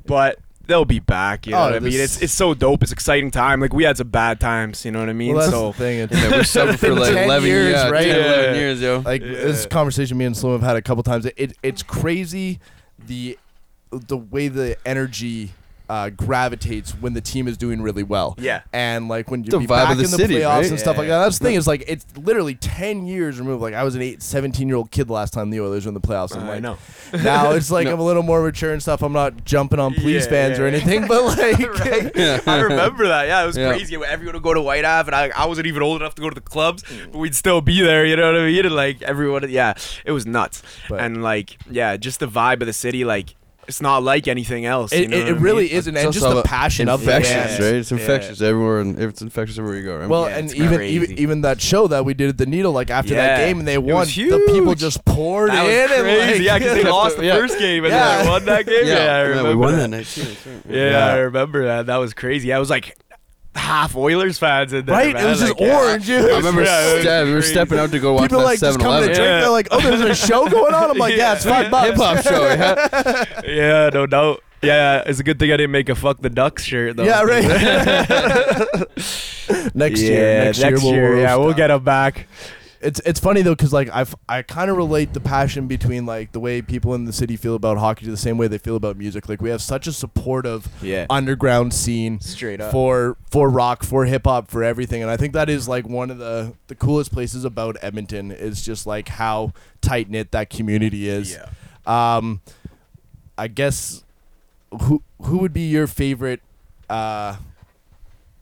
But 0.06 0.38
they'll 0.66 0.84
be 0.84 0.98
back, 0.98 1.46
you 1.46 1.54
oh, 1.54 1.56
know 1.56 1.62
Oh, 1.62 1.66
what 1.68 1.76
I 1.76 1.80
mean? 1.80 2.00
It's 2.00 2.20
it's 2.20 2.32
so 2.32 2.52
dope. 2.54 2.82
It's 2.82 2.92
exciting 2.92 3.30
time. 3.30 3.60
Like 3.60 3.72
we 3.72 3.84
had 3.84 3.96
some 3.96 4.08
bad 4.08 4.40
times, 4.40 4.84
you 4.84 4.90
know 4.90 5.00
what 5.00 5.08
I 5.08 5.12
mean? 5.12 5.34
Well, 5.34 5.40
that's 5.42 5.52
so 5.52 5.72
the 5.72 5.78
thing. 5.78 5.98
It's, 6.00 6.12
Yeah, 6.30 6.36
we 6.38 6.44
suffered 6.44 6.80
for 6.80 6.94
like 6.94 7.12
10 7.14 7.24
11 7.24 7.48
years, 7.48 7.64
years, 7.66 7.74
yeah, 7.74 7.90
right? 7.90 8.04
10, 8.06 8.16
11 8.20 8.54
years, 8.56 8.80
yo. 8.80 8.98
like 9.04 9.22
this 9.22 9.66
conversation 9.66 10.18
me 10.18 10.24
and 10.24 10.36
Slim 10.36 10.52
have 10.52 10.62
had 10.62 10.76
a 10.76 10.82
couple 10.82 11.02
times. 11.02 11.26
It, 11.26 11.34
it 11.36 11.56
it's 11.62 11.82
crazy 11.82 12.58
the 12.98 13.38
the 13.90 14.16
way 14.16 14.48
the 14.48 14.76
energy 14.86 15.52
uh, 15.90 16.08
gravitates 16.10 16.92
when 16.92 17.14
the 17.14 17.20
team 17.20 17.48
is 17.48 17.56
doing 17.56 17.82
really 17.82 18.04
well. 18.04 18.36
Yeah. 18.38 18.62
And 18.72 19.08
like 19.08 19.28
when 19.30 19.42
you 19.42 19.50
The 19.50 19.58
be 19.58 19.64
vibe 19.66 19.68
back 19.68 19.90
of 19.92 19.98
the 19.98 20.04
in 20.04 20.10
the 20.12 20.16
city, 20.16 20.34
playoffs 20.36 20.56
right? 20.62 20.70
and 20.70 20.78
stuff 20.78 20.96
like 20.96 21.08
that. 21.08 21.18
That's 21.24 21.38
the 21.40 21.44
thing 21.46 21.56
is 21.56 21.66
like 21.66 21.82
it's 21.88 22.06
literally 22.16 22.54
10 22.54 23.06
years 23.06 23.40
removed. 23.40 23.60
Like 23.60 23.74
I 23.74 23.82
was 23.82 23.96
an 23.96 24.02
8 24.02 24.22
17 24.22 24.68
year 24.68 24.76
old 24.76 24.90
kid 24.92 25.08
the 25.08 25.12
last 25.12 25.32
time 25.32 25.50
the 25.50 25.60
Oilers 25.60 25.84
were 25.86 25.88
in 25.90 25.94
the 25.94 26.00
playoffs. 26.00 26.36
I'm 26.36 26.44
I 26.44 26.48
like 26.54 26.62
know. 26.62 26.78
now 27.24 27.50
it's 27.54 27.70
like 27.72 27.86
No. 27.86 27.94
I'm 27.94 28.00
a 28.00 28.04
little 28.04 28.22
more 28.22 28.40
mature 28.42 28.72
and 28.72 28.80
stuff. 28.80 29.02
I'm 29.02 29.12
not 29.12 29.44
jumping 29.44 29.80
on 29.80 29.92
police 29.94 30.24
Yeah, 30.26 30.30
fans 30.30 30.58
or 30.60 30.68
yeah. 30.68 30.74
anything, 30.76 31.06
but 31.08 31.24
like 31.38 31.58
Right. 31.80 32.12
Yeah. 32.14 32.40
I 32.46 32.60
remember 32.60 33.08
that. 33.08 33.26
Yeah, 33.26 33.42
it 33.42 33.46
was 33.46 33.56
Yeah. 33.56 33.70
crazy. 33.72 33.96
Everyone 33.96 34.34
would 34.34 34.42
go 34.44 34.54
to 34.54 34.62
White 34.62 34.84
Ave, 34.84 35.08
and 35.08 35.14
I, 35.14 35.30
I 35.36 35.46
wasn't 35.46 35.66
even 35.66 35.82
old 35.82 36.00
enough 36.00 36.14
to 36.14 36.22
go 36.22 36.28
to 36.30 36.34
the 36.34 36.40
clubs, 36.40 36.84
but 37.10 37.18
we'd 37.18 37.34
still 37.34 37.60
be 37.60 37.80
there. 37.82 38.06
You 38.06 38.14
know 38.16 38.32
what 38.32 38.40
I 38.40 38.46
mean? 38.46 38.64
And 38.64 38.74
like 38.74 39.02
everyone, 39.02 39.50
yeah, 39.50 39.74
it 40.04 40.12
was 40.12 40.24
nuts. 40.26 40.62
But- 40.88 41.00
and 41.00 41.22
like, 41.22 41.58
yeah, 41.70 41.96
just 41.96 42.20
the 42.20 42.28
vibe 42.28 42.60
of 42.60 42.66
the 42.66 42.72
city, 42.72 43.04
like 43.04 43.34
it's 43.70 43.80
not 43.80 44.02
like 44.02 44.28
anything 44.28 44.66
else. 44.66 44.92
you 44.92 45.04
it, 45.04 45.10
know 45.10 45.16
it, 45.16 45.20
it 45.20 45.28
I 45.28 45.32
mean? 45.32 45.42
really 45.42 45.72
isn't. 45.72 45.96
And 45.96 46.06
It's 46.08 46.14
just 46.14 46.26
also 46.26 46.36
the 46.38 46.42
passion 46.42 46.88
of 46.88 47.00
it. 47.00 47.04
infectious, 47.04 47.58
Yeah. 47.58 47.64
right? 47.64 47.74
It's 47.76 47.90
Yeah. 47.90 47.96
infectious 47.98 48.40
everywhere, 48.42 48.80
and 48.80 48.98
it's 48.98 49.22
infectious 49.22 49.58
everywhere 49.58 49.78
you 49.80 49.84
go, 49.86 49.96
right? 49.96 50.08
Well, 50.08 50.28
Yeah, 50.28 50.36
and 50.38 50.54
even, 50.54 50.76
crazy. 50.76 50.94
even 50.96 51.18
even 51.18 51.40
that 51.42 51.60
show 51.60 51.86
that 51.86 52.04
we 52.04 52.12
did 52.14 52.28
at 52.28 52.36
the 52.38 52.46
Needle, 52.46 52.72
like 52.72 52.90
after 52.90 53.14
that 53.14 53.38
game 53.38 53.58
and 53.60 53.66
they 53.66 53.78
won, 53.78 54.06
the 54.06 54.42
people 54.52 54.74
just 54.74 55.04
poured 55.04 55.50
That 55.50 55.64
was 55.64 55.72
in 55.72 55.88
crazy. 55.88 56.00
and 56.10 56.30
like 56.32 56.40
yeah, 56.42 56.58
because 56.58 56.74
they 56.84 56.90
lost 57.00 57.16
the 57.16 57.24
Yeah. 57.26 57.36
first 57.38 57.58
game 57.58 57.84
and 57.84 57.92
Yeah. 57.92 58.16
then 58.16 58.24
they 58.24 58.30
won 58.30 58.44
that 58.46 58.66
game. 58.66 58.86
Yeah, 58.86 59.14
I 59.16 59.20
remember 59.22 59.48
we 59.50 59.56
won 59.56 59.72
that. 59.72 59.78
that 59.82 59.88
night 59.96 60.06
too. 60.06 60.26
Yeah, 60.68 60.90
Yeah. 60.90 61.06
I 61.06 61.16
remember 61.18 61.64
that. 61.66 61.86
That 61.86 61.96
was 61.96 62.12
crazy. 62.12 62.52
I 62.52 62.58
was 62.58 62.68
like 62.70 62.96
half 63.54 63.96
Oilers 63.96 64.38
fans 64.38 64.72
in 64.72 64.86
there. 64.86 64.94
Right? 64.94 65.08
It 65.10 65.14
man. 65.14 65.26
was 65.26 65.40
just 65.40 65.52
Like, 65.52 65.60
yeah. 65.60 65.76
orange. 65.78 66.08
It 66.08 66.32
I 66.32 66.36
remember 66.36 66.62
Yeah, 66.62 66.90
it 66.90 66.94
was 66.94 67.02
ste- 67.02 67.06
we 67.06 67.30
were 67.32 67.40
crazy. 67.40 67.52
stepping 67.52 67.78
out 67.78 67.90
to 67.90 67.98
go 67.98 68.12
watch 68.14 68.22
people 68.24 68.38
that 68.38 68.44
like 68.44 68.60
just 68.60 68.78
coming 68.80 69.00
to 69.00 69.06
drink. 69.14 69.18
Yeah. 69.18 69.40
They're 69.40 69.50
like, 69.50 69.68
"Oh, 69.70 69.80
there's 69.80 70.00
a 70.00 70.14
show 70.14 70.48
going 70.48 70.72
on." 70.74 70.90
I'm 70.90 70.98
like, 70.98 71.16
"Yeah, 71.16 71.34
it's 71.34 71.44
five 71.44 71.70
bucks." 71.70 71.88
Hip 71.88 71.96
hop 71.96 72.22
show. 72.24 72.46
Yeah. 72.46 73.24
Yeah, 73.46 73.90
no 73.92 74.06
doubt. 74.06 74.42
Yeah, 74.62 75.02
it's 75.06 75.18
a 75.20 75.22
good 75.24 75.38
thing 75.38 75.50
I 75.52 75.56
didn't 75.56 75.70
make 75.70 75.88
a 75.88 75.94
fuck 75.94 76.20
the 76.20 76.28
Ducks 76.30 76.62
shirt 76.64 76.96
though. 76.96 77.04
Yeah, 77.04 77.22
right. 77.22 77.44
next 79.74 80.02
year, 80.02 80.22
Yeah, 80.22 80.44
next, 80.44 80.58
year, 80.84 81.10
we'll 81.12 81.18
yeah, 81.20 81.30
roast 81.32 81.40
we'll 81.40 81.54
get 81.54 81.68
them 81.68 81.82
back. 81.82 82.26
It's 82.82 82.98
it's 83.04 83.20
funny 83.20 83.42
though 83.42 83.54
because 83.54 83.74
like 83.74 83.90
I've 83.92 84.14
I 84.26 84.40
kind 84.40 84.70
of 84.70 84.76
relate 84.78 85.12
the 85.12 85.20
passion 85.20 85.66
between 85.66 86.06
like 86.06 86.32
the 86.32 86.40
way 86.40 86.62
people 86.62 86.94
in 86.94 87.04
the 87.04 87.12
city 87.12 87.36
feel 87.36 87.54
about 87.54 87.76
hockey 87.76 88.06
to 88.06 88.10
the 88.10 88.16
same 88.16 88.38
way 88.38 88.48
they 88.48 88.56
feel 88.56 88.74
about 88.76 88.96
music. 88.96 89.28
Like 89.28 89.42
we 89.42 89.50
have 89.50 89.60
such 89.60 89.86
a 89.86 89.92
supportive 89.92 90.66
Yeah. 90.80 91.04
underground 91.10 91.74
scene 91.74 92.20
Straight 92.20 92.58
up. 92.60 92.72
for 92.72 93.18
for 93.30 93.50
rock, 93.50 93.82
for 93.82 94.06
hip 94.06 94.22
hop, 94.24 94.50
for 94.50 94.64
everything. 94.64 95.02
And 95.02 95.10
I 95.10 95.18
think 95.18 95.34
that 95.34 95.50
is 95.50 95.68
like 95.68 95.86
one 95.86 96.10
of 96.10 96.16
the 96.16 96.54
the 96.68 96.74
coolest 96.74 97.12
places 97.12 97.44
about 97.44 97.76
Edmonton 97.82 98.30
is 98.30 98.62
just 98.64 98.86
like 98.86 99.08
how 99.08 99.52
tight 99.82 100.08
knit 100.08 100.30
that 100.32 100.48
community 100.48 101.06
is. 101.06 101.32
Yeah. 101.38 102.16
Um, 102.16 102.40
I 103.36 103.48
guess 103.48 104.04
who 104.84 105.02
who 105.22 105.36
would 105.38 105.52
be 105.52 105.68
your 105.68 105.86
favorite 105.86 106.40
uh, 106.88 107.36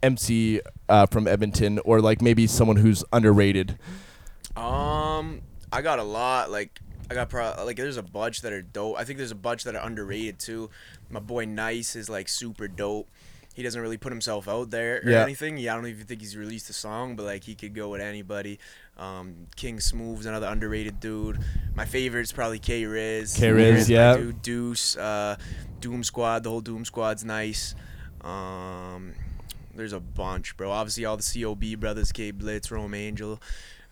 MC 0.03 0.61
uh, 0.89 1.07
from 1.07 1.27
Edmonton, 1.27 1.81
or 1.85 2.01
like 2.01 2.23
maybe 2.23 2.47
someone 2.47 2.77
who's 2.77 3.03
underrated? 3.13 3.79
Um, 4.57 5.41
I 5.73 5.83
got 5.83 5.99
a 5.99 6.03
lot. 6.05 6.51
Like, 6.51 6.81
I 7.11 7.15
got 7.15 7.29
pro- 7.31 7.55
like 7.65 7.77
there's 7.77 7.97
a 7.97 8.03
bunch 8.03 8.43
that 8.43 8.53
are 8.53 8.63
dope. 8.63 8.97
I 8.99 9.05
think 9.05 9.19
there's 9.19 9.31
a 9.31 9.35
bunch 9.37 9.65
that 9.65 9.75
are 9.75 9.85
underrated 9.87 10.39
too. 10.39 10.71
My 11.11 11.21
boy 11.21 11.45
Nice 11.47 11.97
is 11.97 12.09
like 12.11 12.29
super 12.29 12.69
dope. 12.69 13.09
He 13.55 13.63
doesn't 13.65 13.81
really 13.81 13.97
put 13.97 14.13
himself 14.13 14.47
out 14.47 14.71
there 14.71 14.99
or 15.05 15.11
Yeah. 15.11 15.23
anything. 15.23 15.57
Yeah, 15.59 15.73
I 15.73 15.77
don't 15.77 15.87
even 15.89 16.07
think 16.07 16.21
he's 16.21 16.37
released 16.37 16.71
a 16.71 16.73
song, 16.73 17.17
but 17.17 17.25
like 17.25 17.43
he 17.45 17.55
could 17.57 17.75
go 17.75 17.89
with 17.89 18.01
anybody. 18.01 18.61
Um, 18.97 19.47
King 19.57 19.81
Smooth's 19.81 20.27
another 20.27 20.47
underrated 20.47 21.01
dude. 21.01 21.39
My 21.75 21.85
favorite's 21.85 22.31
probably 22.31 22.59
K 22.61 22.85
Riz. 22.85 23.35
K-Riz, 23.37 23.89
yeah. 23.91 24.17
Dude, 24.17 24.43
Deuce, 24.43 24.97
uh, 24.97 25.37
Doom 25.81 26.05
Squad. 26.05 26.45
The 26.45 26.51
whole 26.51 26.61
Doom 26.61 26.85
Squad's 26.85 27.25
nice. 27.25 27.75
Um, 28.23 29.15
there's 29.75 29.93
a 29.93 30.01
bunch, 30.01 30.57
bro. 30.57 30.71
Obviously, 30.71 31.05
all 31.05 31.17
the 31.17 31.23
COB 31.43 31.81
brothers, 31.81 32.13
K 32.13 32.31
Blitz, 32.33 32.71
Rome 32.71 32.95
Angel. 32.95 33.41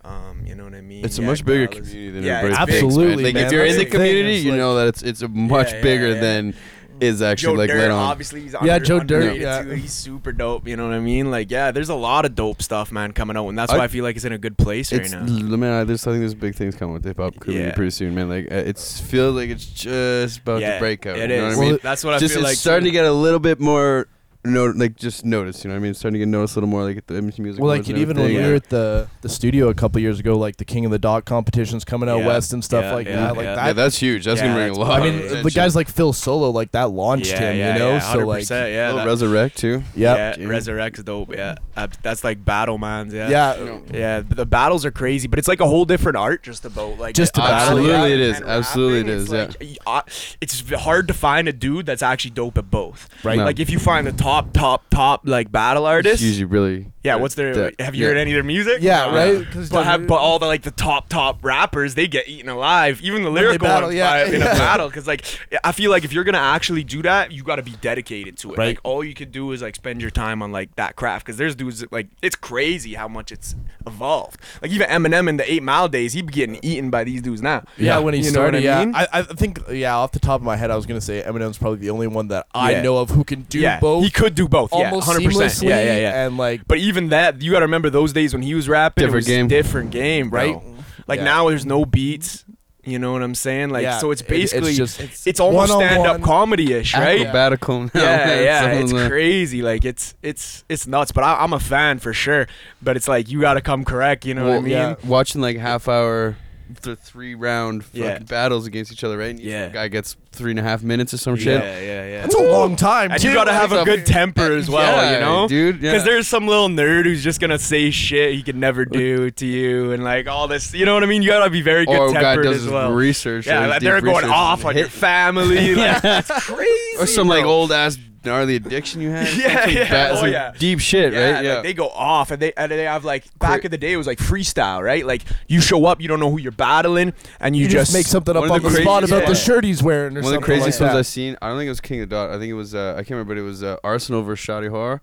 Um, 0.06 0.42
you 0.46 0.54
know 0.54 0.64
what 0.64 0.74
I 0.74 0.80
mean? 0.82 1.04
It's 1.04 1.18
a 1.18 1.22
Yeah, 1.22 1.26
much 1.26 1.44
bigger 1.44 1.66
Dallas. 1.66 1.88
community 1.88 2.10
than 2.12 2.22
Yeah, 2.22 2.38
everybody 2.38 2.62
it's 2.62 2.70
thinks. 2.80 2.94
Absolutely. 2.94 3.24
Like 3.24 3.34
man. 3.34 3.46
if 3.46 3.52
you're 3.52 3.64
in 3.64 3.72
the 3.76 3.84
the 3.84 3.90
community, 3.90 4.36
you 4.36 4.50
like- 4.52 4.58
know 4.58 4.76
that 4.76 4.86
it's 4.88 5.02
it's 5.02 5.22
a 5.22 5.28
much 5.28 5.72
yeah, 5.72 5.82
bigger 5.82 6.08
yeah. 6.10 6.20
than 6.20 6.54
is 6.98 7.20
actually 7.20 7.52
Joe 7.54 7.58
like 7.58 7.68
Dirt, 7.68 7.76
lit 7.78 7.90
on. 7.90 7.98
obviously 7.98 8.40
he's 8.40 8.52
Yeah, 8.62 8.74
under, 8.74 8.86
Joe 8.86 9.00
Dirt, 9.00 9.36
yeah. 9.36 9.62
too. 9.62 9.70
He's 9.70 9.92
super 9.92 10.32
dope. 10.32 10.66
You 10.66 10.76
know 10.78 10.84
what 10.88 10.94
I 10.94 11.00
mean? 11.00 11.30
Like, 11.30 11.50
yeah, 11.50 11.70
there's 11.70 11.90
a 11.90 11.94
lot 11.94 12.24
of 12.24 12.34
dope 12.34 12.62
stuff, 12.62 12.90
man, 12.90 13.12
coming 13.12 13.36
out, 13.36 13.48
and 13.48 13.58
that's 13.58 13.70
I- 13.70 13.76
why 13.78 13.84
I 13.84 13.88
feel 13.88 14.02
like 14.04 14.16
it's 14.16 14.24
in 14.24 14.32
a 14.32 14.38
good 14.38 14.56
place 14.56 14.90
right 14.92 15.10
now. 15.10 15.18
l- 15.20 15.26
man, 15.58 15.72
I 15.80 15.84
there's 15.84 16.06
I 16.06 16.12
think 16.12 16.20
there's 16.20 16.34
big 16.34 16.54
things 16.54 16.74
coming 16.74 16.94
with 16.94 17.04
hip 17.04 17.18
hop 17.18 17.38
coming 17.40 17.60
Yeah. 17.60 17.72
pretty 17.74 17.90
soon, 17.90 18.14
man. 18.14 18.28
Like 18.30 18.46
uh, 18.50 18.54
it's 18.54 18.98
feels 19.00 19.34
like 19.36 19.50
it's 19.50 19.66
just 19.66 20.38
about 20.38 20.60
yeah, 20.62 20.74
to 20.74 20.78
break 20.78 21.04
out. 21.04 21.18
It 21.18 21.30
you 21.30 21.36
know 21.36 21.48
is. 21.48 21.56
what 21.58 21.66
I 21.66 21.70
mean? 21.72 21.78
that's 21.82 22.02
what 22.04 22.14
I 22.14 22.18
just 22.18 22.32
feel 22.34 22.42
it's 22.44 22.50
like. 22.52 22.56
starting 22.56 22.84
too. 22.84 22.90
to 22.92 22.92
get 22.92 23.04
a 23.04 23.12
little 23.12 23.40
bit 23.40 23.60
more 23.60 24.08
no 24.46 24.66
like 24.66 24.96
just 24.96 25.24
noticed, 25.24 25.64
you 25.64 25.68
know 25.68 25.74
what 25.74 25.80
I 25.80 25.82
mean? 25.82 25.94
Starting 25.94 26.14
to 26.14 26.18
get 26.20 26.28
noticed 26.28 26.54
a 26.56 26.61
little 26.61 26.68
more 26.68 26.85
like 26.85 26.96
at 26.96 27.06
the 27.06 27.16
MC 27.16 27.42
music. 27.42 27.61
Well, 27.62 27.68
like 27.76 27.88
and 27.88 27.98
even 27.98 28.16
when 28.16 28.26
we 28.28 28.37
everything. 28.38 28.50
were 28.50 28.56
at 28.56 28.68
the 28.70 29.09
the 29.22 29.28
studio 29.28 29.68
a 29.68 29.74
couple 29.74 30.00
years 30.00 30.20
ago, 30.20 30.37
like 30.38 30.56
the 30.56 30.64
King 30.64 30.85
of 30.85 30.90
the 30.90 30.98
Dot 30.98 31.24
competitions 31.24 31.85
coming 31.85 32.09
out 32.09 32.18
Yeah. 32.20 32.26
west 32.26 32.52
and 32.52 32.64
stuff 32.64 32.85
Yeah, 32.85 32.94
like 32.94 33.06
yeah, 33.06 33.16
that. 33.16 33.37
Like 33.37 33.44
yeah. 33.44 33.54
that. 33.56 33.66
yeah, 33.66 33.72
that's 33.72 33.98
huge. 33.98 34.24
That's 34.24 34.40
Yeah, 34.40 34.46
gonna 34.48 34.56
bring 34.56 34.68
that's 34.68 34.78
a 34.78 34.80
lot. 34.80 35.00
I 35.00 35.04
mean, 35.04 35.14
of 35.16 35.20
the 35.22 35.26
attention. 35.38 35.50
guys 35.61 35.76
like 35.76 35.88
Phil 35.88 36.12
Solo, 36.12 36.50
like 36.50 36.72
that 36.72 36.90
launched 36.90 37.32
yeah, 37.32 37.40
him, 37.40 37.56
yeah, 37.59 37.72
you 37.74 37.78
know. 37.78 37.90
yeah, 37.92 38.12
so 38.12 38.18
like, 38.26 38.44
100%, 38.44 38.72
yeah, 38.72 38.90
Oh, 38.92 38.96
that- 38.96 39.06
Resurrect 39.06 39.56
too. 39.59 39.82
yeah, 39.94 40.35
yeah, 40.38 40.46
Resurrect's 40.46 41.02
dope. 41.02 41.35
Yeah, 41.35 41.56
Uh, 41.76 41.88
that's 42.02 42.24
like 42.24 42.44
battle 42.44 42.78
man's. 42.78 43.12
Yeah, 43.12 43.28
yeah, 43.28 43.78
yeah. 43.92 44.20
but 44.20 44.37
The 44.37 44.46
battles 44.46 44.85
are 44.85 44.90
crazy, 44.90 45.28
but 45.28 45.38
it's 45.38 45.48
like 45.48 45.61
a 45.61 45.66
whole 45.66 45.85
different 45.85 46.16
art 46.16 46.42
just 46.42 46.64
about 46.64 46.98
like 46.98 47.14
Just 47.14 47.35
the 47.35 47.40
battle 47.40 47.78
Absolutely 47.78 47.90
rap 47.92 48.04
it 48.11 48.20
is. 48.20 48.37
and 48.40 48.46
Absolutely 48.46 48.98
rapping. 49.02 49.14
It's 49.14 49.22
is, 49.24 49.30
like, 49.32 49.78
uh, 49.87 50.02
it's 50.40 50.70
hard 50.80 51.09
to 51.09 51.14
find 51.14 51.48
a 51.48 51.52
dude 51.52 51.87
that's 51.87 52.02
actually 52.02 52.30
dope 52.32 52.59
at 52.59 52.70
both. 52.70 53.09
Right. 53.24 53.38
No. 53.38 53.44
Like 53.44 53.59
if 53.61 53.70
you 53.70 53.78
find 53.78 54.06
the 54.06 54.12
top, 54.12 54.36
top, 54.44 54.53
top 54.53 54.90
top 54.90 55.20
like 55.25 55.51
battle 55.51 55.87
artist. 55.87 56.22
usually 56.22 56.44
really. 56.44 56.92
Yeah, 57.06 57.14
what's 57.16 57.34
their? 57.34 57.54
that- 57.54 57.80
have 57.80 57.94
you 57.94 58.02
yeah. 58.02 58.08
heard 58.08 58.16
any 58.18 58.32
of 58.32 58.34
their 58.36 58.42
music? 58.44 58.78
Yeah, 58.80 59.06
No. 59.06 59.14
right? 59.14 59.50
'Cause 59.50 59.68
But, 59.70 59.84
have, 59.84 60.06
but 60.06 60.16
all 60.16 60.38
the 60.38 60.46
like 60.46 60.62
the 60.62 60.70
top 60.70 61.08
top 61.08 61.44
rappers, 61.44 61.94
they 61.94 62.06
get 62.08 62.28
eaten 62.28 62.48
alive. 62.48 63.00
Even 63.02 63.22
the 63.22 63.30
lyrical 63.30 63.66
battle, 63.66 63.88
ones 63.88 63.96
yeah, 63.96 64.24
by- 64.24 64.30
in 64.30 64.42
a 64.42 64.44
yeah. 64.44 64.54
battle, 64.58 64.88
because 64.88 65.06
like 65.06 65.24
I 65.64 65.72
feel 65.72 65.90
like 65.90 66.04
if 66.04 66.12
you're 66.12 66.24
gonna 66.24 66.38
actually 66.38 66.84
do 66.84 67.02
that, 67.02 67.32
you 67.32 67.42
got 67.42 67.56
to 67.56 67.62
be 67.62 67.72
dedicated 67.80 68.36
to 68.38 68.52
it. 68.52 68.58
Right. 68.58 68.66
Like 68.68 68.80
all 68.84 69.02
you 69.04 69.14
could 69.14 69.32
do 69.32 69.52
is 69.52 69.62
like 69.62 69.76
spend 69.76 70.00
your 70.00 70.10
time 70.10 70.42
on 70.42 70.52
like 70.52 70.74
that 70.76 70.96
craft. 70.96 71.24
Because 71.26 71.36
there's 71.38 71.54
dudes 71.54 71.80
that, 71.80 71.92
like 71.92 72.08
it's 72.22 72.36
crazy 72.36 72.94
how 72.94 73.08
much 73.08 73.32
it's 73.32 73.54
evolved. 73.86 74.40
Like 74.62 74.70
even 74.72 74.88
Eminem 74.88 75.28
in 75.28 75.36
the 75.36 75.50
Eight 75.50 75.62
Mile 75.62 75.88
days, 75.88 76.12
he'd 76.12 76.26
be 76.26 76.32
getting 76.32 76.58
eaten 76.62 76.90
by 76.90 77.04
these 77.04 77.22
dudes 77.22 77.42
now. 77.42 77.62
Yeah, 77.76 77.98
when 77.98 78.14
he 78.14 78.20
You 78.20 78.32
know 78.32 78.40
what 78.42 78.54
started, 78.54 78.68
I 78.68 78.82
yeah. 78.82 79.06
I, 79.12 79.20
I 79.20 79.22
think, 79.22 79.60
yeah, 79.70 79.96
off 79.96 80.12
the 80.12 80.18
top 80.18 80.40
of 80.40 80.44
my 80.44 80.56
head, 80.56 80.70
I 80.70 80.76
was 80.76 80.86
gonna 80.86 81.00
say 81.00 81.22
Eminem's 81.22 81.58
probably 81.58 81.78
the 81.78 81.90
only 81.90 82.06
one 82.06 82.28
that 82.28 82.46
I 82.54 82.72
Yeah. 82.72 82.82
know 82.82 82.98
of 82.98 83.10
who 83.10 83.24
can 83.24 83.42
do 83.42 83.60
yeah, 83.60 83.78
both 83.80 84.04
he 84.04 84.10
could 84.10 84.34
do 84.34 84.48
both. 84.48 84.70
Yeah, 84.72 84.90
almost 84.90 85.08
100%. 85.08 85.30
seamlessly. 85.32 85.68
Yeah, 85.68 85.82
yeah, 85.82 85.98
yeah. 85.98 86.26
And 86.26 86.36
like, 86.36 86.62
But 86.66 86.78
even 86.78 86.95
that, 87.11 87.40
you 87.42 87.52
got 87.52 87.61
to 87.61 87.64
remember 87.66 87.90
those 87.90 88.12
days 88.12 88.32
when 88.35 88.42
he 88.42 88.54
was 88.54 88.68
rapping. 88.68 89.02
it 89.02 89.06
Different 89.06 89.16
was 89.24 89.26
game. 89.26 89.48
Different 89.48 89.90
game, 89.90 90.30
bro. 90.30 90.40
Right? 90.54 90.62
Like 91.06 91.18
Yeah. 91.18 91.24
now, 91.24 91.48
there's 91.48 91.66
no 91.66 91.85
beats. 91.85 92.44
You 92.85 93.00
know 93.00 93.12
what 93.12 93.22
I'm 93.22 93.35
saying? 93.35 93.70
Like, 93.70 93.82
Yeah, 93.82 93.98
so 93.98 94.12
it's 94.12 94.20
it- 94.20 94.24
it's 94.30 94.52
basically 94.52 94.74
just- 94.74 95.00
it's, 95.00 95.26
it's 95.26 95.40
almost 95.40 95.72
stand-up 95.72 96.22
comedy-ish, 96.22 96.94
right? 96.94 97.26
Acrobatical. 97.26 97.92
now, 97.92 98.00
Yeah, 98.00 98.40
yeah, 98.40 98.66
it's 98.74 98.92
them- 98.92 99.06
uh, 99.06 99.09
crazy. 99.09 99.61
Like 99.61 99.85
it's 99.85 100.14
it's 100.22 100.64
it's 100.68 100.87
nuts. 100.87 101.11
But 101.11 101.24
I, 101.24 101.42
I'm 101.42 101.52
a 101.52 101.59
fan 101.59 101.98
for 101.98 102.12
sure. 102.12 102.46
But 102.80 102.96
it's 102.96 103.09
like 103.09 103.28
you 103.28 103.40
got 103.40 103.54
to 103.54 103.61
come 103.61 103.85
correct. 103.85 104.24
You 104.24 104.35
know 104.35 104.44
what 104.46 104.59
I 104.59 104.61
mean? 104.61 104.70
yeah. 104.70 104.94
watching 105.04 105.40
like 105.40 105.56
half 105.59 105.88
hour, 105.88 106.37
th- 106.83 106.98
three 106.98 107.35
round 107.35 107.85
fucking 107.85 108.02
Yeah. 108.02 108.18
battles 108.20 108.66
against 108.66 108.92
each 108.92 109.05
other, 109.05 109.16
right? 109.18 109.31
And 109.31 109.40
each 109.40 109.46
Yeah. 109.46 109.68
guy 109.68 109.88
gets 109.88 110.16
three 110.33 110.50
and 110.50 110.61
a 110.61 110.62
half 110.62 110.83
minutes 110.83 111.14
or 111.14 111.18
some 111.18 111.37
shit. 111.37 111.62
yeah, 111.62 111.74
shit. 111.79 111.85
yeah, 111.87 112.07
yeah. 112.07 112.20
that's 112.22 112.35
a 112.35 112.42
long 112.42 112.76
time. 112.76 113.11
And 113.11 113.20
too. 113.22 113.29
you 113.29 113.35
gotta 113.35 113.52
have 113.52 113.72
a 113.72 113.85
good 113.85 114.05
temper 114.07 114.52
as 114.52 114.68
well, 114.68 114.96
Yeah, 115.02 115.14
you 115.14 115.20
know, 115.20 115.48
dude, 115.48 115.83
yeah. 115.83 115.92
Because 115.92 116.05
there's 116.05 116.26
some 116.29 116.46
little 116.46 116.68
nerd 116.68 117.05
who's 117.05 117.24
just 117.24 117.40
gonna 117.40 117.59
say 117.59 117.90
shit 117.90 118.35
he 118.35 118.42
could 118.42 118.57
never 118.57 118.85
do 118.85 119.31
to 119.40 119.46
you, 119.46 119.92
and 119.92 120.05
like 120.05 120.26
all 120.29 120.46
this. 120.48 120.74
You 120.74 120.85
know 120.85 120.94
what 120.94 121.02
I 121.02 121.07
mean? 121.07 121.22
You 121.22 121.29
gotta 121.31 121.50
be 121.50 121.62
very 121.62 121.87
good 121.87 121.96
oh, 121.96 122.02
Or 122.02 122.09
a 122.11 122.12
guy 122.12 122.20
tempered 122.35 122.44
does 122.44 122.57
as 122.57 122.62
his 122.64 122.72
well. 122.72 122.92
research. 122.92 123.46
Yeah, 123.46 123.64
or 123.64 123.68
like, 123.68 123.81
they're 123.81 124.00
going 124.00 124.16
research 124.16 124.31
off 124.31 124.61
and 124.61 124.68
on 124.70 124.76
your 124.76 124.88
family. 124.88 125.74
Like, 125.74 126.00
it's 126.05 126.31
crazy. 126.46 126.96
or 127.00 127.07
some 127.07 127.29
like 127.29 127.42
bro. 127.42 127.50
old 127.50 127.72
ass 127.72 127.96
gnarly 128.26 128.56
addiction 128.56 129.00
you 129.00 129.10
had. 129.10 129.26
Yeah, 129.38 129.62
Some 129.64 129.70
yeah. 129.74 129.90
bad- 129.90 130.10
Oh, 130.12 130.16
some 130.16 130.30
yeah. 130.32 130.52
deep 130.58 130.80
shit, 130.80 131.12
Yeah, 131.12 131.30
right? 131.36 131.44
Yeah. 131.44 131.54
like 131.54 131.62
they 131.62 131.72
go 131.74 131.88
off 131.88 132.30
and 132.30 132.42
they 132.42 132.52
and 132.54 132.70
they 132.70 132.84
have 132.84 133.04
like 133.04 133.24
back 133.38 133.64
in 133.64 133.70
the 133.70 133.78
day 133.78 133.92
it 133.92 133.96
was 133.96 134.06
like 134.06 134.18
freestyle, 134.18 134.82
right? 134.82 135.06
Like 135.06 135.22
you 135.48 135.60
show 135.60 135.86
up, 135.86 136.00
you 136.00 136.08
don't 136.08 136.20
know 136.20 136.30
who 136.30 136.38
you're 136.38 136.52
battling, 136.52 137.14
and 137.40 137.56
you, 137.56 137.62
You 137.64 137.68
just 137.70 137.92
make 137.94 138.06
something 138.06 138.36
up 138.36 138.42
on 138.44 138.50
of 138.50 138.62
the, 138.62 138.68
the 138.68 138.82
spot 138.82 139.02
crazy- 139.02 139.14
about 139.16 139.28
the 139.28 139.34
shirt 139.34 139.64
he's 139.64 139.82
wearing 139.82 140.16
or 140.16 140.22
One 140.22 140.34
of 140.34 140.40
the 140.40 140.44
craziest 140.44 140.80
like 140.80 140.88
ones. 140.90 140.98
I've 140.98 141.06
seen. 141.06 141.36
I 141.40 141.48
don't 141.48 141.56
think 141.58 141.66
it 141.66 141.70
was 141.70 141.80
King 141.80 142.00
of 142.02 142.08
Dot. 142.10 142.30
I 142.30 142.38
think 142.38 142.50
it 142.50 142.54
was. 142.54 142.74
Uh, 142.74 142.92
I 142.94 142.98
can't 142.98 143.10
remember, 143.10 143.34
but 143.34 143.40
it 143.40 143.44
was 143.44 143.62
uh, 143.62 143.76
Arsenal 143.84 144.22
versus 144.22 144.44
Shotty 144.46 144.68
Horroh. 144.70 145.00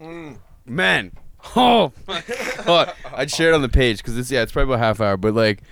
Mm. 0.00 0.38
Man, 0.66 1.12
oh, 1.56 1.92
my 2.06 2.22
God. 2.64 2.92
I'd 3.14 3.30
share 3.30 3.52
it 3.52 3.54
on 3.54 3.62
the 3.62 3.68
page 3.68 3.98
because 3.98 4.18
it's 4.18 4.30
yeah, 4.30 4.42
it's 4.42 4.52
probably 4.52 4.74
about 4.74 4.84
half 4.84 5.00
hour, 5.00 5.16
but 5.16 5.32
like, 5.34 5.62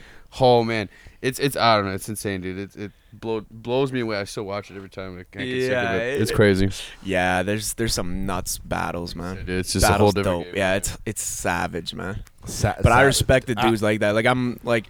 oh 0.40 0.62
man, 0.64 0.88
it's 1.20 1.38
it's 1.38 1.56
I 1.56 1.76
don't 1.76 1.86
know, 1.86 1.92
it's 1.92 2.08
insane, 2.08 2.40
dude. 2.40 2.58
It's 2.58 2.76
it 2.76 2.92
blow, 3.20 3.44
blows 3.50 3.92
me 3.92 4.00
away. 4.00 4.18
I 4.18 4.24
still 4.24 4.44
watch 4.44 4.70
it 4.70 4.76
every 4.76 4.88
time. 4.90 5.12
I 5.18 5.24
can't 5.36 5.44
get 5.48 5.60
sick 5.62 5.70
Yeah, 5.70 5.92
of 5.92 6.00
it. 6.00 6.14
it- 6.14 6.22
It's 6.22 6.30
crazy. 6.30 6.70
Yeah, 7.02 7.42
there's 7.42 7.74
there's 7.74 7.94
some 7.94 8.26
nuts 8.26 8.58
battles, 8.58 9.14
man. 9.16 9.36
Dude, 9.36 9.50
it's 9.50 9.72
just 9.72 9.84
a 9.84 9.88
whole 9.88 9.94
Battles 10.12 10.14
different 10.14 10.44
dope. 10.44 10.54
game. 10.54 10.56
Yeah, 10.56 10.74
it's 10.74 10.98
it's 11.06 11.22
savage, 11.22 11.94
man. 11.94 12.22
Sa- 12.46 12.74
But 12.82 12.92
I 12.92 13.00
sa- 13.02 13.06
respect 13.06 13.46
the 13.46 13.54
dudes 13.54 13.82
like 13.82 14.00
that. 14.00 14.14
Like 14.14 14.26
I'm 14.26 14.58
like 14.64 14.86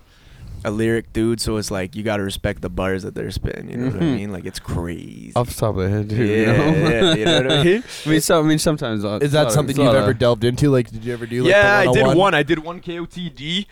a 0.66 0.70
lyric 0.70 1.12
dude, 1.12 1.40
so 1.42 1.58
it's 1.58 1.70
like 1.70 1.94
you 1.94 2.02
gotta 2.02 2.22
respect 2.22 2.62
the 2.62 2.70
bars 2.70 3.02
that 3.02 3.14
they're 3.14 3.30
spitting. 3.30 3.68
You 3.70 3.76
know 3.76 3.86
what 3.90 3.96
I 3.96 3.98
Mhm. 4.06 4.16
mean? 4.16 4.32
Like 4.32 4.46
it's 4.46 4.58
crazy. 4.58 5.32
Off 5.36 5.48
the 5.48 5.54
top 5.54 5.76
of 5.76 5.82
the 5.82 5.90
head, 5.90 6.08
dude. 6.08 6.18
yeah, 6.26 6.34
you 6.36 6.46
know? 6.46 6.88
yeah, 6.88 7.14
you 7.14 7.24
know 7.26 7.36
what 7.42 7.52
I 7.52 7.62
mean? 7.64 7.84
I 8.06 8.08
mean, 8.08 8.20
so, 8.22 8.40
I 8.40 8.42
mean, 8.42 8.58
sometimes 8.58 9.04
uh, 9.04 9.18
Is 9.20 9.32
that 9.32 9.42
lot 9.44 9.52
something 9.52 9.72
it's 9.72 9.78
you've 9.78 9.86
lot 9.92 9.96
ever 9.96 10.14
delved 10.14 10.42
into? 10.42 10.70
Like, 10.70 10.90
did 10.90 11.04
you 11.04 11.12
ever 11.12 11.26
do? 11.26 11.42
Like, 11.42 11.50
yeah, 11.50 11.82
the 11.84 11.90
I 11.90 11.92
did 11.92 12.02
101? 12.02 12.16
one. 12.16 12.34
I 12.34 12.42
did 12.42 12.58
one 12.60 12.80
KOTD. 12.80 13.66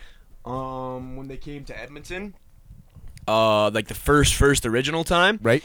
Um, 0.45 1.15
when 1.15 1.27
they 1.29 1.37
came 1.37 1.63
to 1.65 1.79
Edmonton. 1.81 2.35
Uh, 3.27 3.69
like 3.71 3.87
the 3.87 3.93
first 3.93 4.35
first 4.35 4.65
original 4.65 5.03
time. 5.03 5.39
Right. 5.41 5.63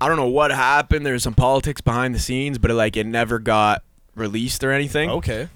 I 0.00 0.08
don't 0.08 0.16
know 0.16 0.28
what 0.28 0.50
happened. 0.50 1.04
There's 1.04 1.22
some 1.22 1.34
politics 1.34 1.80
behind 1.80 2.14
the 2.14 2.18
scenes, 2.18 2.56
but 2.58 2.70
it, 2.70 2.74
like 2.74 2.96
it 2.96 3.06
never 3.06 3.38
got 3.38 3.82
released 4.14 4.62
or 4.64 4.70
anything. 4.72 5.10
Okay. 5.10 5.48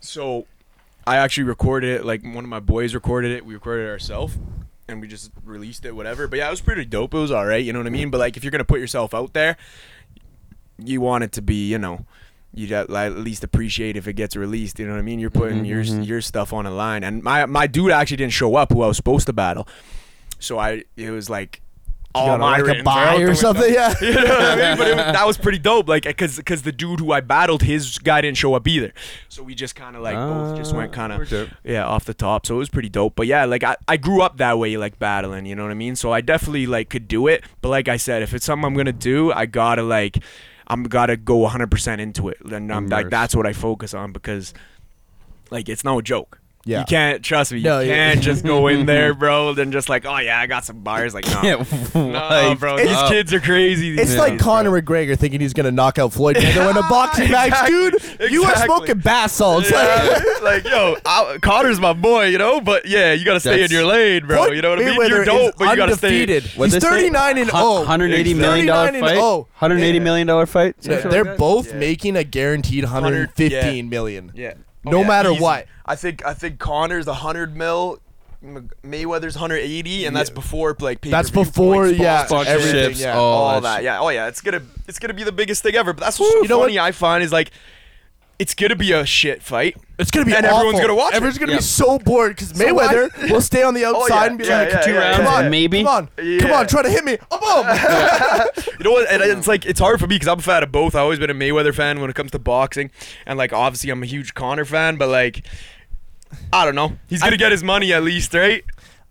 So 0.00 0.46
I 1.06 1.16
actually 1.16 1.44
recorded 1.44 1.90
it. 2.00 2.04
Like 2.04 2.22
one 2.22 2.44
of 2.44 2.50
my 2.50 2.60
boys 2.60 2.94
recorded 2.94 3.30
it. 3.32 3.46
We 3.46 3.54
recorded 3.54 3.84
it 3.86 3.90
ourselves, 3.90 4.36
and 4.88 5.00
we 5.00 5.06
just 5.08 5.30
released 5.44 5.84
it. 5.84 5.92
Whatever. 5.94 6.26
But 6.28 6.38
yeah, 6.40 6.48
it 6.48 6.50
was 6.50 6.60
pretty 6.60 6.84
dope. 6.84 7.14
It 7.14 7.18
was 7.18 7.30
all 7.30 7.46
right. 7.46 7.64
You 7.64 7.72
know 7.72 7.78
what 7.78 7.86
I 7.86 7.90
mean? 7.90 8.10
But 8.10 8.18
like, 8.18 8.36
if 8.36 8.44
you're 8.44 8.50
gonna 8.50 8.64
put 8.64 8.80
yourself 8.80 9.14
out 9.14 9.32
there, 9.32 9.56
you 10.78 11.00
want 11.00 11.24
it 11.24 11.32
to 11.32 11.42
be, 11.42 11.68
you 11.70 11.78
know. 11.78 12.04
You 12.54 12.74
at 12.74 12.88
at 12.90 13.16
least 13.16 13.44
appreciate 13.44 13.96
if 13.96 14.08
it 14.08 14.14
gets 14.14 14.34
released. 14.34 14.78
You 14.78 14.86
know 14.86 14.92
what 14.92 14.98
I 14.98 15.02
mean? 15.02 15.18
You're 15.18 15.30
putting 15.30 15.64
Mhm, 15.64 15.68
your 15.68 15.82
mhm. 15.84 16.06
your 16.06 16.20
stuff 16.22 16.52
on 16.54 16.64
the 16.64 16.70
line, 16.70 17.04
and 17.04 17.22
my 17.22 17.44
my 17.46 17.66
dude 17.66 17.90
actually 17.90 18.16
didn't 18.16 18.32
show 18.32 18.56
up, 18.56 18.72
who 18.72 18.82
I 18.82 18.86
was 18.86 18.96
supposed 18.96 19.26
to 19.26 19.32
battle. 19.34 19.68
So 20.38 20.58
I 20.58 20.84
it 20.96 21.10
was 21.10 21.30
like 21.30 21.62
all 22.16 22.38
my 22.38 22.58
like, 22.58 22.78
a 22.78 22.82
buy 22.82 23.16
or 23.16 23.34
something, 23.34 23.72
yeah. 23.72 23.94
you 24.00 24.14
know 24.14 24.22
what 24.22 24.40
I 24.40 24.56
mean? 24.56 24.78
But 24.78 24.86
it 24.88 24.96
was, 24.96 25.04
that 25.04 25.26
was 25.26 25.36
pretty 25.36 25.58
dope, 25.58 25.88
like, 25.88 26.16
cause, 26.16 26.40
cause 26.44 26.62
the 26.62 26.72
dude 26.72 27.00
who 27.00 27.12
I 27.12 27.20
battled, 27.20 27.62
his 27.62 27.98
guy 27.98 28.22
didn't 28.22 28.38
show 28.38 28.54
up 28.54 28.66
either. 28.66 28.92
So 29.28 29.42
we 29.42 29.54
just 29.54 29.74
kind 29.74 29.96
of 29.96 30.02
like 30.02 30.16
both 30.16 30.56
just 30.56 30.74
went 30.74 30.92
Ah, 30.92 30.94
kind 30.94 31.12
of 31.12 31.50
yeah 31.64 31.84
off 31.84 32.04
the 32.04 32.14
top. 32.14 32.46
So 32.46 32.54
it 32.54 32.58
was 32.58 32.68
pretty 32.68 32.88
dope. 32.88 33.16
But 33.16 33.26
yeah, 33.26 33.44
like 33.44 33.62
I, 33.62 33.76
I 33.86 33.96
grew 33.96 34.22
up 34.22 34.38
that 34.38 34.58
way, 34.58 34.76
like 34.76 34.98
battling. 34.98 35.46
You 35.46 35.54
know 35.54 35.62
what 35.64 35.70
I 35.70 35.74
mean? 35.74 35.96
So 35.96 36.12
I 36.12 36.20
definitely 36.20 36.66
like 36.66 36.88
could 36.88 37.06
do 37.08 37.26
it. 37.26 37.44
But 37.60 37.68
like 37.68 37.88
I 37.88 37.96
said, 37.96 38.22
if 38.22 38.32
it's 38.32 38.46
something 38.46 38.64
I'm 38.64 38.74
gonna 38.74 38.92
do, 38.92 39.32
I 39.32 39.46
gotta 39.46 39.82
like 39.82 40.18
I'm 40.68 40.84
gotta 40.84 41.16
go 41.16 41.36
100 41.38 41.70
percent 41.70 42.00
into 42.00 42.28
it. 42.28 42.38
And 42.40 42.72
I'm 42.72 42.86
like 42.86 43.10
that's 43.10 43.36
what 43.36 43.46
I 43.46 43.52
focus 43.52 43.94
on 43.94 44.12
because 44.12 44.54
like 45.50 45.68
it's 45.68 45.84
no 45.84 46.00
joke. 46.00 46.40
Yeah. 46.66 46.80
You 46.80 46.84
can't 46.86 47.22
trust 47.24 47.52
me. 47.52 47.60
You 47.60 47.70
yeah. 47.70 47.84
can't 47.84 48.20
just 48.22 48.44
go 48.44 48.66
in 48.66 48.86
there, 48.86 49.14
bro. 49.14 49.50
and 49.50 49.72
just 49.72 49.88
like, 49.88 50.04
oh 50.04 50.18
yeah, 50.18 50.38
I 50.40 50.46
got 50.46 50.64
some 50.64 50.80
bars. 50.80 51.14
Like, 51.14 51.24
no, 51.26 51.40
Yeah, 51.42 51.64
no, 51.94 52.08
like, 52.10 52.58
bro. 52.58 52.76
It's- 52.76 53.00
These 53.02 53.08
kids 53.10 53.32
are 53.32 53.40
crazy. 53.40 53.90
these 53.92 54.00
It's 54.00 54.10
days, 54.10 54.18
like 54.18 54.36
bro. 54.38 54.44
Conor 54.44 54.82
McGregor 54.82 55.16
thinking 55.16 55.40
he's 55.40 55.52
gonna 55.52 55.70
knock 55.70 55.98
out 55.98 56.12
Floyd 56.12 56.36
Mayweather 56.36 56.70
in 56.72 56.76
a 56.76 56.82
boxing 56.82 57.30
match, 57.30 57.46
Exactly, 57.48 58.18
dude. 58.18 58.30
You 58.32 58.42
are 58.44 58.56
smoking 58.56 58.98
bath 58.98 59.30
salts. 59.30 59.70
Yeah, 59.70 60.18
like 60.42 60.64
yo, 60.64 60.96
I, 61.06 61.38
Conor's 61.40 61.78
my 61.78 61.92
boy, 61.92 62.26
you 62.26 62.38
know. 62.38 62.60
But 62.60 62.86
yeah, 62.86 63.12
you 63.12 63.24
gotta 63.24 63.38
stay 63.40 63.62
in 63.64 63.70
your 63.70 63.84
lane, 63.86 64.26
bro. 64.26 64.38
Floyd 64.44 64.56
you 64.56 64.62
know 64.62 64.70
what 64.70 64.80
I 64.80 64.84
mean? 64.86 64.98
Mayweather 65.00 65.08
You're 65.08 65.24
dope, 65.24 65.48
is 65.50 65.52
but 65.58 65.70
you 65.70 65.76
gotta 65.76 65.96
stay. 65.96 66.08
undefeated. 66.22 66.44
What'd 66.56 66.72
He's 66.74 66.82
they 66.82 66.88
say? 66.88 66.96
39 66.96 67.38
and 67.38 67.50
Hun- 67.50 67.62
0. 67.62 67.72
180 67.80 68.28
He's 68.30 68.36
million 68.38 68.66
dollar 68.66 68.86
39 68.86 68.94
and 69.04 69.08
fight. 69.10 69.20
0. 69.22 69.36
180 69.58 69.98
Yeah. 69.98 70.04
million 70.04 70.26
dollar 70.26 70.46
fight. 70.46 70.76
They're 70.80 71.36
both 71.36 71.74
making 71.74 72.16
a 72.16 72.24
guaranteed 72.24 72.82
115 72.84 73.88
million. 73.88 74.32
Yeah. 74.34 74.54
Oh, 74.86 74.90
no 74.90 75.04
matter 75.04 75.34
what. 75.34 75.66
I 75.84 75.96
think 75.96 76.24
I 76.24 76.34
think 76.34 76.58
Conor's 76.58 77.06
100 77.06 77.56
mil. 77.56 78.00
Mayweather's 78.84 79.34
180, 79.34 80.04
and 80.04 80.14
that's 80.14 80.30
before 80.30 80.76
like 80.78 81.00
That's 81.00 81.30
pay-per-view 81.30 81.50
before, 81.52 81.84
points, 81.86 81.98
yeah, 81.98 82.26
sponsorships, 82.26 82.46
everything, 82.46 82.96
yeah. 82.98 83.16
all, 83.16 83.32
all 83.32 83.54
that 83.54 83.62
that. 83.62 83.76
shit. 83.76 83.84
Yeah. 83.84 84.00
Oh 84.00 84.08
yeah, 84.10 84.28
it's 84.28 84.40
gonna 84.40 84.62
it's 84.86 84.98
gonna 85.00 85.14
be 85.14 85.24
the 85.24 85.32
biggest 85.32 85.62
thing 85.62 85.74
ever. 85.74 85.92
But 85.92 86.04
that's 86.04 86.20
what's 86.20 86.34
You 86.34 86.46
know 86.46 86.60
funny. 86.60 86.78
I 86.78 86.92
find 86.92 87.24
is 87.24 87.32
like, 87.32 87.50
it's 88.38 88.54
gonna 88.54 88.76
be 88.76 88.92
a 88.92 89.06
shit 89.06 89.42
fight. 89.42 89.76
It's 89.98 90.10
gonna 90.10 90.26
be 90.26 90.34
And 90.34 90.44
awful. 90.44 90.58
everyone's 90.58 90.80
gonna 90.80 90.94
watch 90.94 91.12
it. 91.12 91.16
Everyone's 91.16 91.38
gonna 91.38 91.52
Yeah. 91.52 91.58
be 91.58 91.64
so 91.64 91.98
bored 91.98 92.36
because 92.36 92.50
So 92.50 92.74
why- 92.74 92.86
Mayweather 92.94 93.30
will 93.30 93.40
stay 93.40 93.62
on 93.62 93.72
the 93.74 93.84
oh, 93.86 93.96
outside 94.02 94.14
yeah, 94.14 94.26
and 94.26 94.38
be 94.38 94.44
yeah, 94.44 94.58
like, 94.60 94.70
yeah, 94.72 94.80
two 94.82 94.92
yeah, 94.92 94.98
rounds, 94.98 95.16
"Come 95.16 95.26
on, 95.26 95.50
maybe. 95.50 95.78
come 95.82 95.86
on, 95.88 96.08
come 96.40 96.52
on, 96.52 96.66
try 96.66 96.82
to 96.82 96.90
hit 96.90 97.04
me." 97.04 97.16
Oh, 97.30 97.62
boom. 97.62 98.64
You 98.78 98.84
know 98.84 98.90
what? 98.92 99.10
And 99.10 99.22
it's 99.22 99.46
like 99.46 99.64
it's 99.64 99.80
hard 99.80 99.98
for 100.00 100.06
me 100.06 100.16
because 100.16 100.28
I'm 100.28 100.38
a 100.38 100.42
fan 100.42 100.62
of 100.62 100.70
both. 100.70 100.94
I've 100.94 101.02
always 101.02 101.18
been 101.18 101.30
a 101.30 101.34
Mayweather 101.34 101.74
fan 101.74 102.00
when 102.00 102.10
it 102.10 102.14
comes 102.16 102.30
to 102.32 102.38
boxing, 102.38 102.90
and 103.24 103.38
like 103.38 103.52
obviously 103.54 103.88
I'm 103.90 104.02
a 104.02 104.06
huge 104.06 104.34
Conor 104.34 104.64
fan. 104.66 104.96
But 104.96 105.08
like, 105.08 105.44
I 106.52 106.64
don't 106.66 106.74
know. 106.74 106.98
He's 107.08 107.22
gonna 107.22 107.36
get 107.38 107.52
his 107.52 107.64
money 107.64 107.92
at 107.94 108.02
least, 108.02 108.34
right? 108.34 108.64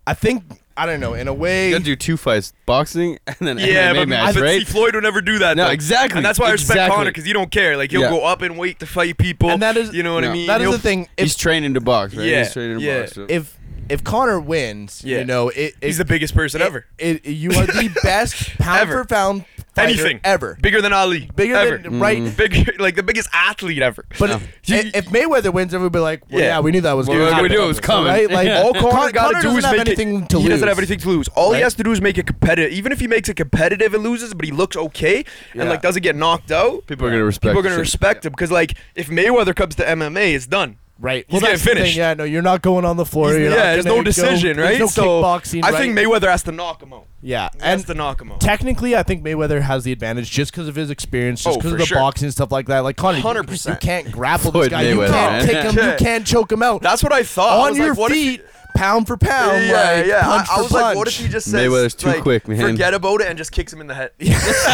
I 0.06 0.14
think 0.14 0.44
I 0.76 0.84
don't 0.86 1.00
know. 1.00 1.14
In 1.14 1.26
a 1.28 1.32
way, 1.34 1.68
You 1.68 1.74
gotta 1.74 1.84
do 1.84 1.96
two 1.96 2.16
fights, 2.16 2.52
boxing 2.66 3.18
and 3.26 3.36
then 3.40 3.58
Yeah, 3.58 3.92
MMA 3.92 3.94
but, 4.02 4.08
match, 4.08 4.34
but 4.34 4.42
right? 4.42 4.58
see, 4.58 4.64
Floyd 4.64 4.94
would 4.94 5.04
never 5.04 5.20
do 5.22 5.38
that. 5.38 5.56
No, 5.56 5.64
though. 5.66 5.70
exactly, 5.70 6.18
And 6.18 6.24
that's 6.26 6.38
why 6.38 6.48
I 6.48 6.52
respect 6.52 6.72
exactly. 6.76 6.96
Conor 6.96 7.10
because 7.10 7.24
he 7.24 7.32
don't 7.32 7.50
care. 7.50 7.76
Like 7.76 7.90
he'll 7.90 8.02
Yeah. 8.02 8.10
go 8.10 8.24
up 8.24 8.42
and 8.42 8.58
wait 8.58 8.78
to 8.80 8.86
fight 8.86 9.16
people. 9.18 9.50
And 9.50 9.62
that 9.62 9.76
is- 9.76 9.94
you 9.94 10.02
know 10.02 10.14
what 10.14 10.24
No. 10.24 10.30
I 10.30 10.32
mean. 10.34 10.46
that 10.48 10.60
is 10.60 10.64
He'll- 10.64 10.72
the 10.72 10.78
thing. 10.78 11.08
If, 11.16 11.24
He's 11.24 11.36
training 11.36 11.74
to 11.74 11.80
box, 11.80 12.14
right? 12.14 12.26
Yeah, 12.26 12.44
He's 12.44 12.52
training 12.52 12.78
to 12.78 12.84
yeah. 12.84 13.00
box. 13.00 13.12
so- 13.14 13.26
if 13.28 13.54
if 13.88 14.02
Conor 14.02 14.40
wins, 14.40 15.02
Yeah. 15.04 15.18
you 15.20 15.24
know, 15.24 15.48
it, 15.50 15.76
it 15.80 15.86
He's 15.86 15.98
the 15.98 16.04
biggest 16.04 16.34
person 16.34 16.60
it- 16.60 16.64
ever. 16.64 16.86
It, 16.98 17.24
you 17.24 17.50
are 17.52 17.66
the 17.66 17.88
best 18.02 18.58
pound 18.58 18.80
Ever. 18.80 18.98
for 18.98 19.04
pound 19.04 19.44
fighter 19.76 19.88
Anything 19.92 20.20
ever. 20.24 20.58
bigger 20.60 20.82
than 20.82 20.92
Ali. 20.92 21.30
Bigger 21.36 21.54
ever. 21.54 21.78
than 21.78 22.00
right. 22.00 22.18
Mm. 22.18 22.36
bigger, 22.36 22.72
like 22.80 22.96
the 22.96 23.02
biggest 23.04 23.28
athlete 23.32 23.82
ever. 23.82 24.04
But 24.18 24.30
No. 24.30 24.36
if, 24.66 24.96
if 24.96 25.04
Mayweather 25.06 25.52
wins, 25.52 25.72
everybody 25.74 25.98
be 25.98 26.02
like, 26.02 26.22
well, 26.30 26.40
yeah. 26.40 26.46
Yeah. 26.46 26.60
we 26.60 26.72
knew 26.72 26.80
that 26.80 26.94
was 26.94 27.06
Well, 27.06 27.18
going 27.18 27.28
to 27.28 27.32
we 27.42 27.48
happen. 27.48 27.52
knew 27.58 27.64
it 27.64 27.68
was 27.68 27.78
coming. 27.80 28.06
Right? 28.12 28.30
Like 28.30 28.48
Yeah. 28.48 28.62
all 28.62 28.72
Conor, 28.74 28.90
Conor, 28.90 29.12
got 29.12 29.28
to 29.28 29.34
do 29.36 29.42
doesn't 29.42 29.58
is 29.58 29.64
have 29.66 29.76
make 29.76 29.86
anything 29.86 30.22
it. 30.22 30.28
to 30.30 30.38
he 30.38 30.42
lose. 30.44 30.50
doesn't 30.54 30.68
have 30.68 30.78
anything 30.78 30.98
to 30.98 31.08
lose. 31.08 31.28
All 31.28 31.50
Right? 31.52 31.58
he 31.58 31.62
has 31.62 31.74
to 31.74 31.82
do 31.84 31.92
is 31.92 32.00
make 32.00 32.18
it 32.18 32.26
competitive. 32.26 32.72
Even 32.72 32.90
if 32.90 32.98
he 33.00 33.06
makes 33.06 33.28
it 33.28 33.34
competitive 33.34 33.94
and 33.94 34.02
loses, 34.02 34.34
but 34.34 34.44
he 34.46 34.50
looks 34.50 34.76
okay 34.76 35.24
and 35.54 35.68
like 35.68 35.82
doesn't 35.82 36.02
get 36.02 36.16
knocked 36.16 36.50
out, 36.50 36.86
people 36.86 37.06
are 37.06 37.10
gonna 37.10 37.24
respect. 37.24 37.52
people 37.52 37.60
are 37.60 37.62
gonna 37.62 37.74
shit. 37.74 37.80
respect 37.80 38.24
him 38.26 38.32
because 38.32 38.50
like 38.50 38.74
if 38.94 39.08
Mayweather 39.08 39.54
comes 39.54 39.74
to 39.76 39.84
MMA, 39.84 40.34
it's 40.34 40.46
done. 40.46 40.78
Right. 40.98 41.26
He's 41.28 41.32
well, 41.34 41.40
getting 41.42 41.52
that's 41.52 41.62
the 41.62 41.66
thing. 41.68 41.76
finished. 41.76 41.96
Yeah, 41.96 42.14
no, 42.14 42.24
you're 42.24 42.40
not 42.40 42.62
going 42.62 42.86
on 42.86 42.96
the 42.96 43.04
floor. 43.04 43.32
You're 43.36 43.50
not 43.50 43.56
yeah, 43.58 43.72
there's 43.74 43.84
gonna 43.84 43.96
no 43.98 44.02
decision, 44.02 44.56
go, 44.56 44.62
right? 44.62 44.68
There's 44.78 44.80
no 44.80 44.86
so 44.86 45.22
kickboxing. 45.22 45.62
I 45.62 45.70
right? 45.70 45.78
think 45.78 45.98
Mayweather 45.98 46.28
has 46.30 46.42
to 46.44 46.52
knock 46.52 46.82
him 46.82 46.92
out. 46.94 47.06
Yeah, 47.20 47.50
He 47.54 47.60
has 47.60 47.84
to 47.84 47.94
knock 47.94 48.20
him 48.20 48.32
out. 48.32 48.40
technically, 48.40 48.96
I 48.96 49.02
think 49.02 49.22
Mayweather 49.22 49.60
has 49.60 49.84
the 49.84 49.92
advantage 49.92 50.30
just 50.30 50.52
because 50.52 50.68
of 50.68 50.74
his 50.74 50.88
experience, 50.88 51.42
just 51.44 51.54
Oh, 51.54 51.58
because 51.58 51.72
for 51.72 51.76
of 51.76 51.80
the 51.80 51.86
sure. 51.86 51.98
boxing 51.98 52.26
and 52.26 52.32
stuff 52.32 52.50
like 52.50 52.66
that. 52.68 52.78
Like 52.80 52.96
Conor, 52.96 53.18
you- 53.18 53.24
100%. 53.24 53.68
You, 53.70 53.76
can't 53.76 54.10
grapple 54.10 54.52
Floyd 54.52 54.64
this 54.66 54.70
guy. 54.70 54.82
You 54.82 54.96
Mayweather, 54.96 55.10
can't 55.10 55.46
man. 55.46 55.46
kick 55.46 55.72
him. 55.78 55.90
You 55.90 55.96
can't 55.98 56.26
choke 56.26 56.50
him 56.52 56.62
out. 56.62 56.80
That's 56.82 57.02
what 57.02 57.12
I 57.12 57.24
thought. 57.24 57.58
I 57.58 57.62
on 57.64 57.68
was 57.70 57.78
your 57.78 57.88
like, 57.90 57.98
what 57.98 58.10
if 58.12 58.16
he- 58.16 58.36
feet, 58.38 58.46
pound 58.76 59.06
for 59.06 59.16
pound. 59.16 59.64
yeah, 59.66 59.72
like, 59.96 60.06
yeah. 60.06 60.22
Punch 60.24 60.48
I, 60.48 60.52
I 60.52 60.56
for 60.56 60.62
was 60.62 60.72
like, 60.72 60.96
what 60.96 61.08
if 61.08 61.16
he 61.16 61.28
just 61.28 61.50
says, 61.50 61.68
Mayweather's 61.68 61.94
too 61.94 62.08
like, 62.08 62.22
quick, 62.22 62.48
man. 62.48 62.60
Forget 62.60 62.94
about 62.94 63.20
it 63.20 63.28
and 63.28 63.38
just 63.38 63.52
kicks 63.52 63.72
him 63.72 63.80
in 63.80 63.86
the 63.86 63.94
head. 63.94 64.10
just 64.20 64.68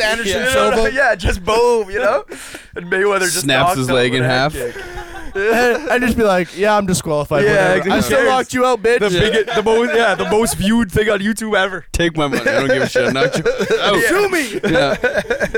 Anderson 0.00 0.26
You 0.26 0.40
know 0.40 0.50
Silva? 0.50 0.76
what 0.76 0.78
I- 0.92 0.96
yeah, 0.96 1.14
just 1.14 1.44
boom, 1.44 1.90
you 1.90 1.98
know. 1.98 2.24
And 2.74 2.86
Mayweather 2.86 3.20
just 3.20 3.40
Snaps 3.42 3.68
knocks 3.68 3.78
his 3.78 3.90
leg 3.90 4.14
in 4.14 4.22
a 4.22 4.26
head 4.28 4.52
half. 4.52 5.05
Kick. 5.36 5.54
and 5.80 5.88
and 5.90 6.02
just 6.04 6.16
be 6.16 6.22
like, 6.24 6.56
yeah, 6.56 6.76
I'm 6.76 6.86
disqualified. 6.86 7.44
Yeah, 7.44 7.76
whatever. 7.78 7.90
I 7.90 8.00
still 8.00 8.20
Who 8.20 8.24
knocked 8.26 8.54
you 8.54 8.64
out, 8.64 8.82
bitch. 8.82 9.00
The 9.00 9.10
biggest, 9.10 9.56
the 9.56 9.62
most, 9.62 9.94
yeah, 9.94 10.14
the 10.14 10.28
most 10.30 10.56
viewed 10.56 10.90
thing 10.90 11.08
on 11.10 11.20
YouTube 11.20 11.56
ever. 11.56 11.84
Take 11.92 12.16
my 12.16 12.26
money. 12.26 12.42
I 12.42 12.60
don't 12.60 12.68
give 12.68 12.82
a 12.82 12.88
shit. 12.88 13.12
Knock 13.12 13.36
you 13.36 13.44
out. 13.80 14.02
Sue 14.02 14.28
me. 14.28 14.60
Yeah. 14.64 14.96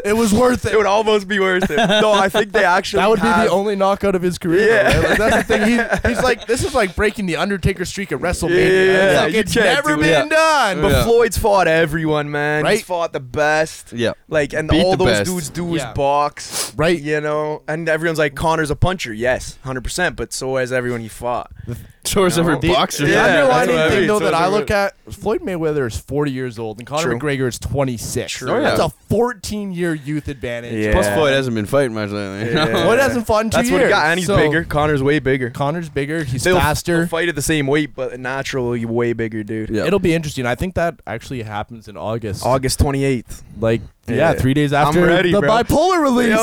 It 0.04 0.16
was 0.16 0.32
worth 0.32 0.64
It 0.66 0.72
it. 0.74 0.76
would 0.76 0.86
almost 0.86 1.28
be 1.28 1.38
worth 1.38 1.70
it. 1.70 1.76
No, 1.76 2.12
I 2.12 2.28
think 2.28 2.52
they 2.52 2.64
actually. 2.64 3.00
That 3.00 3.10
would 3.10 3.20
be 3.22 3.28
the 3.28 3.48
only 3.50 3.76
knockout 3.76 4.14
of 4.14 4.22
his 4.22 4.38
career. 4.38 4.68
Yeah. 4.68 4.90
though, 4.92 5.00
right? 5.00 5.08
Like, 5.08 5.18
that's 5.18 5.36
the 5.48 5.58
thing. 5.58 6.02
He, 6.02 6.08
he's 6.08 6.22
like, 6.22 6.46
this 6.46 6.64
is 6.64 6.74
like 6.74 6.94
breaking 6.96 7.26
the 7.26 7.36
Undertaker 7.36 7.84
streak 7.84 8.12
at 8.12 8.18
WrestleMania. 8.18 8.50
Yeah, 8.50 8.62
It's 8.64 9.12
yeah, 9.14 9.20
like, 9.22 9.34
it's 9.34 9.54
can't 9.54 9.64
never 9.66 9.96
do 9.96 10.02
been 10.02 10.26
it. 10.26 10.30
done. 10.30 10.80
But 10.80 10.92
Yeah. 10.92 11.04
Floyd's 11.04 11.38
fought 11.38 11.68
everyone, 11.68 12.30
man. 12.30 12.64
Right? 12.64 12.76
He's 12.78 12.84
fought 12.84 13.12
the 13.12 13.20
best. 13.20 13.92
Yeah. 13.92 14.12
Like, 14.28 14.52
and 14.52 14.68
Beat 14.68 14.84
all 14.84 14.96
those 14.96 15.08
best. 15.08 15.30
dudes 15.30 15.48
do 15.50 15.74
is 15.74 15.82
Yeah. 15.82 15.92
box. 15.92 16.72
Right. 16.76 17.00
You 17.00 17.20
know? 17.20 17.62
And 17.68 17.88
everyone's 17.88 18.18
like, 18.18 18.34
Conor's 18.34 18.70
a 18.70 18.76
puncher. 18.76 19.12
Yes, 19.12 19.58
100%. 19.68 20.16
But 20.16 20.32
so 20.32 20.56
has 20.56 20.72
everyone 20.72 21.00
he 21.00 21.08
fought. 21.08 21.50
So 22.04 22.24
is 22.24 22.38
every 22.38 22.56
boxer. 22.56 23.04
The 23.04 23.10
Yeah, 23.12 23.26
that's 23.26 23.38
underlining 23.42 23.74
what 23.76 23.84
I 23.84 23.88
thing, 23.90 23.98
mean. 23.98 24.08
though, 24.08 24.18
So 24.18 24.24
that 24.24 24.32
it's 24.32 24.40
I 24.40 24.46
a- 24.46 24.50
look 24.50 24.70
at, 24.70 24.96
Floyd 25.12 25.42
Mayweather 25.42 25.86
is 25.86 25.98
40 26.00 26.30
years 26.30 26.58
old, 26.58 26.78
and 26.78 26.86
Conor 26.86 27.02
True. 27.02 27.18
McGregor 27.18 27.46
is 27.48 27.58
26. 27.58 28.32
True. 28.32 28.50
Oh, 28.50 28.54
yeah. 28.54 28.74
That's 28.74 28.80
a 28.80 29.12
14-year 29.12 29.92
youth 29.92 30.28
advantage. 30.28 30.72
Yeah. 30.72 30.92
Plus, 30.92 31.06
Floyd 31.08 31.34
hasn't 31.34 31.54
been 31.54 31.66
fighting 31.66 31.92
much 31.92 32.08
lately. 32.08 32.50
Yeah. 32.54 32.64
Floyd 32.82 32.98
hasn't 32.98 33.26
fought 33.26 33.44
in 33.44 33.50
two 33.50 33.56
That's 33.58 33.68
years. 33.68 33.80
what 33.80 33.86
he 33.88 33.90
got. 33.90 34.06
And 34.06 34.18
he's 34.18 34.26
so 34.26 34.36
bigger. 34.36 34.64
Conor's 34.64 35.02
way 35.02 35.18
bigger. 35.18 35.50
Conor's 35.50 35.90
bigger. 35.90 36.24
He's 36.24 36.44
They'll- 36.44 36.56
faster. 36.56 37.00
they'll 37.00 37.08
fight 37.08 37.28
at 37.28 37.34
the 37.34 37.42
same 37.42 37.66
weight, 37.66 37.94
but 37.94 38.18
naturally 38.18 38.86
way 38.86 39.12
bigger, 39.12 39.44
dude. 39.44 39.68
Yeah. 39.68 39.84
It'll 39.84 39.98
be 39.98 40.14
interesting. 40.14 40.46
I 40.46 40.54
think 40.54 40.76
that 40.76 41.00
actually 41.06 41.42
happens 41.42 41.88
in 41.88 41.98
August. 41.98 42.42
August 42.46 42.78
28th. 42.80 43.42
Like, 43.60 43.82
yeah, 44.06 44.14
Yeah. 44.14 44.32
three 44.32 44.54
days 44.54 44.72
I'm 44.72 44.86
after 44.86 45.04
ready, 45.04 45.30
the 45.32 45.40
bro. 45.40 45.50
bipolar 45.50 46.00
release. 46.02 46.38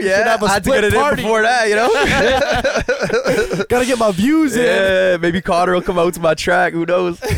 Yeah. 0.00 0.36
I 0.40 0.48
had 0.48 0.64
to 0.64 0.70
get 0.70 0.84
it 0.84 0.94
party. 0.94 1.22
in 1.22 1.26
before 1.26 1.42
that, 1.42 1.68
you 1.68 1.76
know? 1.76 3.64
Gotta 3.68 3.86
get 3.86 3.98
my 3.98 4.10
views 4.12 4.56
in. 4.56 4.64
yeah, 4.64 5.16
maybe 5.16 5.40
Carter 5.40 5.72
will 5.72 5.82
come 5.82 5.98
out 5.98 6.14
to 6.14 6.20
my 6.20 6.34
track. 6.34 6.72
Who 6.72 6.84
knows? 6.86 7.20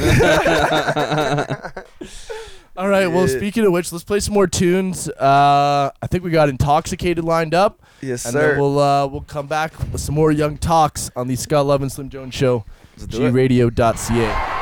All 2.76 2.88
right. 2.88 3.06
Well, 3.06 3.26
speaking 3.28 3.64
of 3.64 3.72
which, 3.72 3.90
let's 3.92 4.04
play 4.04 4.20
some 4.20 4.34
more 4.34 4.46
tunes. 4.46 5.08
Uh, 5.08 5.90
I 6.02 6.06
think 6.06 6.24
we 6.24 6.30
got 6.30 6.48
"Intoxicated" 6.50 7.24
lined 7.24 7.54
up, 7.54 7.80
yes, 8.02 8.26
and 8.26 8.32
sir. 8.34 8.50
then 8.50 8.60
we'll 8.60 8.78
uh, 8.78 9.06
we'll 9.06 9.22
come 9.22 9.46
back 9.46 9.72
with 9.92 10.00
some 10.00 10.14
more 10.14 10.30
Young 10.30 10.58
Tox 10.58 11.10
on 11.16 11.26
the 11.26 11.36
Scott 11.36 11.64
Love 11.66 11.80
and 11.82 11.90
Slim 11.90 12.10
Jones 12.10 12.34
Show. 12.34 12.64
Let's 12.98 13.06
do 13.06 13.24
it. 13.26 13.32
gradio.ca. 13.32 14.55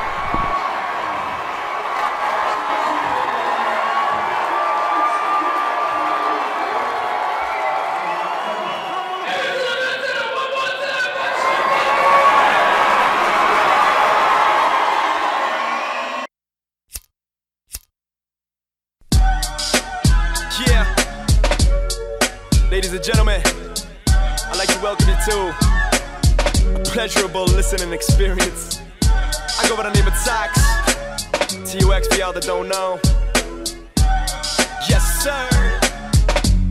listening 27.85 27.93
experience. 27.93 28.81
I 29.03 29.67
go 29.67 29.77
by 29.77 29.83
the 29.83 29.93
name 29.93 30.07
of 30.07 30.13
Tox. 30.23 31.71
T-U-X 31.71 32.07
for 32.07 32.15
y'all 32.15 32.33
that 32.33 32.43
don't 32.43 32.67
know. 32.67 32.99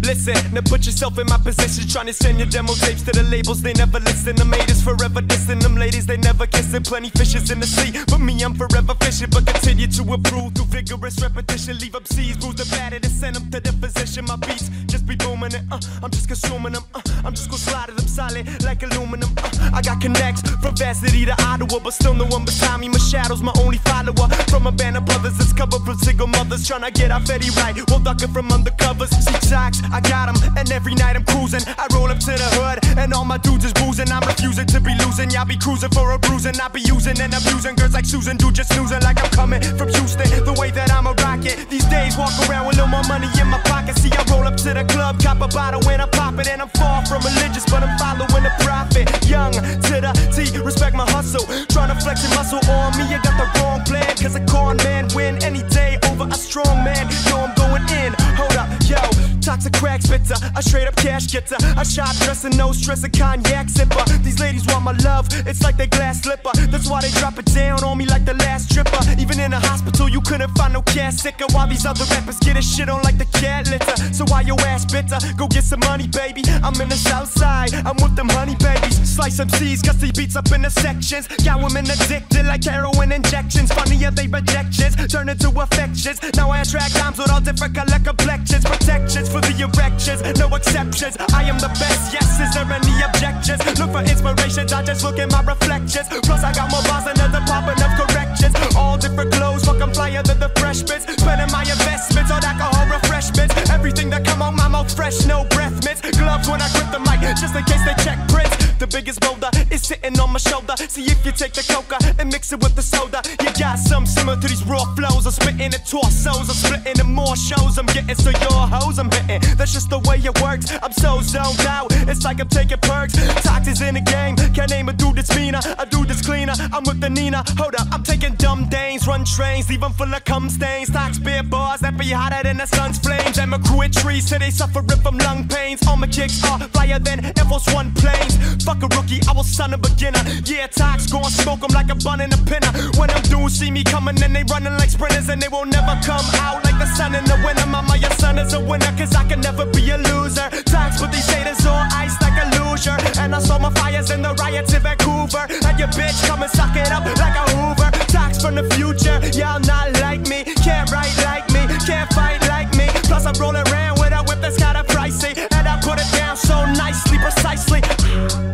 Listen, 0.05 0.37
now 0.53 0.61
put 0.61 0.85
yourself 0.85 1.19
in 1.19 1.27
my 1.27 1.39
position. 1.39 1.89
Trying 1.89 2.07
to 2.07 2.13
send 2.13 2.39
your 2.39 2.47
demo 2.47 2.75
tapes 2.75 3.03
to 3.05 3.13
the 3.13 3.23
labels, 3.23 3.63
they 3.63 3.73
never 3.73 4.01
listen. 4.01 4.37
The 4.37 4.45
haters 4.45 4.83
forever 4.83 5.23
dissing 5.23 5.63
them 5.63 5.77
ladies, 5.77 6.05
they 6.05 6.19
never 6.19 6.47
kissing. 6.47 6.83
Plenty 6.83 7.09
fishes 7.09 7.51
in 7.51 7.59
the 7.59 7.67
sea, 7.67 7.91
but 8.09 8.21
me, 8.21 8.43
I'm 8.45 8.55
forever 8.55 8.95
fishing. 9.01 9.31
But 9.31 9.47
continue 9.47 9.87
to 9.87 10.03
improve 10.03 10.55
through 10.55 10.67
vigorous 10.67 11.21
repetition. 11.23 11.79
Leave 11.79 11.95
up 11.95 12.07
seas, 12.07 12.37
bruise 12.37 12.57
the 12.57 12.67
batter 12.77 13.01
to 13.01 13.09
send 13.09 13.37
them 13.37 13.51
to 13.51 13.61
the 13.61 13.73
position. 13.81 14.27
My 14.27 14.37
beats 14.37 14.69
just 14.87 15.07
be 15.07 15.17
booming 15.17 15.55
it. 15.55 15.63
Uh, 15.73 15.81
I'm 16.03 16.11
just 16.11 16.29
consuming 16.29 16.75
them. 16.75 16.85
Uh, 16.95 17.01
I'm 17.25 17.33
just 17.33 17.49
gonna 17.49 17.65
slide 17.65 17.89
them 17.89 18.07
solid 18.07 18.45
like 18.63 18.83
aluminum. 18.83 19.31
Uh, 19.39 19.71
I 19.73 19.81
got 19.81 20.03
connects 20.03 20.43
from 20.61 20.77
Varsity 20.77 21.25
to 21.25 21.37
Ottawa, 21.49 21.81
but 21.83 21.95
still 21.95 22.15
no 22.15 22.27
one 22.27 22.45
beside 22.45 22.79
me. 22.79 22.89
My 22.89 22.99
shadow's 22.99 23.43
my 23.43 23.53
only 23.59 23.79
follower. 23.79 24.29
From 24.53 24.67
a 24.67 24.73
band 24.73 24.99
of 24.99 25.07
brothers 25.07 25.39
that's 25.39 25.55
covered 25.55 25.81
from 25.81 25.97
single 25.97 26.27
mothers. 26.27 26.69
Trying 26.69 26.83
to 26.83 26.91
get 26.91 27.11
our 27.11 27.21
Fetty 27.21 27.49
right 27.57 27.75
while 27.89 28.01
ducking 28.01 28.33
from 28.33 28.51
undercovers. 28.51 29.09
See 29.09 29.49
socks, 29.49 29.81
I 29.95 30.01
got 30.01 30.29
'em, 30.29 30.35
and 30.59 30.67
every 30.73 30.95
night 30.97 31.15
I'm 31.15 31.25
cruising. 31.25 31.63
I 31.79 31.87
roll 31.95 32.11
up 32.11 32.19
to 32.19 32.33
the 32.43 32.49
hood, 32.59 32.79
and 32.99 33.15
all 33.15 33.25
my 33.25 33.39
dudes 33.39 33.65
is 33.65 33.73
boozing. 33.73 34.11
I'm 34.11 34.27
refusing 34.27 34.67
to 34.67 34.81
be 34.81 34.93
losing. 35.05 35.31
Y'all 35.31 35.45
be 35.45 35.57
cruising 35.57 35.91
for 35.91 36.11
a 36.11 36.19
bruising. 36.19 36.59
I 36.61 36.67
be 36.67 36.81
using 36.81 37.17
and 37.21 37.33
abusing 37.33 37.77
girls 37.77 37.95
like 37.95 38.05
Susan. 38.05 38.37
Do 38.37 38.51
just 38.51 38.73
snoozing 38.75 39.03
like 39.03 39.23
I'm 39.23 39.31
coming 39.31 39.63
from 39.79 39.89
Houston. 39.95 40.29
The 40.45 40.55
way 40.59 40.73
that 40.73 40.91
I'm 40.91 41.07
a 41.07 41.15
rocket. 41.23 41.71
These 41.71 41.87
days, 41.87 42.17
walk 42.17 42.35
around 42.49 42.67
with 42.67 42.77
a 42.79 42.83
little 42.83 42.91
more 42.91 43.05
money 43.05 43.29
in 43.41 43.47
my 43.47 43.61
pocket. 43.71 43.97
See, 44.03 44.11
I 44.11 44.23
roll 44.33 44.47
up 44.51 44.57
to 44.67 44.75
the 44.75 44.85
club, 44.85 45.23
cop 45.23 45.41
a 45.41 45.47
bottle 45.47 45.81
when 45.87 46.01
I 46.01 46.07
pop 46.07 46.41
it. 46.41 46.49
And 46.49 46.61
I'm 46.61 46.73
far 46.81 47.07
from 47.07 47.23
religious, 47.23 47.65
but 47.71 47.85
I'm 47.87 47.95
following 47.97 48.43
the 48.43 48.55
prophet. 48.67 49.07
Young 49.29 49.53
to 49.53 49.95
the 50.05 50.13
T, 50.35 50.59
respect 50.59 50.97
my 50.97 51.07
hustle. 51.15 51.47
Trying 51.71 51.91
to 51.95 51.99
flex 52.03 52.17
your 52.25 52.35
muscle 52.35 52.63
on 52.69 52.99
me, 52.99 53.05
I 53.15 53.21
got 53.23 53.37
the 53.39 53.47
wrong 53.61 53.81
plan. 53.85 54.11
Cause 54.17 54.35
a 54.35 54.43
con 54.45 54.77
man 54.79 55.07
win 55.15 55.39
any 55.45 55.63
day 55.71 55.99
over 56.11 56.27
a 56.27 56.35
strong 56.35 56.83
man. 56.83 57.07
Yo, 57.29 57.39
I'm 57.47 57.55
going 57.55 57.87
in. 58.03 58.13
Hold 58.35 58.57
up, 58.57 58.69
yo. 58.91 58.99
Toxic 59.41 59.75
crack 59.85 60.01
spitter, 60.01 60.35
a 60.57 60.63
straight 60.63 60.89
up 60.89 60.97
cash 60.97 61.27
getter. 61.31 61.57
A 61.77 61.85
shot 61.85 62.15
dresser, 62.25 62.49
no 62.57 62.73
stress, 62.73 63.05
a 63.05 63.11
cognac 63.11 63.67
sipper. 63.67 64.05
These 64.25 64.41
ladies 64.41 64.65
want 64.67 64.85
my 64.85 64.97
love, 65.05 65.29
it's 65.47 65.63
like 65.63 65.77
they 65.77 65.87
glass 65.87 66.23
slipper. 66.23 66.53
That's 66.73 66.89
why 66.89 67.03
they 67.03 67.11
drop 67.21 67.39
it 67.39 67.47
down 67.55 67.85
on 67.85 67.99
me 67.99 68.07
like 68.07 68.25
the 68.25 68.33
last 68.35 68.71
stripper. 68.71 69.03
Even 69.19 69.39
in 69.39 69.53
a 69.53 69.61
hospital, 69.61 70.09
you 70.09 70.23
couldn't 70.23 70.53
find 70.57 70.73
no 70.73 70.81
cat 70.83 71.13
sicker. 71.13 71.47
While 71.53 71.69
these 71.69 71.85
other 71.85 72.05
rappers 72.15 72.39
get 72.39 72.57
a 72.57 72.63
shit 72.63 72.89
on 72.89 73.03
like 73.03 73.19
the 73.19 73.27
cat 73.39 73.69
litter. 73.69 73.97
So 74.15 74.25
why 74.29 74.41
your 74.41 74.59
ass 74.63 74.87
bitter? 74.87 75.19
Go 75.37 75.49
get 75.49 75.65
some 75.65 75.81
money, 75.81 76.09
baby. 76.09 76.43
I'm 76.63 76.81
in 76.81 76.89
the 76.89 76.97
south 76.97 77.31
side, 77.31 77.75
I'm 77.75 77.97
with 78.03 78.17
them 78.17 78.31
honey 78.31 78.57
babies. 78.57 78.97
Slice 79.15 79.37
some 79.37 79.51
C's, 79.51 79.83
cause 79.83 80.01
he 80.01 80.13
beats 80.13 80.35
up 80.35 80.51
in 80.53 80.63
the 80.63 80.71
sections. 80.71 81.29
Got 81.45 81.63
women 81.63 81.85
addicted 81.85 82.47
like 82.47 82.65
heroin 82.65 83.13
injections. 83.13 83.71
Funny 83.71 83.97
how 83.97 84.11
they 84.11 84.29
rejections 84.29 84.97
turn 85.09 85.29
into 85.29 85.49
affections. 85.61 86.19
Now 86.35 86.51
I 86.51 86.61
attract 86.63 86.97
times 86.97 87.19
with 87.19 87.31
all 87.31 87.41
different 87.41 87.75
color 87.75 87.99
complexions. 88.03 88.65
Protections 88.65 89.29
for 89.29 89.41
the 89.41 89.53
erections, 89.77 90.23
no 90.39 90.49
exceptions. 90.55 91.17
I 91.33 91.43
am 91.45 91.59
the 91.59 91.69
best, 91.81 92.13
yes. 92.13 92.41
Is 92.41 92.55
there 92.55 92.67
any 92.71 92.95
objections? 93.03 93.61
Look 93.79 93.91
for 93.93 94.03
inspirations, 94.03 94.73
I 94.73 94.83
just 94.83 95.05
look 95.05 95.19
at 95.19 95.31
my 95.31 95.43
reflections. 95.43 96.09
Plus, 96.23 96.43
I 96.43 96.53
got 96.53 96.71
more 96.71 96.83
bars 96.83 97.05
than 97.05 97.17
the 97.17 97.29
Department 97.39 97.81
of 97.83 97.91
Corrections. 97.99 98.55
All 98.77 98.97
different 98.99 99.33
clothes, 99.33 99.65
fuck, 99.65 99.81
I'm 99.81 99.93
flyer 99.93 100.23
than 100.23 100.39
the 100.39 100.51
fresh 100.61 100.83
bits. 100.83 101.05
Spending 101.05 101.51
my 101.53 101.63
investments 101.63 102.31
on 102.31 102.45
alcohol 102.45 102.87
refreshments. 102.87 103.55
Everything 103.71 104.11
that 104.11 104.25
come 104.25 104.43
on 104.43 104.57
my 104.57 104.69
mouth 104.69 104.91
fresh, 104.95 105.25
no 105.27 105.45
breath 105.45 105.85
mints. 105.85 106.01
Gloves 106.19 106.49
when 106.49 106.61
I 106.61 106.69
grip 106.73 106.91
the 106.91 107.01
mic, 107.01 107.14
just 107.41 107.55
in 107.55 107.65
case 107.65 107.85
they 107.85 107.95
check 108.05 108.19
prints. 108.29 108.55
The 108.79 108.87
biggest 108.87 109.21
boulder 109.21 109.51
is 109.71 109.83
sitting 109.83 110.19
on 110.19 110.33
my 110.33 110.39
shoulder. 110.39 110.75
See 110.77 111.05
if 111.05 111.25
you 111.25 111.33
take 111.33 111.53
the 111.53 111.63
coca 111.63 111.97
and 112.19 112.31
mix 112.31 112.53
it 112.53 112.61
with 112.61 112.75
the 112.75 112.83
soda. 112.83 113.23
You 113.41 113.51
got 113.59 113.79
some 113.79 114.05
similar 114.05 114.41
to 114.41 114.49
these 114.49 114.65
raw 114.67 114.85
flows. 114.95 115.27
I'm 115.27 115.33
spitting 115.33 115.71
the 115.71 115.79
torsos. 115.79 116.49
I'm 116.51 116.59
splitting 116.59 117.01
in 117.01 117.13
more 117.13 117.37
shows. 117.37 117.79
I'm 117.79 117.87
getting 117.87 118.15
so 118.17 118.31
your 118.31 118.67
hoes 118.67 118.99
I'm 118.99 119.11
hitting. 119.11 119.41
That's 119.57 119.73
just 119.73 119.91
the 119.91 120.01
way 120.01 120.19
it 120.19 120.37
works. 120.43 120.67
I'm 120.83 120.93
so 120.93 121.21
zoned 121.23 121.67
out. 121.67 121.89
It's 122.11 122.25
like 122.25 122.41
I'm 122.41 122.49
taking 122.49 122.79
perks. 122.79 123.15
Tox 123.43 123.69
is 123.69 123.81
in 123.81 123.95
the 123.95 124.01
game. 124.01 124.37
Can't 124.53 124.71
name 124.71 124.89
a 124.89 124.93
dude 124.93 125.17
that's 125.17 125.35
meaner. 125.35 125.61
A 125.79 125.87
dude 125.87 126.09
that's 126.09 126.21
cleaner. 126.21 126.55
I'm 126.73 126.85
with 126.85 127.01
the 127.01 127.11
Nina. 127.11 127.45
Hold 127.57 127.77
up. 127.77 127.89
I'm 127.93 128.03
taking 128.03 128.35
dumb 128.35 128.69
dames. 128.69 129.07
Run 129.07 129.25
trains. 129.25 129.69
Leave 129.71 129.83
'em 129.83 129.93
full 129.93 130.13
of 130.13 130.25
cum 130.25 130.51
stains. 130.51 130.91
Tox 130.91 131.19
beer 131.19 131.43
bars 131.43 131.81
that 131.81 131.97
be 131.97 132.11
hotter 132.11 132.43
than 132.43 132.59
the 132.59 132.67
sun's 132.67 132.99
flames. 132.99 133.39
And 133.39 133.51
my 133.53 133.59
crew 133.59 133.83
at 133.83 133.93
trees 133.93 134.29
till 134.29 134.41
they 134.41 134.51
suffering 134.51 135.01
from 135.01 135.17
lung 135.19 135.47
pains. 135.49 135.87
All 135.87 135.97
my 135.97 136.09
kicks 136.09 136.43
are 136.45 136.59
flyer 136.75 136.99
than 136.99 137.24
Air 137.25 137.47
Force 137.49 137.67
One 137.73 137.93
planes. 137.95 138.37
Fuck 138.65 138.83
a 138.83 138.89
rookie. 138.97 139.21
I 139.29 139.33
was 139.33 139.47
son 139.47 139.75
a 139.75 139.79
beginner. 139.79 140.23
Yeah, 140.45 140.67
Tox 140.67 141.07
gon' 141.11 141.31
smoke 141.31 141.63
'em 141.65 141.73
like 141.75 141.91
a 141.91 141.95
bun 141.95 142.21
in 142.21 142.33
a 142.33 142.37
pinner. 142.51 142.73
When 142.99 143.09
them 143.09 143.23
dudes 143.23 143.59
see 143.59 143.71
me 143.71 143.85
coming 143.85 144.21
and 144.23 144.35
they 144.35 144.45
running 144.45 144.77
like 144.79 144.91
sprinters 144.91 145.29
and 145.29 145.41
they 145.41 145.49
will 145.49 145.67
never 145.67 145.95
come 146.05 146.27
out 146.45 146.65
like 146.65 146.79
the 146.79 146.87
sun 146.97 147.15
in 147.15 147.25
the 147.25 147.37
winter. 147.45 147.67
Mama, 147.67 147.97
your 147.97 148.15
son 148.19 148.39
is 148.39 148.53
a 148.53 148.61
winner 148.61 148.93
cause 148.99 149.15
I 149.15 149.25
can 149.25 149.41
never 149.41 149.65
be 149.67 149.91
a 149.91 149.99
loser. 149.99 150.49
Tox, 150.65 151.01
but 151.01 151.11
these 151.13 151.29
haters 151.29 151.65
all 151.67 151.87
ice 151.93 152.17
like 152.21 152.37
a 152.45 152.47
loser. 152.57 152.97
And 153.21 153.35
I 153.35 153.39
saw 153.41 153.59
my 153.59 153.71
fires 153.71 154.11
in 154.11 154.23
the 154.23 154.35
riots 154.35 154.73
in 154.75 154.83
Vancouver. 154.83 155.47
And 155.67 155.79
your 155.79 155.89
bitch 155.89 156.19
come 156.27 156.43
and 156.43 156.51
suck 156.53 156.77
it 156.77 156.91
up 156.91 157.05
like 157.05 157.37
a 157.37 157.45
Hoover. 157.55 157.91
Tox 158.09 158.43
from 158.43 158.55
the 158.55 158.65
future, 158.75 159.19
y'all 159.39 159.61
not 159.61 159.93
like 160.01 160.23
me. 160.29 160.45
Can't 160.67 160.91
write 160.91 161.17
like 161.25 161.49
me, 161.51 161.63
can't 161.87 162.13
fight 162.13 162.41
like 162.49 162.75
me. 162.77 162.87
Plus, 163.09 163.27
I'm 163.27 163.35
rolling 163.41 163.67
around 163.69 163.99
with 164.01 164.13
a 164.13 164.23
whip 164.27 164.41
that's 164.41 164.57
kinda 164.57 164.83
pricey. 164.85 165.54
Put 165.95 166.05
it 166.05 166.13
down 166.13 166.37
so 166.37 166.65
nicely, 166.73 167.19
precisely. 167.19 168.54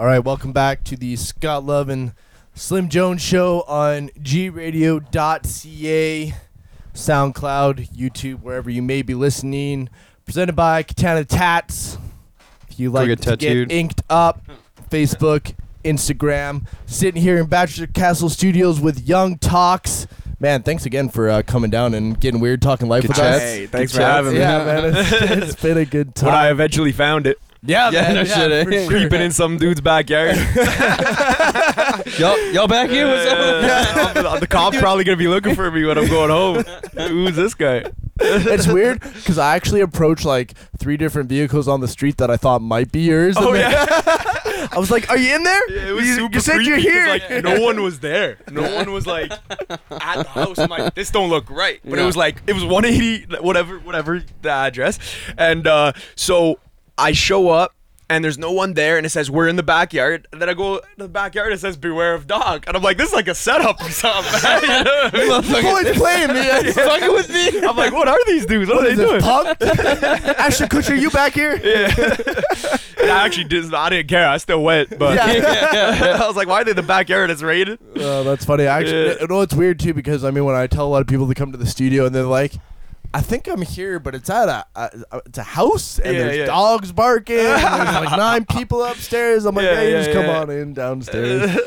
All 0.00 0.06
right, 0.06 0.18
welcome 0.18 0.52
back 0.54 0.82
to 0.84 0.96
the 0.96 1.14
Scott 1.14 1.66
Love 1.66 1.90
and 1.90 2.14
Slim 2.54 2.88
Jones 2.88 3.20
show 3.20 3.64
on 3.68 4.08
gradio.ca, 4.18 5.04
SoundCloud, 6.94 7.90
YouTube, 7.94 8.40
wherever 8.40 8.70
you 8.70 8.80
may 8.80 9.02
be 9.02 9.12
listening. 9.12 9.90
Presented 10.24 10.56
by 10.56 10.84
Katana 10.84 11.26
Tatz. 11.26 11.98
If 12.70 12.80
you 12.80 12.88
like 12.88 13.08
get 13.08 13.18
to 13.18 13.36
tattooed. 13.36 13.68
get 13.68 13.76
inked 13.76 14.00
up, 14.08 14.40
Facebook, 14.88 15.54
Instagram. 15.84 16.66
Sitting 16.86 17.20
here 17.20 17.36
in 17.36 17.44
Bachelor 17.44 17.86
Castle 17.88 18.30
Studios 18.30 18.80
with 18.80 19.06
Young 19.06 19.36
Tox. 19.36 20.06
Man, 20.38 20.62
thanks 20.62 20.86
again 20.86 21.10
for 21.10 21.28
uh, 21.28 21.42
coming 21.42 21.68
down 21.68 21.92
and 21.92 22.18
getting 22.18 22.40
weird, 22.40 22.62
talking 22.62 22.88
life 22.88 23.02
Good 23.02 23.08
with 23.08 23.18
chats. 23.18 23.36
us. 23.36 23.42
Hey, 23.42 23.66
thanks 23.66 23.92
Good 23.92 23.98
for 23.98 24.02
chats. 24.02 24.16
having 24.16 24.32
me. 24.32 24.40
Yeah, 24.40 24.64
man, 24.64 24.94
it's, 24.96 25.12
it's 25.52 25.62
been 25.62 25.76
a 25.76 25.84
good 25.84 26.14
time. 26.14 26.26
When 26.32 26.34
I 26.36 26.50
eventually 26.50 26.92
found 26.92 27.26
it, 27.26 27.38
yeah, 27.62 27.90
Yeah, 27.90 28.00
man, 28.02 28.14
no 28.14 28.24
shit, 28.24 28.50
eh? 28.52 28.64
for 28.64 28.72
sure. 28.72 28.86
creeping 28.88 29.20
in 29.20 29.30
some 29.32 29.56
dude's 29.58 29.80
backyard. 29.80 30.36
y'all, 32.18 32.38
y'all 32.52 32.68
back 32.68 32.90
here? 32.90 33.06
What's 33.06 33.30
up? 33.30 34.14
Yeah, 34.16 34.38
the 34.38 34.46
cop's 34.48 34.78
probably 34.78 35.04
gonna 35.04 35.16
be 35.16 35.28
looking 35.28 35.54
for 35.54 35.70
me 35.70 35.84
when 35.84 35.98
I'm 35.98 36.08
going 36.08 36.30
home. 36.30 36.64
Who's 37.08 37.36
this 37.36 37.54
guy? 37.54 37.84
it's 38.22 38.66
weird 38.66 39.00
because 39.00 39.38
I 39.38 39.56
actually 39.56 39.80
approached 39.80 40.26
like 40.26 40.52
three 40.78 40.96
different 40.98 41.28
vehicles 41.30 41.68
on 41.68 41.80
the 41.80 41.88
street 41.88 42.18
that 42.18 42.30
I 42.30 42.36
thought 42.36 42.60
might 42.60 42.92
be 42.92 43.00
yours. 43.00 43.34
Oh 43.38 43.52
then- 43.52 43.70
yeah, 43.70 44.68
I 44.72 44.78
was 44.78 44.90
like, 44.90 45.08
"Are 45.10 45.16
you 45.16 45.34
in 45.34 45.42
there? 45.42 45.88
it 45.88 45.92
was 45.94 46.06
you, 46.06 46.14
super 46.16 46.34
you 46.34 46.40
said 46.40 46.62
you're 46.62 46.76
here." 46.76 47.06
Like 47.06 47.42
no 47.42 47.60
one 47.60 47.82
was 47.82 48.00
there. 48.00 48.36
No 48.50 48.74
one 48.74 48.92
was 48.92 49.06
like 49.06 49.32
at 49.58 49.68
the 49.88 50.24
house. 50.28 50.58
I'm 50.58 50.68
like, 50.68 50.94
this 50.94 51.10
don't 51.10 51.30
look 51.30 51.48
right. 51.50 51.80
But 51.84 51.96
Yeah. 51.96 52.02
it 52.02 52.06
was 52.06 52.16
like 52.16 52.42
it 52.46 52.52
was 52.52 52.64
180, 52.64 53.36
whatever, 53.38 53.78
whatever 53.78 54.22
the 54.42 54.50
address. 54.50 54.98
And 55.38 55.66
uh, 55.66 55.92
so 56.14 56.58
I 57.00 57.12
show 57.12 57.48
up. 57.50 57.74
And 58.12 58.24
there's 58.24 58.38
no 58.38 58.50
one 58.50 58.74
there, 58.74 58.96
and 58.96 59.06
it 59.06 59.10
says 59.10 59.30
we're 59.30 59.46
in 59.46 59.54
the 59.54 59.62
backyard. 59.62 60.26
And 60.32 60.42
then 60.42 60.48
I 60.48 60.54
go 60.54 60.78
to 60.80 60.84
the 60.96 61.06
backyard, 61.08 61.52
it 61.52 61.60
says 61.60 61.76
beware 61.76 62.12
of 62.12 62.26
dog, 62.26 62.64
and 62.66 62.76
I'm 62.76 62.82
like, 62.82 62.96
this 62.96 63.10
is 63.10 63.14
like 63.14 63.28
a 63.28 63.36
setup 63.36 63.80
or 63.80 63.88
something. 63.88 64.32
man. 64.68 65.62
Boys 65.62 65.96
playing 65.96 66.32
me. 66.32 66.40
You 66.66 66.72
fucking 66.72 67.12
with 67.12 67.28
me? 67.32 67.60
I'm 67.64 67.76
like, 67.76 67.92
what 67.92 68.08
are 68.08 68.18
these 68.26 68.46
dudes? 68.46 68.68
What, 68.68 68.78
What 68.78 68.86
are 68.86 68.96
they 68.96 69.04
doing? 69.04 69.20
punk? 69.20 69.56
Ashton 69.62 70.68
Kutcher, 70.68 71.00
you 71.00 71.08
back 71.10 71.34
here? 71.34 71.54
Yeah 71.62 72.78
and 73.00 73.10
I 73.10 73.24
actually 73.24 73.44
did. 73.44 73.72
I 73.72 73.88
didn't 73.90 74.08
care. 74.08 74.28
I 74.28 74.36
still 74.36 74.62
went, 74.62 74.98
but 74.98 75.18
I 75.18 76.26
was 76.26 76.36
like, 76.36 76.48
why 76.48 76.64
did 76.64 76.76
the 76.76 76.82
backyard 76.82 77.30
is 77.30 77.42
raided? 77.42 77.78
Oh, 77.96 78.22
that's 78.24 78.44
funny. 78.44 78.66
I 78.66 78.80
actually, 78.80 79.06
Yeah. 79.06 79.14
you 79.20 79.26
know, 79.28 79.40
it's 79.40 79.54
weird 79.54 79.80
too 79.80 79.94
because 79.94 80.24
I 80.24 80.30
mean, 80.30 80.44
when 80.44 80.54
I 80.56 80.66
tell 80.66 80.86
a 80.86 80.90
lot 80.90 81.00
of 81.00 81.06
people 81.06 81.28
to 81.28 81.34
come 81.34 81.52
to 81.52 81.58
the 81.58 81.66
studio 81.66 82.06
and 82.06 82.14
they're 82.14 82.24
like, 82.24 82.54
"I 83.12 83.20
think 83.20 83.48
I'm 83.48 83.62
here, 83.62 83.98
but 83.98 84.14
it's 84.14 84.30
at 84.30 84.48
a, 84.48 84.64
a, 84.76 84.90
a 85.12 85.16
it's 85.26 85.38
a 85.38 85.42
house 85.42 85.98
and 85.98 86.14
Yeah, 86.14 86.22
there's 86.24 86.36
yeah. 86.38 86.46
dogs 86.46 86.92
barking. 86.92 87.38
and 87.38 87.46
there's 87.46 87.94
like 88.04 88.16
nine 88.16 88.44
people 88.44 88.82
upstairs." 88.84 89.44
I'm 89.46 89.54
like, 89.54 89.64
Yeah, 89.64 89.72
"Yeah, 89.74 89.82
you 89.82 89.88
yeah, 89.96 90.02
just 90.02 90.12
come 90.12 90.26
yeah. 90.26 90.40
on 90.40 90.50
in 90.50 90.74
downstairs." 90.74 91.58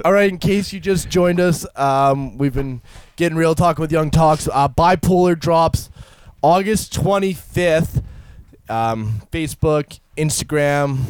All 0.04 0.12
right, 0.12 0.28
in 0.28 0.38
case 0.38 0.72
you 0.72 0.80
just 0.80 1.08
joined 1.08 1.40
us, 1.40 1.64
um, 1.76 2.36
we've 2.38 2.54
been 2.54 2.80
getting 3.16 3.36
real 3.38 3.54
talking 3.54 3.80
with 3.82 3.92
Young 3.92 4.10
Tox. 4.10 4.48
Uh, 4.52 4.68
Bipolar 4.68 5.38
drops 5.38 5.90
August 6.42 6.92
25th. 6.94 8.02
Um, 8.68 9.22
Facebook, 9.32 9.98
Instagram. 10.16 11.00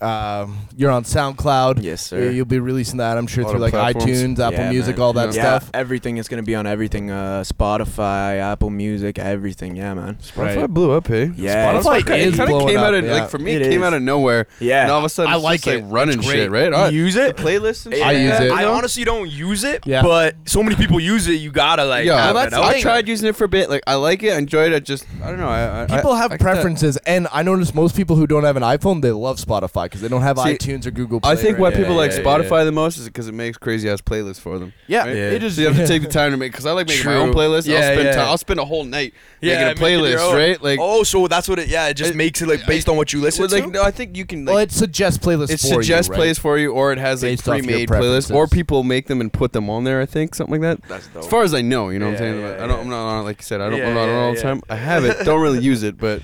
Um, 0.00 0.58
you're 0.76 0.90
on 0.90 1.04
SoundCloud. 1.04 1.82
Yes, 1.82 2.02
sir. 2.06 2.24
You- 2.24 2.30
You'll 2.30 2.44
be 2.44 2.58
releasing 2.58 2.98
that, 2.98 3.16
I'm 3.16 3.26
sure, 3.26 3.42
A 3.42 3.46
lot 3.46 3.52
through 3.52 3.60
like 3.62 3.72
platforms. 3.72 4.10
iTunes, 4.10 4.38
Apple 4.38 4.58
Yeah, 4.58 4.70
Music, 4.70 4.96
man. 4.98 5.02
all 5.04 5.12
that 5.14 5.34
yeah, 5.34 5.58
stuff. 5.58 5.70
everything 5.72 6.18
is 6.18 6.28
gonna 6.28 6.42
be 6.42 6.54
on 6.54 6.66
everything. 6.66 7.10
Uh, 7.10 7.42
Spotify, 7.46 8.38
Apple 8.40 8.70
Music, 8.70 9.18
everything. 9.18 9.74
Yeah, 9.76 9.94
man. 9.94 10.16
Spotify 10.22 10.56
Right. 10.56 10.70
blew 10.70 10.92
up, 10.92 11.06
hey? 11.06 11.30
Yeah. 11.36 11.72
Spotify 11.74 12.00
Spotify 12.00 12.18
is 12.18 12.36
kind 12.36 12.40
of 12.42 12.48
blowing 12.48 12.68
came 12.68 12.78
out 12.78 12.94
of 12.94 13.04
yeah. 13.04 13.12
like 13.12 13.30
for 13.30 13.38
me, 13.38 13.52
it, 13.52 13.62
It 13.62 13.70
came 13.70 13.80
is. 13.82 13.86
out 13.86 13.94
of 13.94 14.02
nowhere. 14.02 14.46
Yeah. 14.60 14.82
And 14.82 14.90
all 14.92 14.98
of 14.98 15.04
a 15.04 15.08
sudden, 15.08 15.32
I 15.32 15.36
it's 15.36 15.44
like 15.44 15.60
just, 15.62 15.68
it. 15.76 15.84
like 15.84 15.92
running 15.92 16.18
It's 16.18 16.26
shit, 16.28 16.50
right? 16.50 16.72
All 16.72 16.84
right. 16.84 16.92
use 16.92 17.16
it. 17.16 17.36
Playlists 17.36 17.86
and 17.86 17.94
shit. 17.94 18.04
I 18.04 18.12
use 18.12 18.38
it. 18.40 18.50
I 18.52 18.64
honestly 18.64 19.04
don't 19.04 19.30
use 19.30 19.64
it, 19.64 19.82
Yeah. 19.86 20.02
but 20.02 20.34
so 20.44 20.62
many 20.62 20.76
people 20.76 21.00
use 21.00 21.26
it. 21.28 21.34
You 21.34 21.50
gotta 21.50 21.84
like. 21.84 22.04
Yeah, 22.04 22.16
well, 22.16 22.30
it 22.30 22.50
that's, 22.50 22.54
out 22.54 22.64
I 22.64 22.80
tried 22.80 23.08
using 23.08 23.28
it 23.28 23.36
for 23.36 23.44
a 23.44 23.48
bit. 23.48 23.70
Like 23.70 23.82
I 23.86 23.94
like 23.94 24.22
it, 24.22 24.32
I 24.32 24.36
enjoyed 24.38 24.72
it. 24.72 24.84
Just 24.84 25.06
I 25.22 25.28
don't 25.30 25.38
know. 25.40 25.48
I, 25.48 25.84
I, 25.84 25.86
People 25.86 26.14
have 26.14 26.32
I 26.32 26.36
get 26.36 26.44
that. 26.44 26.52
preferences, 26.52 26.96
and 27.06 27.28
I 27.32 27.42
notice 27.42 27.74
most 27.74 27.96
people 27.96 28.16
who 28.16 28.26
don't 28.26 28.44
have 28.44 28.56
an 28.56 28.62
iPhone, 28.62 29.00
they 29.02 29.12
love 29.12 29.38
Spotify 29.38 29.85
because 29.86 30.00
they 30.00 30.08
don't 30.08 30.22
have 30.22 30.38
See, 30.38 30.44
iTunes 30.56 30.86
or 30.86 30.90
Google 30.90 31.20
Play. 31.20 31.32
I 31.32 31.36
think 31.36 31.58
or 31.58 31.62
why 31.62 31.68
anything. 31.68 31.84
people 31.84 31.96
like 31.96 32.12
yeah, 32.12 32.18
Spotify 32.18 32.64
the 32.64 32.72
most 32.72 32.98
is 32.98 33.06
because 33.06 33.28
it 33.28 33.32
makes 33.32 33.56
crazy 33.58 33.88
ass 33.88 34.00
playlists 34.00 34.40
for 34.40 34.58
them. 34.58 34.72
Yeah, 34.86 35.00
right? 35.06 35.16
it 35.16 35.42
is. 35.42 35.56
So 35.56 35.62
you 35.62 35.68
have 35.68 35.76
to 35.76 35.86
take 35.86 36.02
the 36.02 36.08
time 36.08 36.30
to 36.32 36.36
make. 36.36 36.52
Because 36.52 36.66
I 36.66 36.72
like 36.72 36.88
making 36.88 37.06
my 37.06 37.16
own 37.16 37.32
playlist. 37.32 37.68
I'll 37.68 37.74
Yeah, 37.74 37.92
spend 37.92 38.04
yeah. 38.04 38.14
time. 38.16 38.26
I'll 38.28 38.38
spend 38.38 38.60
a 38.60 38.64
whole 38.64 38.84
night 38.84 39.14
Yeah, 39.40 39.72
making 39.72 39.82
a 39.82 39.86
playlist, 39.86 40.18
own. 40.18 40.34
right? 40.36 40.62
Like, 40.62 40.78
oh, 40.80 41.02
so 41.02 41.26
that's 41.28 41.48
what 41.48 41.58
it. 41.58 41.68
Yeah, 41.68 41.88
it 41.88 41.94
just 41.94 42.12
It- 42.12 42.16
makes 42.16 42.40
it 42.42 42.48
like 42.48 42.66
based 42.66 42.88
on 42.88 42.96
what 42.96 43.12
you 43.12 43.20
listen 43.20 43.42
well, 43.42 43.50
like 43.50 43.64
to. 43.64 43.70
no, 43.70 43.82
I 43.82 43.90
think 43.90 44.16
you 44.16 44.24
can. 44.24 44.44
Like, 44.44 44.52
well, 44.54 44.62
it 44.62 44.72
suggests 44.72 45.18
playlists 45.24 45.50
it 45.50 45.60
for 45.60 45.66
suggests 45.82 46.08
you, 46.08 46.12
right? 46.12 46.18
plays 46.18 46.38
for 46.38 46.58
you, 46.58 46.72
or 46.72 46.92
it 46.92 46.98
has 46.98 47.22
like 47.22 47.32
Based 47.32 47.48
off 47.48 47.58
pre-made 47.58 47.88
playlists, 47.88 48.34
or 48.34 48.46
people 48.46 48.82
make 48.82 49.06
them 49.06 49.20
and 49.20 49.32
put 49.32 49.52
them 49.52 49.68
on 49.70 49.84
there. 49.84 50.00
I 50.00 50.06
think 50.06 50.34
something 50.34 50.60
like 50.60 50.80
that. 50.80 50.88
That's 50.88 51.06
dope. 51.08 51.24
As 51.24 51.28
far 51.28 51.42
as 51.42 51.54
I 51.54 51.62
know, 51.62 51.90
you 51.90 51.98
know 51.98 52.06
what 52.06 52.12
I'm 52.12 52.18
saying. 52.18 52.44
I 52.44 52.66
don't. 52.66 52.80
I'm 52.80 52.88
not 52.88 53.06
on 53.06 53.20
it, 53.20 53.24
like 53.24 53.38
you 53.38 53.44
said. 53.44 53.60
I 53.60 53.70
don't. 53.70 53.82
I'm 53.82 53.94
not 53.94 54.08
on 54.08 54.14
all 54.14 54.34
the 54.34 54.40
time. 54.40 54.60
I 54.68 54.76
have 54.76 55.04
it. 55.04 55.24
Don't 55.24 55.40
really 55.40 55.60
use 55.60 55.82
it, 55.82 55.98
but 55.98 56.22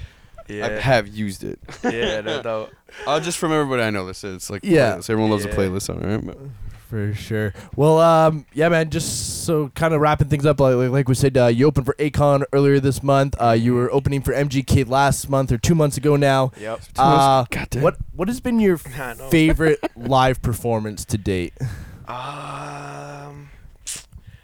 I 0.50 0.68
have 0.80 1.08
used 1.08 1.44
it. 1.44 1.58
yeah, 1.84 2.20
no 2.20 2.42
doubt. 2.48 2.72
I'll 3.06 3.20
just 3.20 3.38
from 3.38 3.52
everybody 3.52 3.82
I 3.82 3.90
know. 3.90 4.06
This 4.06 4.24
is 4.24 4.50
like 4.50 4.62
Yeah. 4.64 4.96
playlists. 4.96 5.10
Everyone 5.10 5.30
loves 5.30 5.44
Yeah. 5.44 5.50
a 5.52 5.54
playlist 5.56 5.90
on 5.90 6.02
it. 6.02 6.06
Right? 6.16 6.26
But- 6.26 6.38
For 6.88 7.14
sure. 7.14 7.54
Well, 7.74 7.98
um, 8.00 8.44
yeah, 8.52 8.68
man. 8.68 8.90
Just 8.90 9.44
so 9.46 9.68
kind 9.74 9.94
of 9.94 10.02
wrapping 10.02 10.28
things 10.28 10.44
up, 10.44 10.60
like, 10.60 10.74
like- 10.76 10.90
like 10.90 11.08
we 11.08 11.14
said, 11.14 11.38
uh, 11.38 11.46
you 11.46 11.66
opened 11.66 11.86
for 11.86 11.94
Akon 11.94 12.44
earlier 12.52 12.80
this 12.80 13.02
month. 13.02 13.34
Uh, 13.40 13.52
you 13.52 13.72
were 13.74 13.90
opening 13.90 14.20
for 14.20 14.34
MGK 14.34 14.84
last 14.86 15.30
month 15.30 15.50
or 15.50 15.56
two 15.56 15.74
months 15.74 15.96
ago 15.96 16.16
now. 16.16 16.52
Yep. 16.60 16.80
Uh, 16.98 17.44
Goddamn. 17.50 17.82
what 17.82 17.96
what 18.14 18.28
has 18.28 18.40
been 18.40 18.60
your 18.60 18.78
I 18.98 19.14
know. 19.14 19.28
favorite 19.30 19.78
live 19.96 20.42
performance 20.42 21.06
to 21.06 21.16
date 21.16 21.54
Um, 22.06 23.48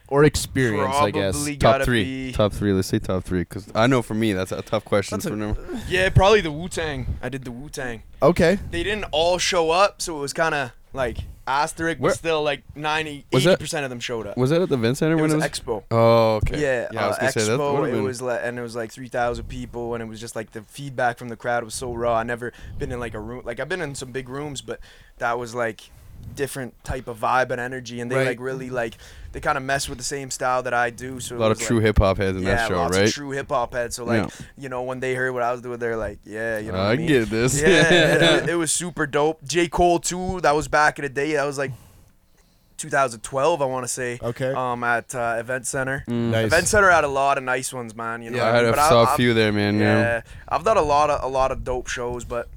or 0.08 0.24
experience? 0.24 0.94
I 0.96 1.10
guess. 1.10 1.34
Probably 1.36 1.56
Top 1.56 1.72
gotta 1.72 1.84
three. 1.84 2.04
be- 2.28 2.32
Top 2.32 2.52
three. 2.52 2.72
Let's 2.72 2.88
say 2.88 2.98
top 2.98 3.24
three, 3.24 3.40
because 3.40 3.68
I 3.74 3.86
know 3.86 4.02
for 4.02 4.14
me 4.14 4.32
that's 4.32 4.52
a 4.52 4.62
tough 4.62 4.84
question 4.84 5.16
That's 5.16 5.28
for 5.28 5.34
a- 5.34 5.36
number. 5.36 5.60
yeah, 5.88 6.08
probably 6.10 6.40
the 6.40 6.52
Wu 6.52 6.68
Tang. 6.68 7.06
I 7.22 7.28
did 7.28 7.44
the 7.44 7.52
Wu 7.52 7.68
Tang. 7.68 8.02
Okay. 8.22 8.58
They 8.70 8.82
didn't 8.82 9.04
all 9.12 9.38
show 9.38 9.70
up, 9.70 10.00
so 10.02 10.16
it 10.18 10.20
was 10.20 10.32
kind 10.32 10.54
of 10.54 10.72
like 10.92 11.18
asterisk, 11.46 12.00
Where- 12.00 12.10
but 12.12 12.18
still 12.18 12.42
like 12.42 12.62
90, 12.76 13.26
Was 13.32 13.42
80 13.42 13.50
that- 13.50 13.60
percent 13.60 13.84
of 13.84 13.90
them 13.90 14.00
showed 14.00 14.26
up. 14.26 14.36
Was 14.36 14.50
that 14.50 14.60
at 14.62 14.68
the 14.68 14.74
event 14.76 14.96
center 14.98 15.12
it 15.12 15.16
when 15.16 15.24
was 15.24 15.34
it 15.34 15.36
was? 15.36 15.44
Expo. 15.46 15.82
oh, 15.90 16.36
okay. 16.36 16.60
Yeah, 16.60 16.88
yeah. 16.92 17.04
I 17.04 17.08
was 17.08 17.16
uh, 17.16 17.20
gonna 17.20 17.32
say 17.32 17.44
that. 17.44 17.58
Expo. 17.58 17.74
would've 17.74 17.88
It 17.88 17.92
been- 17.96 18.04
was 18.04 18.22
like, 18.22 18.40
and 18.42 18.58
it 18.58 18.62
was 18.62 18.76
like 18.76 18.90
three 18.92 19.08
thousand 19.08 19.44
people, 19.44 19.94
and 19.94 20.02
it 20.02 20.06
was 20.06 20.20
just 20.20 20.34
like 20.36 20.52
the 20.52 20.62
feedback 20.62 21.18
from 21.18 21.28
the 21.28 21.36
crowd 21.36 21.64
was 21.64 21.74
so 21.74 21.92
raw. 21.92 22.16
I 22.16 22.22
never 22.22 22.52
been 22.78 22.92
in 22.92 23.00
like 23.00 23.14
a 23.14 23.20
room. 23.20 23.42
Like 23.44 23.60
I've 23.60 23.68
been 23.68 23.80
in 23.82 23.94
some 23.94 24.12
big 24.12 24.28
rooms, 24.28 24.60
but 24.62 24.80
that 25.18 25.38
was 25.38 25.54
like 25.54 25.90
different 26.34 26.72
type 26.84 27.08
of 27.08 27.18
vibe 27.18 27.50
and 27.50 27.60
energy, 27.60 28.00
and 28.00 28.10
they 28.10 28.16
Right. 28.16 28.26
like 28.28 28.40
really 28.40 28.70
like 28.70 28.94
they 29.32 29.40
kind 29.40 29.58
of 29.58 29.64
mess 29.64 29.88
with 29.88 29.98
the 29.98 30.04
same 30.04 30.30
style 30.30 30.62
that 30.62 30.72
I 30.74 30.90
do. 30.90 31.20
So 31.20 31.36
a 31.36 31.38
lot 31.38 31.50
of 31.52 31.58
was, 31.58 31.66
true 31.66 31.76
like, 31.76 31.86
hip 31.86 31.98
hop 31.98 32.16
heads 32.18 32.36
in 32.38 32.42
yeah, 32.44 32.54
that 32.56 32.68
show, 32.68 32.76
lots 32.76 32.96
right? 32.96 33.06
of 33.08 33.12
true 33.14 33.30
hip 33.30 33.48
hop 33.50 33.74
heads. 33.74 33.96
So 33.96 34.04
like, 34.04 34.30
you 34.56 34.68
know, 34.68 34.82
when 34.82 35.00
they 35.00 35.14
heard 35.14 35.32
what 35.32 35.42
I 35.42 35.52
was 35.52 35.60
doing, 35.60 35.78
they're 35.78 35.96
like, 35.96 36.18
yeah, 36.24 36.58
you 36.58 36.72
know, 36.72 36.78
what 36.78 36.86
I 36.86 36.92
I 36.92 36.96
mean? 36.96 37.06
get 37.08 37.28
this. 37.28 37.60
Yeah, 37.60 38.36
it, 38.42 38.48
it 38.48 38.54
was 38.56 38.72
super 38.72 39.06
dope. 39.06 39.42
J 39.44 39.68
Cole 39.68 39.98
too. 39.98 40.40
That 40.40 40.54
was 40.54 40.66
back 40.68 40.98
in 40.98 41.02
the 41.04 41.08
day. 41.10 41.32
That 41.34 41.44
was 41.44 41.58
like 41.58 41.72
2012, 42.78 43.60
I 43.60 43.64
want 43.64 43.84
to 43.84 43.88
say. 43.88 44.18
Okay. 44.22 44.52
Um, 44.52 44.84
at 44.84 45.14
uh, 45.14 45.36
Event 45.38 45.66
Center. 45.66 46.04
Mm. 46.08 46.30
Nice. 46.30 46.46
Event 46.46 46.66
Center 46.68 46.90
had 46.90 47.04
a 47.04 47.08
lot 47.08 47.36
of 47.36 47.44
nice 47.44 47.72
ones, 47.72 47.94
man. 47.94 48.22
You 48.22 48.30
know, 48.30 48.36
Yeah, 48.38 48.44
what 48.46 48.52
I 48.54 48.56
had 48.56 48.64
a, 48.66 48.70
But 48.72 48.88
saw 48.88 49.02
I've- 49.02 49.12
a 49.12 49.16
few 49.16 49.34
there, 49.34 49.52
man. 49.52 49.78
Yeah, 49.78 49.98
Yeah. 50.00 50.20
I've 50.48 50.64
done 50.64 50.76
a 50.76 50.82
lot 50.82 51.10
of 51.10 51.22
a 51.24 51.26
lot 51.26 51.50
of 51.50 51.64
dope 51.64 51.88
shows, 51.88 52.24
but 52.24 52.48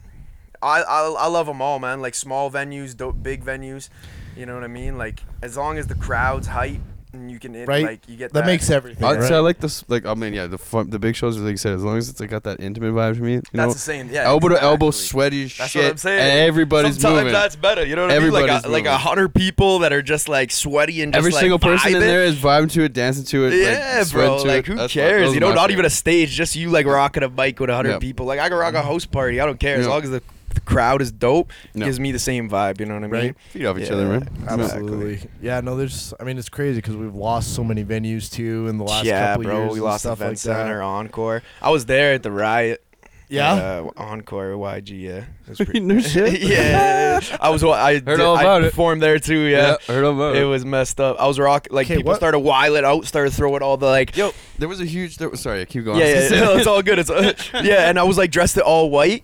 I 0.62 0.82
I, 0.82 1.16
I 1.20 1.28
love 1.28 1.46
them 1.48 1.62
all, 1.62 1.80
man. 1.80 2.02
Like 2.02 2.16
small 2.16 2.52
venues, 2.52 2.96
dope, 2.96 3.22
big 3.22 3.44
venues. 3.44 3.90
You 4.36 4.46
know 4.46 4.56
what 4.56 4.64
I 4.64 4.68
mean? 4.68 4.98
Like 4.98 5.24
as 5.42 5.58
long 5.58 5.78
as 5.78 5.88
the 5.88 5.96
crowd's 5.96 6.48
hype 6.48 6.80
and 7.14 7.30
you 7.30 7.38
can 7.40 7.52
Right. 7.66 7.84
like 7.84 8.08
you 8.08 8.16
get 8.16 8.32
that 8.32 8.40
that, 8.42 8.46
makes 8.46 8.70
everything. 8.70 9.04
I'd 9.04 9.18
right? 9.20 9.28
say 9.28 9.36
I 9.36 9.40
like 9.40 9.60
this. 9.60 9.84
Like, 9.90 10.06
I 10.06 10.14
mean, 10.14 10.34
yeah, 10.34 10.48
the 10.48 10.58
fun, 10.58 10.90
the 10.92 10.98
big 11.00 11.14
shows, 11.18 11.38
like 11.38 11.52
you 11.52 11.58
said, 11.58 11.74
as 11.74 11.84
long 11.84 11.98
as 11.98 12.08
it's 12.08 12.22
like 12.22 12.30
got 12.30 12.44
that 12.44 12.62
intimate 12.62 12.94
vibe 12.94 13.16
to 13.16 13.22
me, 13.22 13.34
you 13.34 13.42
That's 13.52 13.54
know, 13.54 13.74
the 13.74 13.80
same. 13.80 14.10
Yeah. 14.10 14.24
elbow 14.24 14.48
to 14.48 14.62
elbow, 14.64 14.88
exactly. 14.88 15.08
sweaty 15.10 15.44
as 15.44 15.58
That's 15.58 15.72
shit. 15.72 15.84
what 15.84 15.92
I'm 15.92 15.98
saying. 15.98 16.20
And 16.22 16.40
everybody's 16.48 16.94
Sometimes 17.02 17.18
moving. 17.18 17.34
that's 17.34 17.58
better. 17.58 17.86
You 17.86 17.98
know 17.98 18.04
what 18.04 18.12
I 18.12 18.20
mean? 18.20 18.28
Everybody's 18.28 18.50
Like 18.50 18.64
a, 18.64 18.68
like 18.70 18.84
moving. 18.84 18.94
a 18.94 18.98
hundred 18.98 19.36
people 19.36 19.80
that 19.80 19.92
are 19.92 20.02
just 20.02 20.30
like 20.30 20.52
sweaty 20.52 21.02
and 21.02 21.12
just 21.12 21.20
Every 21.20 21.34
like, 21.34 21.42
single 21.42 21.60
person 21.60 21.90
in 21.90 21.98
vibing. 21.98 22.00
there 22.00 22.24
is 22.24 22.38
vibing 22.38 22.72
to 22.72 22.84
it, 22.86 22.94
dancing 22.94 23.26
to 23.26 23.46
it. 23.48 23.54
Yeah, 23.56 23.98
like, 24.00 24.12
bro. 24.14 24.38
sweating 24.38 24.38
to 24.44 24.48
Like, 24.48 24.60
it. 24.60 24.68
who 24.68 24.76
That's 24.76 24.96
my- 24.96 25.02
cares? 25.02 25.22
those 25.26 25.34
You 25.34 25.38
are 25.40 25.42
know, 25.42 25.50
my 25.50 25.56
not 25.56 25.72
even 25.72 25.84
a 25.84 25.90
favorite. 25.90 25.98
stage, 25.98 26.30
just 26.32 26.56
you 26.56 26.70
like 26.70 26.86
rocking 26.86 27.24
a 27.24 27.30
mic 27.30 27.60
with 27.60 27.70
a 27.70 27.76
hundred 27.76 27.90
Yeah. 27.92 28.00
people. 28.00 28.26
Like, 28.26 28.40
I 28.40 28.48
can 28.48 28.58
rock 28.58 28.74
a 28.74 28.82
house 28.84 29.06
party. 29.06 29.42
I 29.42 29.46
don't 29.46 29.60
care 29.60 29.76
as 29.76 29.86
Yeah. 29.86 29.92
long 29.92 30.04
as 30.04 30.12
the, 30.12 30.24
the 30.54 30.62
crowd 30.62 31.02
is 31.02 31.12
dope. 31.12 31.52
Yeah. 31.74 31.86
Gives 31.86 32.00
me 32.00 32.12
the 32.12 32.20
same 32.20 32.50
vibe. 32.50 32.80
You 32.80 32.86
know 32.86 32.96
what 32.96 33.04
I 33.04 33.08
mean? 33.08 33.12
Right. 33.12 33.36
feed 33.52 33.66
off 33.66 33.78
each 33.78 33.88
Yeah, 33.88 33.94
other, 33.94 34.08
man. 34.08 34.30
Absolutely. 34.48 35.22
Yeah, 35.42 35.62
no, 35.62 35.76
there's. 35.76 36.14
I 36.20 36.24
mean, 36.24 36.38
it's 36.38 36.50
crazy 36.50 36.78
because 36.80 36.96
we've 36.96 37.16
lost 37.16 37.56
so 37.56 37.64
many 37.64 37.84
venues 37.84 38.32
too 38.32 38.68
in 38.68 38.78
the 38.78 38.84
last 38.84 39.06
yeah, 39.06 39.32
couple 39.34 39.44
bro. 39.44 39.60
years. 39.64 39.74
we 39.74 39.80
lost 39.80 40.04
stuff 40.04 40.20
Event 40.20 40.32
like 40.32 40.38
Center, 40.38 40.78
that. 40.80 40.84
Encore. 40.84 41.44
I 41.62 41.70
was 41.70 41.86
there 41.86 42.14
at 42.14 42.24
the 42.24 42.32
riot. 42.32 42.84
Yeah. 43.30 43.54
Uh, 43.54 43.90
Encore, 43.96 44.52
YG. 44.56 45.02
Yeah. 45.04 45.24
It 45.48 45.56
pretty- 45.66 45.80
no 45.80 46.00
shit. 46.02 46.42
yeah, 46.42 47.22
I 47.40 47.50
was. 47.50 47.64
I 47.64 47.94
Heard 47.94 48.06
did- 48.06 48.20
all 48.20 48.36
I 48.36 48.42
about 48.42 48.64
it. 48.64 48.72
performed 48.72 49.02
there 49.02 49.20
too. 49.20 49.40
Yeah. 49.44 49.78
heard 49.88 50.04
about 50.04 50.36
It 50.36 50.42
It 50.42 50.46
was 50.46 50.66
messed 50.66 51.00
up. 51.00 51.16
I 51.18 51.28
was 51.28 51.40
rock 51.40 51.68
like 51.72 51.88
people 51.88 52.04
what- 52.04 52.18
started 52.18 52.40
wiling 52.40 52.84
out, 52.84 53.06
started 53.06 53.32
throwing 53.32 53.62
all 53.62 53.78
the 53.78 53.86
like 53.86 54.18
Yo, 54.18 54.34
there 54.60 54.68
was 54.68 54.82
a 54.82 54.86
huge. 54.86 55.16
There 55.16 55.34
sorry, 55.38 55.62
I 55.62 55.66
keep 55.66 55.86
going. 55.86 56.00
Yeah, 56.02 56.28
yeah, 56.30 56.40
no, 56.42 56.56
it's 56.58 56.68
all 56.68 56.82
good. 56.82 57.00
It's 57.00 57.10
yeah, 57.54 57.90
and 57.90 57.98
I 57.98 58.04
was 58.04 58.18
like 58.18 58.32
dressed 58.32 58.58
it 58.58 58.64
all 58.64 58.90
white. 58.90 59.24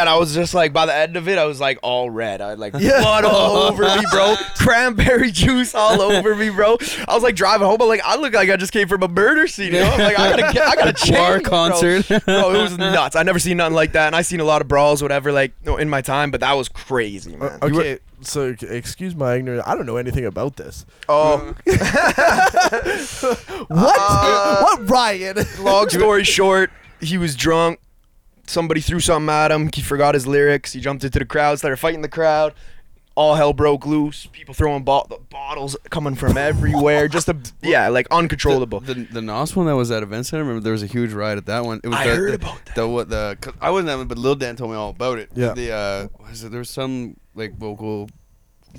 And 0.00 0.08
I 0.08 0.16
was 0.16 0.32
just 0.34 0.54
like, 0.54 0.72
by 0.72 0.86
the 0.86 0.94
end 0.94 1.16
of 1.16 1.28
it, 1.28 1.36
I 1.36 1.44
was 1.44 1.60
like 1.60 1.78
all 1.82 2.08
red. 2.08 2.40
I 2.40 2.50
had 2.50 2.58
like 2.58 2.72
blood 2.72 3.24
all 3.26 3.56
over 3.58 3.82
me, 3.82 4.02
bro. 4.10 4.34
Cranberry 4.56 5.30
juice 5.30 5.74
all 5.74 6.00
over 6.00 6.34
me, 6.34 6.48
bro. 6.48 6.78
I 7.06 7.14
was 7.14 7.22
like 7.22 7.36
driving 7.36 7.66
home. 7.66 7.82
I'm 7.82 7.88
like, 7.88 8.00
I 8.02 8.16
look 8.16 8.32
like 8.32 8.48
I 8.48 8.56
just 8.56 8.72
came 8.72 8.88
from 8.88 9.02
a 9.02 9.08
murder 9.08 9.46
scene. 9.46 9.74
You 9.74 9.80
know? 9.80 9.90
I'm 9.90 9.98
like, 9.98 10.18
I 10.18 10.30
gotta, 10.30 10.52
get, 10.54 10.66
I 10.66 10.74
gotta 10.74 10.92
change. 11.04 11.16
Bar 11.18 11.40
concert. 11.40 12.08
bro. 12.24 12.54
It 12.54 12.62
was 12.62 12.78
nuts. 12.78 13.14
I 13.14 13.22
never 13.24 13.38
seen 13.38 13.58
nothing 13.58 13.74
like 13.74 13.92
that, 13.92 14.06
and 14.06 14.16
I 14.16 14.22
seen 14.22 14.40
a 14.40 14.44
lot 14.44 14.62
of 14.62 14.68
brawls, 14.68 15.02
whatever, 15.02 15.32
like 15.32 15.52
in 15.66 15.90
my 15.90 16.00
time. 16.00 16.30
But 16.30 16.40
that 16.40 16.54
was 16.54 16.68
crazy, 16.70 17.36
man. 17.36 17.58
Uh, 17.60 17.66
okay, 17.66 17.98
so 18.22 18.54
excuse 18.62 19.14
my 19.14 19.34
ignorance. 19.34 19.64
I 19.66 19.74
don't 19.74 19.86
know 19.86 19.96
anything 19.98 20.24
about 20.24 20.56
this. 20.56 20.86
Oh, 21.08 21.54
What? 23.68 23.96
Uh, 24.00 24.60
what, 24.62 24.88
Ryan? 24.90 25.36
long 25.60 25.88
story 25.88 26.24
short, 26.24 26.70
he 27.00 27.18
was 27.18 27.36
drunk. 27.36 27.80
Somebody 28.50 28.80
threw 28.80 28.98
something 28.98 29.32
at 29.32 29.52
him. 29.52 29.70
He 29.72 29.80
forgot 29.80 30.14
his 30.14 30.26
lyrics. 30.26 30.72
He 30.72 30.80
jumped 30.80 31.04
into 31.04 31.20
the 31.20 31.24
crowd, 31.24 31.58
started 31.58 31.76
fighting 31.76 32.02
the 32.02 32.08
crowd. 32.08 32.52
All 33.14 33.36
hell 33.36 33.52
broke 33.52 33.86
loose. 33.86 34.26
People 34.26 34.54
throwing 34.54 34.82
bo- 34.82 35.06
the 35.08 35.18
bottles 35.18 35.76
coming 35.90 36.16
from 36.16 36.36
everywhere. 36.36 37.06
Just 37.06 37.28
a 37.28 37.36
yeah, 37.62 37.88
like 37.88 38.08
uncontrollable. 38.10 38.80
The, 38.80 38.94
the, 38.94 39.04
the 39.04 39.22
Nas 39.22 39.54
one 39.54 39.66
that 39.66 39.76
was 39.76 39.92
at 39.92 40.02
Event 40.02 40.26
Center. 40.26 40.42
Remember, 40.42 40.62
there 40.62 40.72
was 40.72 40.82
a 40.82 40.86
huge 40.86 41.12
riot 41.12 41.38
at 41.38 41.46
that 41.46 41.64
one. 41.64 41.80
It 41.84 41.88
was 41.88 41.98
I 41.98 42.08
the, 42.08 42.16
heard 42.16 42.30
the, 42.32 42.34
about 42.46 42.64
that. 42.66 42.74
The 42.74 42.88
what 42.88 43.08
the 43.08 43.38
'cause 43.40 43.54
I 43.60 43.70
wasn't 43.70 43.90
at 43.90 44.00
it, 44.00 44.08
but 44.08 44.18
Lil 44.18 44.34
Dan 44.34 44.56
told 44.56 44.70
me 44.70 44.76
all 44.76 44.90
about 44.90 45.18
it. 45.18 45.30
Yeah. 45.34 45.52
The 45.52 45.72
uh, 45.72 46.08
was 46.20 46.42
it, 46.42 46.50
there 46.50 46.58
was 46.58 46.70
some 46.70 47.16
like 47.36 47.56
vocal 47.56 48.08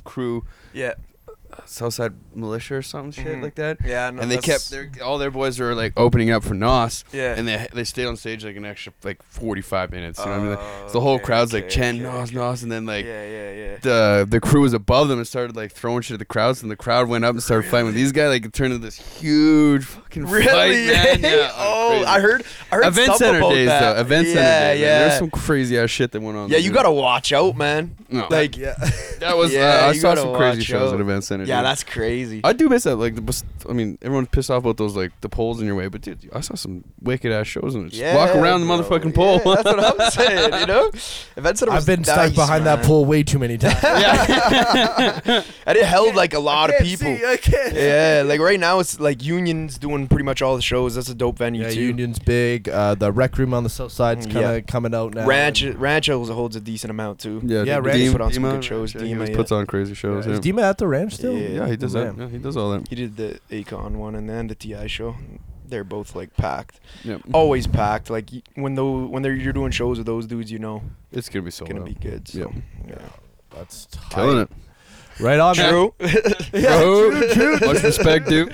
crew, 0.03 0.45
yeah, 0.73 0.93
Southside 1.65 2.13
Militia 2.35 2.75
or 2.75 2.81
some 2.81 3.11
shit 3.11 3.25
Mhm. 3.27 3.43
like 3.43 3.55
that. 3.55 3.77
yeah. 3.85 4.09
No, 4.09 4.21
and 4.21 4.31
they 4.31 4.37
kept 4.37 4.69
their 4.71 4.89
all 5.03 5.17
their 5.17 5.31
boys 5.31 5.59
were 5.59 5.73
like 5.75 5.93
opening 5.97 6.31
up 6.31 6.43
for 6.43 6.53
Nas. 6.53 7.03
Yeah. 7.13 7.35
And 7.37 7.47
they 7.47 7.67
they 7.73 7.83
stayed 7.83 8.05
on 8.07 8.17
stage 8.17 8.43
like 8.45 8.55
an 8.55 8.65
extra 8.65 8.93
like 9.03 9.21
forty 9.23 9.61
five 9.61 9.91
minutes. 9.91 10.19
You 10.19 10.25
know 10.25 10.31
what 10.31 10.39
I 10.39 10.43
mean? 10.49 10.57
Oh, 10.59 10.87
So 10.87 10.93
the 10.93 11.01
whole 11.01 11.15
okay, 11.15 11.23
crowd's 11.25 11.53
like 11.53 11.65
okay, 11.65 11.89
okay, 11.89 11.99
Nas 11.99 12.29
okay. 12.29 12.37
Nas, 12.37 12.63
and 12.63 12.71
then 12.71 12.85
like 12.85 13.05
yeah, 13.05 13.25
yeah, 13.25 13.51
yeah. 13.51 13.77
the 13.81 14.27
the 14.29 14.39
crew 14.39 14.61
was 14.61 14.73
above 14.73 15.07
them 15.07 15.17
and 15.19 15.27
started 15.27 15.55
like 15.55 15.71
throwing 15.71 16.01
shit 16.01 16.15
at 16.15 16.19
the 16.19 16.25
crowds, 16.25 16.61
and 16.61 16.71
the 16.71 16.75
crowd 16.75 17.07
went 17.07 17.23
up 17.25 17.31
and 17.31 17.43
started 17.43 17.69
fighting 17.69 17.85
with 17.87 17.95
these 17.95 18.11
guys. 18.11 18.29
Like 18.29 18.45
it 18.45 18.53
turned 18.53 18.73
into 18.73 18.85
this 18.85 18.97
huge 19.19 19.85
fucking 19.85 20.25
Really? 20.25 20.45
fight, 20.87 20.93
man. 20.93 21.19
Yeah, 21.21 21.51
oh, 21.57 21.89
crazy. 21.91 22.05
I 22.05 22.19
heard. 22.19 22.43
I 22.71 22.75
heard 22.75 22.85
Event 22.85 23.15
Center 23.15 23.39
days 23.41 23.67
that. 23.67 23.93
though. 23.95 24.01
Event 24.01 24.27
yeah, 24.27 24.33
Center 24.33 24.73
days. 24.73 24.81
Yeah, 24.81 24.99
There's 24.99 25.19
some 25.19 25.29
crazy 25.31 25.77
ass 25.77 25.89
shit 25.89 26.11
that 26.11 26.21
went 26.21 26.37
on. 26.37 26.49
yeah. 26.49 26.53
there, 26.57 26.59
You 26.65 26.71
gotta 26.71 26.91
watch 26.91 27.31
out, 27.33 27.55
man. 27.57 27.95
No. 28.09 28.27
Like, 28.29 28.57
yeah. 28.57 28.75
that 29.19 29.37
was. 29.37 29.51
Yeah, 29.61 29.81
uh, 29.85 29.89
I 29.89 29.93
saw 29.93 30.15
some 30.15 30.33
crazy 30.35 30.63
shows 30.63 30.89
out. 30.91 30.95
at 30.95 31.01
Event 31.01 31.23
Center. 31.25 31.40
Yeah, 31.47 31.57
dude. 31.59 31.65
that's 31.65 31.83
crazy. 31.83 32.41
I 32.43 32.53
do 32.53 32.69
miss 32.69 32.83
that. 32.83 32.95
Like 32.97 33.15
the, 33.15 33.21
bus- 33.21 33.43
I 33.69 33.73
mean, 33.73 33.97
everyone's 34.01 34.29
pissed 34.29 34.49
off 34.51 34.63
about 34.63 34.77
those 34.77 34.95
like 34.95 35.11
the 35.21 35.29
poles 35.29 35.59
in 35.59 35.65
your 35.67 35.75
way, 35.75 35.87
but 35.87 36.01
dude, 36.01 36.29
I 36.33 36.41
saw 36.41 36.55
some 36.55 36.83
wicked 37.01 37.31
ass 37.31 37.47
shows 37.47 37.75
and 37.75 37.89
just 37.89 38.01
yeah, 38.01 38.15
walk 38.15 38.35
around 38.35 38.61
the 38.61 38.67
motherfucking 38.67 39.13
pole. 39.15 39.41
Yeah, 39.45 39.55
that's 39.61 39.65
what 39.65 40.01
I'm 40.01 40.11
saying. 40.27 40.59
You 40.61 40.65
know, 40.67 40.91
Event 41.37 41.57
Center. 41.57 41.71
I've 41.71 41.77
was 41.77 41.85
been 41.85 42.03
stuck 42.03 42.17
nice, 42.17 42.35
behind 42.35 42.65
that 42.65 42.79
man. 42.79 42.85
pole 42.87 43.05
way 43.05 43.23
too 43.23 43.39
many 43.39 43.57
times. 43.57 43.77
Yeah, 43.83 45.43
and 45.65 45.77
it 45.77 45.85
held 45.85 46.15
like 46.15 46.33
a 46.33 46.39
lot 46.39 46.69
of 46.69 46.75
Can't 46.77 46.85
people. 46.89 47.17
see, 47.17 47.25
I 47.25 47.37
can't. 47.37 47.73
Yeah, 47.75 48.23
like 48.25 48.39
right 48.39 48.59
now 48.59 48.79
it's 48.79 48.99
like 48.99 49.23
Union's 49.23 49.77
doing 49.77 50.07
pretty 50.07 50.23
much 50.23 50.41
all 50.41 50.55
the 50.55 50.61
shows. 50.61 50.95
That's 50.95 51.09
a 51.09 51.15
dope 51.15 51.37
venue 51.37 51.63
Yeah, 51.63 51.69
too. 51.71 51.81
Union's 51.81 52.19
big. 52.19 52.69
Uh, 52.69 52.95
the 52.95 53.11
rec 53.11 53.37
room 53.37 53.53
on 53.53 53.63
the 53.63 53.69
south 53.69 53.91
side's 53.91 54.25
kind 54.25 54.37
of 54.37 54.41
Yeah. 54.55 54.59
coming 54.61 54.93
out 54.93 55.13
now. 55.13 55.25
Ranch 55.25 55.61
and- 55.61 55.79
Rancho 55.79 56.23
holds 56.25 56.55
a 56.55 56.61
decent 56.61 56.91
amount 56.91 57.19
too. 57.19 57.41
yeah, 57.43 57.63
Yeah, 57.63 57.75
the 57.75 57.81
Randy 57.83 58.07
Dima- 58.07 58.11
put 58.13 58.21
on 58.21 58.33
some 58.33 58.43
Dima, 58.43 58.51
good 58.53 58.63
shows, 58.65 58.93
yeah, 58.95 59.01
he 59.01 59.07
Dima, 59.09 59.13
always 59.15 59.29
yeah. 59.29 59.35
puts 59.35 59.51
on 59.51 59.65
crazy 59.65 59.93
shows. 59.93 60.25
Is 60.27 60.39
Dima 60.39 60.61
at 60.63 60.77
the 60.77 60.87
ranch 60.87 61.13
still? 61.15 61.30
Yeah. 61.33 61.49
yeah, 61.49 61.67
he 61.67 61.75
does 61.77 61.93
that. 61.93 62.17
Yeah, 62.17 62.27
he 62.27 62.37
does 62.37 62.57
all 62.57 62.71
that. 62.71 62.87
He 62.87 62.95
did 62.95 63.17
the 63.17 63.39
Akon 63.49 63.91
one 63.93 64.15
and 64.15 64.29
then 64.29 64.47
the 64.47 64.55
T.I. 64.55 64.87
show. 64.87 65.15
They're 65.65 65.83
both 65.85 66.15
like 66.15 66.35
packed. 66.35 66.79
Yeah, 67.03 67.17
Always 67.33 67.65
packed. 67.65 68.09
Like 68.09 68.29
when 68.55 68.75
though 68.75 69.05
when 69.05 69.23
they're 69.23 69.33
you're 69.33 69.53
doing 69.53 69.71
shows 69.71 69.97
with 69.97 70.05
those 70.07 70.25
dudes, 70.27 70.51
you 70.51 70.59
know 70.59 70.83
it's 71.11 71.29
gonna 71.29 71.43
be 71.43 71.47
it's 71.47 71.57
so 71.57 71.65
gonna 71.65 71.79
well. 71.81 71.87
be 71.87 71.93
good. 71.95 72.27
So 72.27 72.51
yeah. 72.87 72.95
That's 73.55 73.87
Killing 74.09 74.39
it. 74.39 74.49
Right 75.19 75.39
on. 75.39 75.55
True. 75.55 75.93
Yeah, 76.53 76.81
true, 76.81 77.29
true. 77.33 77.57
Much 77.65 77.83
respect, 77.83 78.27
dude. 78.27 78.53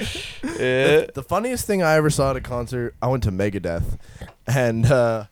yeah. 0.59 1.05
The 1.13 1.25
funniest 1.27 1.65
thing 1.65 1.81
I 1.81 1.95
ever 1.95 2.09
saw 2.11 2.29
at 2.31 2.35
a 2.35 2.41
concert, 2.41 2.93
I 3.01 3.07
went 3.07 3.23
to 3.23 3.31
Megadeth, 3.31 3.97
and 4.45 4.85
uh, 4.85 5.25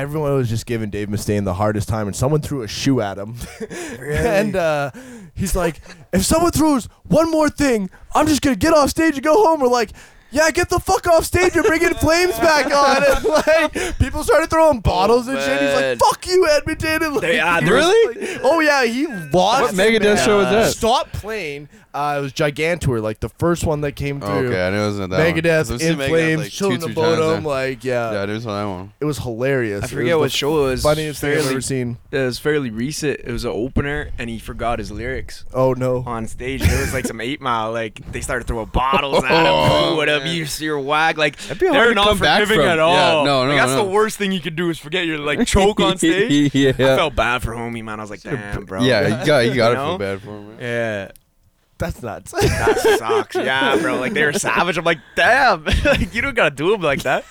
everyone 0.00 0.34
was 0.34 0.48
just 0.48 0.66
giving 0.66 0.90
Dave 0.90 1.08
Mustaine 1.08 1.44
the 1.44 1.54
hardest 1.54 1.88
time, 1.88 2.06
and 2.06 2.16
someone 2.16 2.40
threw 2.40 2.62
a 2.62 2.68
shoe 2.68 3.00
at 3.00 3.18
him, 3.18 3.36
and 4.00 4.56
uh, 4.56 4.90
he's 5.34 5.56
like, 5.56 5.80
"If 6.12 6.24
someone 6.24 6.52
throws 6.52 6.88
one 7.04 7.30
more 7.30 7.48
thing, 7.48 7.90
I'm 8.14 8.26
just 8.26 8.42
gonna 8.42 8.56
get 8.56 8.72
off 8.72 8.90
stage 8.90 9.14
and 9.14 9.24
go 9.24 9.44
home." 9.44 9.60
We're 9.60 9.68
like. 9.68 9.92
Yeah, 10.30 10.50
get 10.50 10.68
the 10.68 10.80
fuck 10.80 11.06
off 11.06 11.24
stage 11.24 11.54
You're 11.54 11.64
bringing 11.64 11.94
flames 11.94 12.38
back 12.38 12.66
on. 12.66 13.02
And 13.04 13.24
like 13.24 13.98
people 13.98 14.22
started 14.24 14.50
throwing 14.50 14.80
bottles 14.80 15.28
and 15.28 15.38
shit. 15.38 15.60
He's 15.60 15.70
man. 15.80 15.90
like, 15.90 15.98
"Fuck 16.00 16.26
you, 16.26 16.46
Edmonton!" 16.48 17.02
And 17.04 17.12
like, 17.14 17.22
They- 17.22 17.36
he 17.38 17.70
was 17.70 17.86
was- 18.16 18.16
like- 18.16 18.40
oh 18.42 18.60
yeah, 18.60 18.84
he 18.84 19.06
lost. 19.32 19.62
What 19.62 19.74
Megadeth 19.74 20.24
show 20.24 20.38
was 20.38 20.46
that? 20.50 20.70
Stop 20.72 21.12
playing. 21.12 21.68
Uh, 21.94 22.16
it 22.18 22.20
was 22.22 22.32
Gigantour, 22.34 23.00
like 23.00 23.20
the 23.20 23.30
first 23.30 23.64
one 23.64 23.80
that 23.80 23.92
came 23.92 24.20
through. 24.20 24.48
Okay, 24.48 24.66
I 24.66 24.68
knew 24.70 24.76
it 24.82 24.84
wasn't 24.86 25.10
that 25.12 25.16
one. 25.16 25.32
'Cause 25.32 25.42
Megadeth 25.42 25.72
I've 25.72 25.80
seen 25.80 25.92
in 25.92 25.98
Megadeth, 25.98 26.08
flames, 26.08 26.42
like, 26.42 26.50
chilling 26.52 26.72
two, 26.72 26.78
the 26.78 26.86
three 26.92 26.94
times 27.02 27.16
bottom, 27.18 27.42
there. 27.44 27.52
like 27.52 27.84
yeah, 27.84 28.12
Yeah, 28.12 28.26
there's 28.26 28.44
that 28.44 28.64
one. 28.64 28.92
it 29.00 29.04
was 29.06 29.16
hilarious. 29.18 29.82
I 29.84 29.86
It 29.86 29.90
forget 29.90 30.14
was 30.16 30.20
what 30.20 30.24
the 30.32 30.36
show 30.36 30.58
it 30.66 30.70
was. 30.72 30.82
Funniest 30.82 31.20
thing 31.22 31.30
I've 31.30 31.36
fairly- 31.38 31.50
ever 31.52 31.60
seen. 31.62 31.96
It 32.10 32.18
was 32.18 32.38
fairly 32.38 32.68
recent. 32.70 33.20
It 33.24 33.32
was 33.32 33.44
an 33.46 33.52
opener, 33.54 34.10
and 34.18 34.28
he 34.28 34.38
forgot 34.38 34.78
his 34.78 34.92
lyrics 34.92 35.46
Oh 35.54 35.72
no, 35.72 36.04
on 36.06 36.26
stage. 36.26 36.60
There 36.60 36.78
was 36.80 36.92
like 36.92 37.06
some 37.06 37.20
Eight 37.22 37.40
Mile. 37.40 37.72
Like 37.72 38.12
they 38.12 38.20
started 38.20 38.46
throwing 38.46 38.66
bottles 38.66 39.24
at 39.24 39.30
him. 39.30 39.36
Oh, 39.46 39.94
Ooh, 39.94 39.96
what 39.96 40.10
up? 40.10 40.25
Man. 40.26 40.36
You 40.36 40.46
your 40.60 40.78
wag. 40.80 41.18
Like 41.18 41.36
That'd 41.38 41.58
be 41.58 41.66
hard 41.66 41.78
they're 41.78 41.88
to 41.90 41.94
not 41.94 42.06
come 42.08 42.18
back 42.18 42.40
forgiving 42.40 42.60
from. 42.62 42.68
at 42.68 42.76
Yeah, 42.78 42.82
all. 42.84 43.24
no, 43.24 43.44
Like, 43.44 43.56
that's 43.58 43.72
no. 43.72 43.84
the 43.84 43.90
worst 43.90 44.18
thing 44.18 44.32
you 44.32 44.40
could 44.40 44.56
do 44.56 44.70
is 44.70 44.78
forget 44.78 45.06
your 45.06 45.18
like 45.18 45.46
choke 45.46 45.80
on 45.80 45.96
stage. 45.98 46.54
yeah. 46.54 46.70
I 46.70 46.72
felt 46.96 47.14
bad 47.16 47.42
for 47.42 47.52
homie, 47.52 47.82
man. 47.82 47.98
I 47.98 48.02
was 48.02 48.10
like, 48.10 48.22
damn, 48.22 48.64
bro. 48.64 48.82
Yeah, 48.82 49.20
you 49.20 49.26
got 49.26 49.38
you 49.46 49.54
got 49.54 49.68
to 49.70 49.74
You 49.74 49.76
know? 49.76 49.86
feel 49.90 49.98
bad 49.98 50.22
for 50.22 50.30
him. 50.30 50.48
Man. 50.48 50.58
Yeah. 50.60 51.10
that's 51.78 52.02
nuts. 52.02 52.32
That 52.32 52.96
sucks. 52.98 53.34
Yeah, 53.36 53.76
bro. 53.80 53.96
Like 53.98 54.12
they 54.14 54.24
were 54.24 54.32
savage. 54.38 54.78
I'm 54.78 54.84
like, 54.84 55.00
damn. 55.14 55.64
like 55.84 56.14
you 56.14 56.22
don't 56.22 56.34
gotta 56.34 56.54
do 56.54 56.72
him 56.74 56.80
like 56.80 57.02
that. 57.02 57.24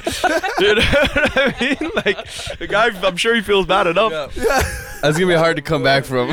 you 0.59 0.75
know 0.75 0.81
what 0.81 1.37
I 1.37 1.55
mean? 1.59 1.91
Like 1.95 2.57
the 2.59 2.67
guy. 2.67 2.87
I'm 3.05 3.17
sure 3.17 3.33
he 3.35 3.41
feels 3.41 3.65
bad 3.65 3.87
enough. 3.87 4.35
That's 4.35 5.17
gonna 5.17 5.27
be 5.27 5.33
hard 5.33 5.55
to 5.57 5.61
come 5.61 5.83
back 5.83 6.05
from. 6.05 6.29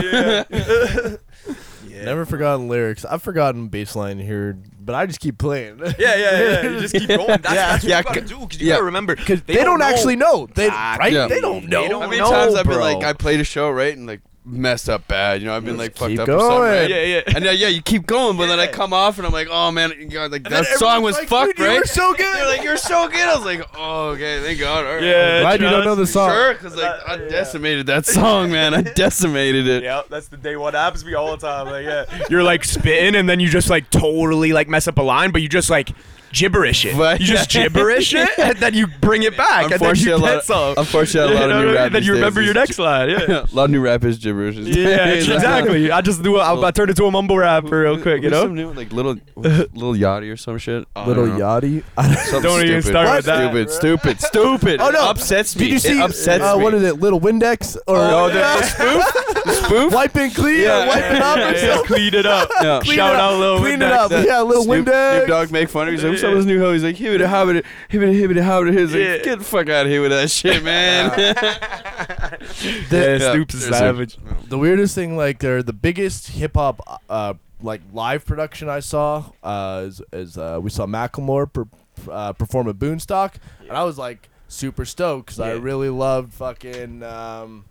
Never 1.89 2.25
forgotten 2.27 2.69
lyrics. 2.69 3.05
I've 3.05 3.23
forgotten 3.23 3.69
bass 3.69 3.95
line 3.95 4.19
here, 4.19 4.59
but 4.85 4.95
I 4.95 5.07
just 5.07 5.21
keep 5.21 5.39
playing. 5.39 5.79
Yeah, 5.79 5.93
yeah, 5.99 6.17
yeah. 6.17 6.63
You 6.63 6.81
just 6.87 6.95
keep 6.95 7.09
going. 7.09 7.27
That's, 7.29 7.45
Yeah. 7.45 7.55
that's 7.55 7.85
what 7.85 7.91
Yeah, 7.91 7.99
you 7.99 8.05
gotta 8.05 8.21
do. 8.23 8.39
Because 8.41 8.61
you 8.61 8.67
yeah. 8.69 8.75
gotta 8.75 8.85
remember, 8.85 9.17
Because 9.17 9.43
they, 9.43 9.55
don't, 9.55 9.79
know. 9.79 9.85
actually 9.85 10.17
know. 10.17 10.49
They 10.55 10.67
Exactly. 10.67 11.05
right? 11.05 11.13
Yeah. 11.13 11.27
They 11.29 11.41
don't 11.41 11.69
know. 11.69 11.83
They 11.83 11.89
don't 11.89 12.03
How 12.03 12.09
many 12.09 12.21
know, 12.21 12.31
times 12.31 12.55
I've 12.55 12.65
been 12.67 12.75
bro. 12.75 12.83
like, 12.95 13.05
I 13.05 13.13
played 13.13 13.41
a 13.41 13.45
show 13.45 13.71
right 13.71 13.97
and 13.97 14.07
like 14.07 14.21
messed 14.45 14.89
up 14.89 15.07
bad. 15.07 15.41
You 15.41 15.47
know, 15.47 15.57
I've 15.57 15.65
been 15.65 15.77
like 15.77 15.97
fucked 15.97 16.11
keep 16.11 16.21
up 16.21 16.29
or 16.29 16.39
something. 16.39 16.49
going. 16.59 16.63
Right? 16.73 16.91
Yeah, 16.91 17.03
yeah. 17.03 17.23
And 17.35 17.45
yeah, 17.45 17.51
yeah, 17.53 17.69
you 17.69 17.81
keep 17.83 18.07
going, 18.07 18.37
but 18.37 18.47
then 18.47 18.59
I 18.59 18.67
come 18.67 18.93
off 18.93 19.19
and 19.19 19.27
I'm 19.27 19.33
like, 19.33 19.49
oh 19.51 19.71
man, 19.71 19.93
you 19.99 20.09
got, 20.09 20.31
like 20.31 20.45
And 20.45 20.55
that 20.55 20.67
song 20.79 21.03
was 21.03 21.17
everyone's 21.17 21.17
like, 21.17 21.29
fucked, 21.29 21.57
"Dude, 21.57 21.65
you 21.65 21.73
right? 21.73 21.79
were 21.81 21.87
so 21.87 22.13
good." 22.17 22.37
They're 22.37 22.47
like, 22.47 22.63
you're 22.63 22.77
so 22.77 23.09
good. 23.09 23.21
I 23.21 23.37
was 23.37 23.45
like, 23.45 23.63
oh, 23.77 24.09
okay, 24.11 24.43
thank 24.43 24.59
God. 24.59 24.85
All 24.85 24.95
right. 24.95 25.03
Yeah, 25.03 25.41
Glad 25.43 25.61
you 25.61 25.71
don't 25.71 25.85
know 25.85 25.95
the 25.95 26.07
song. 26.07 26.31
Sure, 26.31 26.55
because 26.55 26.77
like 26.77 27.09
I 27.09 27.17
decimated 27.17 27.87
that 27.87 28.07
song, 28.07 28.51
man. 28.51 28.75
I 28.75 28.83
decimated 28.97 29.67
it. 29.69 29.83
Yeah, 29.85 30.03
that's 30.09 30.29
the 30.29 30.37
day 30.37 30.57
one 30.57 30.75
happens 30.75 31.03
to 31.03 31.09
me 31.09 31.15
all 31.15 31.31
the 31.37 31.47
time. 31.47 31.67
Like, 31.67 31.85
yeah, 31.85 32.27
you're 32.29 32.43
like 32.43 32.65
spitting, 32.65 33.15
and 33.15 33.29
then 33.29 33.39
you 33.41 33.49
just 33.49 33.71
like 33.71 33.91
totally 33.91 34.53
like 34.53 34.69
mess 34.69 34.89
up 34.89 34.99
a 34.99 35.03
line, 35.03 35.31
but 35.31 35.43
you 35.43 35.49
just 35.49 35.71
like 35.71 35.91
gibberish 36.33 36.85
it. 36.85 36.97
But- 36.97 37.21
you 37.21 37.27
just 37.27 37.51
gibberish 37.51 38.15
it, 38.15 38.29
and 38.39 38.57
then 38.59 38.75
you 38.75 38.87
bring 39.01 39.23
it 39.23 39.37
back, 39.37 39.65
and 39.65 39.73
then 39.73 39.91
Unfortunately, 39.91 40.11
you 40.11 40.17
a 40.17 40.19
lot 40.19 40.29
get 40.29 40.37
of- 40.39 40.45
some. 40.45 40.75
unfortunately, 40.79 41.37
a 41.37 41.41
lot 41.41 41.43
of 41.45 41.49
You 41.51 41.55
know 41.55 41.61
new 41.61 41.67
what 41.67 41.69
I 41.69 41.73
mean? 41.73 41.83
rap 41.85 41.93
Then 41.93 42.03
you 42.05 42.13
remember 42.15 42.43
your 42.43 42.55
next 42.55 42.79
line. 42.79 43.11
Yeah. 43.11 43.19
a 43.53 43.55
lot 43.55 43.65
of 43.65 43.71
new 43.71 43.81
rappers 43.81 44.17
is 44.17 44.23
gibberish. 44.23 44.57
Yeah, 44.57 45.07
exactly. 45.09 45.91
I 45.91 46.01
just 46.01 46.23
do. 46.23 46.37
I, 46.39 46.67
I 46.67 46.71
turned 46.71 46.91
into 46.91 47.05
a 47.05 47.11
mumble 47.11 47.37
rapper 47.39 47.81
real 47.83 48.01
quick, 48.01 48.23
you 48.23 48.31
What's 48.31 48.33
know. 48.33 48.43
some 48.45 48.55
new, 48.55 48.73
like 48.73 48.93
little, 48.93 49.17
little 49.37 49.95
Yachty 49.95 50.33
or 50.33 50.37
some 50.37 50.59
shit. 50.59 50.87
I 50.97 51.07
Little 51.07 51.27
don't. 51.27 51.39
Yachty. 51.39 51.83
Something 52.23 52.43
Don't 52.43 52.65
even 52.67 52.83
stupid. 52.83 52.85
start 52.85 53.17
with 53.17 53.25
that, 53.27 53.43
Stupid, 53.51 53.71
stupid, 53.71 54.21
stupid. 54.21 54.81
Oh, 54.81 54.91
no. 54.91 55.05
It 55.05 55.11
upsets 55.11 55.57
me. 55.57 55.65
Did 55.65 55.73
you 55.73 55.79
see? 55.79 55.99
It 55.99 56.03
upsets 56.03 56.43
uh, 56.45 56.57
me. 56.57 56.63
What 56.63 56.75
is 56.75 56.83
it? 56.83 57.01
Lil 57.01 57.21
Windex 57.21 57.77
or 57.87 57.97
Oh, 57.99 58.29
the, 58.29 58.35
the 58.35 59.32
spoof? 59.43 59.61
The 59.61 59.67
spoof? 59.67 59.93
wipe 59.93 60.17
and 60.17 60.35
clean? 60.35 60.61
Yeah. 60.63 60.85
or 60.85 60.89
wipe 60.89 61.05
it 61.13 61.23
up 61.23 61.37
or 61.37 61.41
Yeah, 61.41 61.51
yeah, 61.53 61.61
something? 61.75 61.85
clean 61.87 62.15
it 62.15 62.27
up. 62.27 62.49
Yeah. 62.63 62.81
Clean 62.83 62.97
Shout 62.97 63.15
it 63.15 63.17
up. 63.17 63.23
out 63.33 63.39
Lil 63.39 63.59
Clean 63.59 63.83
it 63.83 63.85
Windex. 63.85 63.99
up. 63.99 64.11
Yeah, 64.27 64.41
little 64.43 64.65
Snoop, 64.65 64.87
Windex. 64.87 65.17
Snoop 65.17 65.29
Dogg 65.29 65.51
make 65.51 65.69
fun 65.69 65.89
of 65.89 65.89
it. 65.89 65.93
He's 65.97 66.03
like, 66.05 66.11
what's 66.13 66.23
up 66.23 66.29
Yeah. 66.31 66.35
with 66.37 66.47
this 66.47 66.55
new 66.55 66.61
hoe? 66.61 66.73
He's 66.73 66.85
like, 66.85 66.97
hibbity 66.97 67.27
hobbity, 67.29 67.65
hibbity 67.91 68.21
hibbity 68.21 68.43
hobbity. 68.43 68.79
He's 68.79 68.93
like, 68.93 69.03
Yeah. 69.03 69.19
get 69.19 69.39
the 69.39 69.45
fuck 69.45 69.69
out 69.69 69.87
of 69.87 69.93
here 69.93 70.01
with 70.03 70.11
that 70.13 70.31
shit, 70.31 70.63
man. 70.73 71.11
The, 71.17 73.19
Yeah, 73.21 73.33
Snoop's 73.33 73.55
a 73.55 73.59
seriously. 73.59 73.79
savage. 73.79 74.19
the 74.49 74.59
weirdest 74.59 74.95
thing, 74.95 75.17
like 75.17 75.39
they're 75.39 75.63
the 75.63 75.73
biggest 75.73 76.29
hip 76.29 76.55
hop, 76.55 77.01
uh, 77.09 77.35
like 77.61 77.81
live 77.93 78.25
production 78.27 78.69
I 78.69 78.81
saw, 78.81 79.25
uh, 79.43 79.85
is, 79.87 80.03
is 80.13 80.39
uh, 80.39 80.59
we 80.63 80.71
saw 80.71 80.87
Macklemore 80.87 81.53
per, 81.53 81.67
uh, 82.11 82.33
perform 82.33 82.69
at 82.69 82.77
Boonstock, 82.77 83.35
and 83.69 83.73
I 83.73 83.85
was 83.85 83.99
like 83.99 84.29
super 84.49 84.85
stoked 84.85 85.27
because 85.27 85.41
I 85.41 85.55
Yeah. 85.55 85.61
really 85.63 85.89
loved 85.89 86.35
fucking 86.35 87.03
um, 87.03 87.65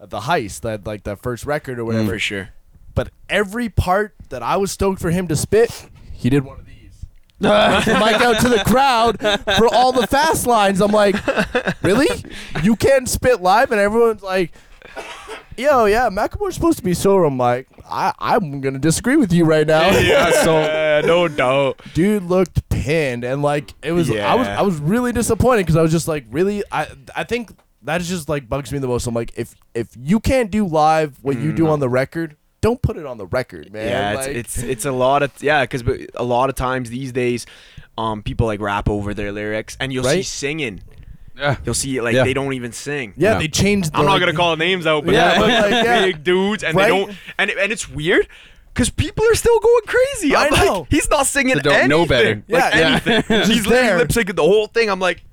the 0.00 0.20
heist, 0.20 0.62
that 0.62 0.86
like 0.86 1.04
that 1.04 1.20
first 1.20 1.44
record 1.44 1.78
or 1.78 1.84
whatever. 1.84 2.12
For 2.12 2.18
sure. 2.18 2.48
But 2.94 3.10
every 3.28 3.68
part 3.68 4.14
that 4.30 4.42
I 4.42 4.56
was 4.56 4.72
stoked 4.72 5.00
for 5.00 5.10
him 5.10 5.28
to 5.28 5.36
spit, 5.36 5.88
he 6.12 6.30
did 6.30 6.44
one 6.44 6.58
of 6.58 6.66
these. 6.66 7.06
Mic 7.40 8.20
out 8.20 8.40
to 8.40 8.48
the 8.48 8.62
crowd 8.66 9.18
for 9.18 9.74
all 9.74 9.92
the 9.92 10.06
fast 10.06 10.46
lines. 10.46 10.80
I'm 10.80 10.92
like, 10.92 11.16
really? 11.82 12.08
You 12.62 12.76
can't 12.76 13.08
spit 13.08 13.40
live, 13.40 13.70
and 13.70 13.80
everyone's 13.80 14.22
like, 14.22 14.52
yo, 15.56 15.86
yeah, 15.86 16.10
Macklemore's 16.10 16.54
supposed 16.54 16.78
to 16.78 16.84
be 16.84 16.92
sober. 16.92 17.24
I'm 17.24 17.38
like, 17.38 17.68
I, 17.88 18.12
I'm 18.18 18.60
gonna 18.60 18.78
disagree 18.78 19.16
with 19.16 19.32
you 19.32 19.44
right 19.44 19.66
now. 19.66 19.90
Yeah, 19.90 20.30
so 20.44 21.02
no 21.06 21.28
doubt. 21.28 21.80
dude 21.94 22.24
looked 22.24 22.68
pinned, 22.68 23.24
and 23.24 23.42
like 23.42 23.72
it 23.82 23.92
was, 23.92 24.08
yeah. 24.08 24.30
I 24.30 24.34
was, 24.34 24.48
I 24.48 24.62
was 24.62 24.76
really 24.76 25.12
disappointed 25.12 25.62
because 25.62 25.76
I 25.76 25.82
was 25.82 25.92
just 25.92 26.08
like, 26.08 26.26
really, 26.30 26.62
I, 26.70 26.88
I 27.14 27.24
think 27.24 27.52
that 27.82 28.00
is 28.00 28.08
just 28.08 28.28
like 28.28 28.48
bugs 28.48 28.72
me 28.72 28.78
the 28.78 28.88
most. 28.88 29.06
I'm 29.06 29.14
like, 29.14 29.32
if 29.36 29.54
if 29.74 29.88
you 29.98 30.20
can't 30.20 30.50
do 30.50 30.66
live 30.66 31.16
what 31.22 31.38
you 31.38 31.52
do 31.52 31.68
on 31.68 31.80
the 31.80 31.88
record, 31.88 32.36
don't 32.60 32.80
put 32.82 32.96
it 32.96 33.06
on 33.06 33.16
the 33.18 33.26
record, 33.26 33.72
man. 33.72 33.88
Yeah, 33.88 34.14
Like- 34.20 34.28
it's, 34.36 34.58
it's 34.58 34.62
it's 34.68 34.84
a 34.84 34.92
lot 34.92 35.22
of 35.22 35.32
yeah, 35.42 35.62
because 35.64 35.82
a 36.14 36.22
lot 36.24 36.48
of 36.50 36.56
times 36.56 36.90
these 36.90 37.12
days, 37.12 37.46
um, 37.96 38.22
people 38.22 38.46
like 38.46 38.60
rap 38.60 38.88
over 38.88 39.14
their 39.14 39.32
lyrics, 39.32 39.76
and 39.80 39.92
you'll 39.92 40.04
see 40.04 40.22
singing. 40.22 40.82
yeah. 41.36 41.56
You'll 41.64 41.74
see 41.74 42.00
like 42.00 42.14
Yeah. 42.14 42.24
they 42.24 42.34
don't 42.34 42.52
even 42.52 42.72
sing. 42.72 43.14
yeah, 43.16 43.32
Yeah. 43.32 43.38
they 43.38 43.48
changed. 43.48 43.92
The, 43.92 43.98
I'm 43.98 44.04
not 44.04 44.12
like, 44.12 44.20
gonna 44.20 44.34
call 44.34 44.56
names 44.56 44.86
out, 44.86 45.04
but 45.06 45.14
Yeah, 45.14 45.34
yeah, 45.34 45.60
like, 45.62 45.70
yeah. 45.84 46.00
big 46.04 46.22
dudes, 46.22 46.62
and 46.62 46.76
Right? 46.76 46.90
they 46.90 46.98
don't, 46.98 47.16
and 47.38 47.50
it, 47.50 47.56
and 47.58 47.72
it's 47.72 47.88
weird. 47.88 48.28
Cause 48.72 48.88
people 48.88 49.24
are 49.28 49.34
still 49.34 49.58
going 49.58 49.82
crazy. 49.86 50.36
I 50.36 50.46
I'm 50.46 50.54
know. 50.66 50.78
like, 50.80 50.90
he's 50.90 51.10
not 51.10 51.26
singing 51.26 51.56
They 51.56 51.60
don't 51.62 51.88
know 51.88 52.06
better. 52.06 52.36
Like 52.36 52.44
Yeah, 52.46 52.78
yeah. 52.78 53.00
anything. 53.06 53.22
Just 53.38 53.50
he's 53.52 53.66
lip 53.66 54.08
syncing 54.08 54.36
the 54.36 54.42
whole 54.42 54.68
thing. 54.68 54.88
I'm 54.88 55.00
like, 55.00 55.24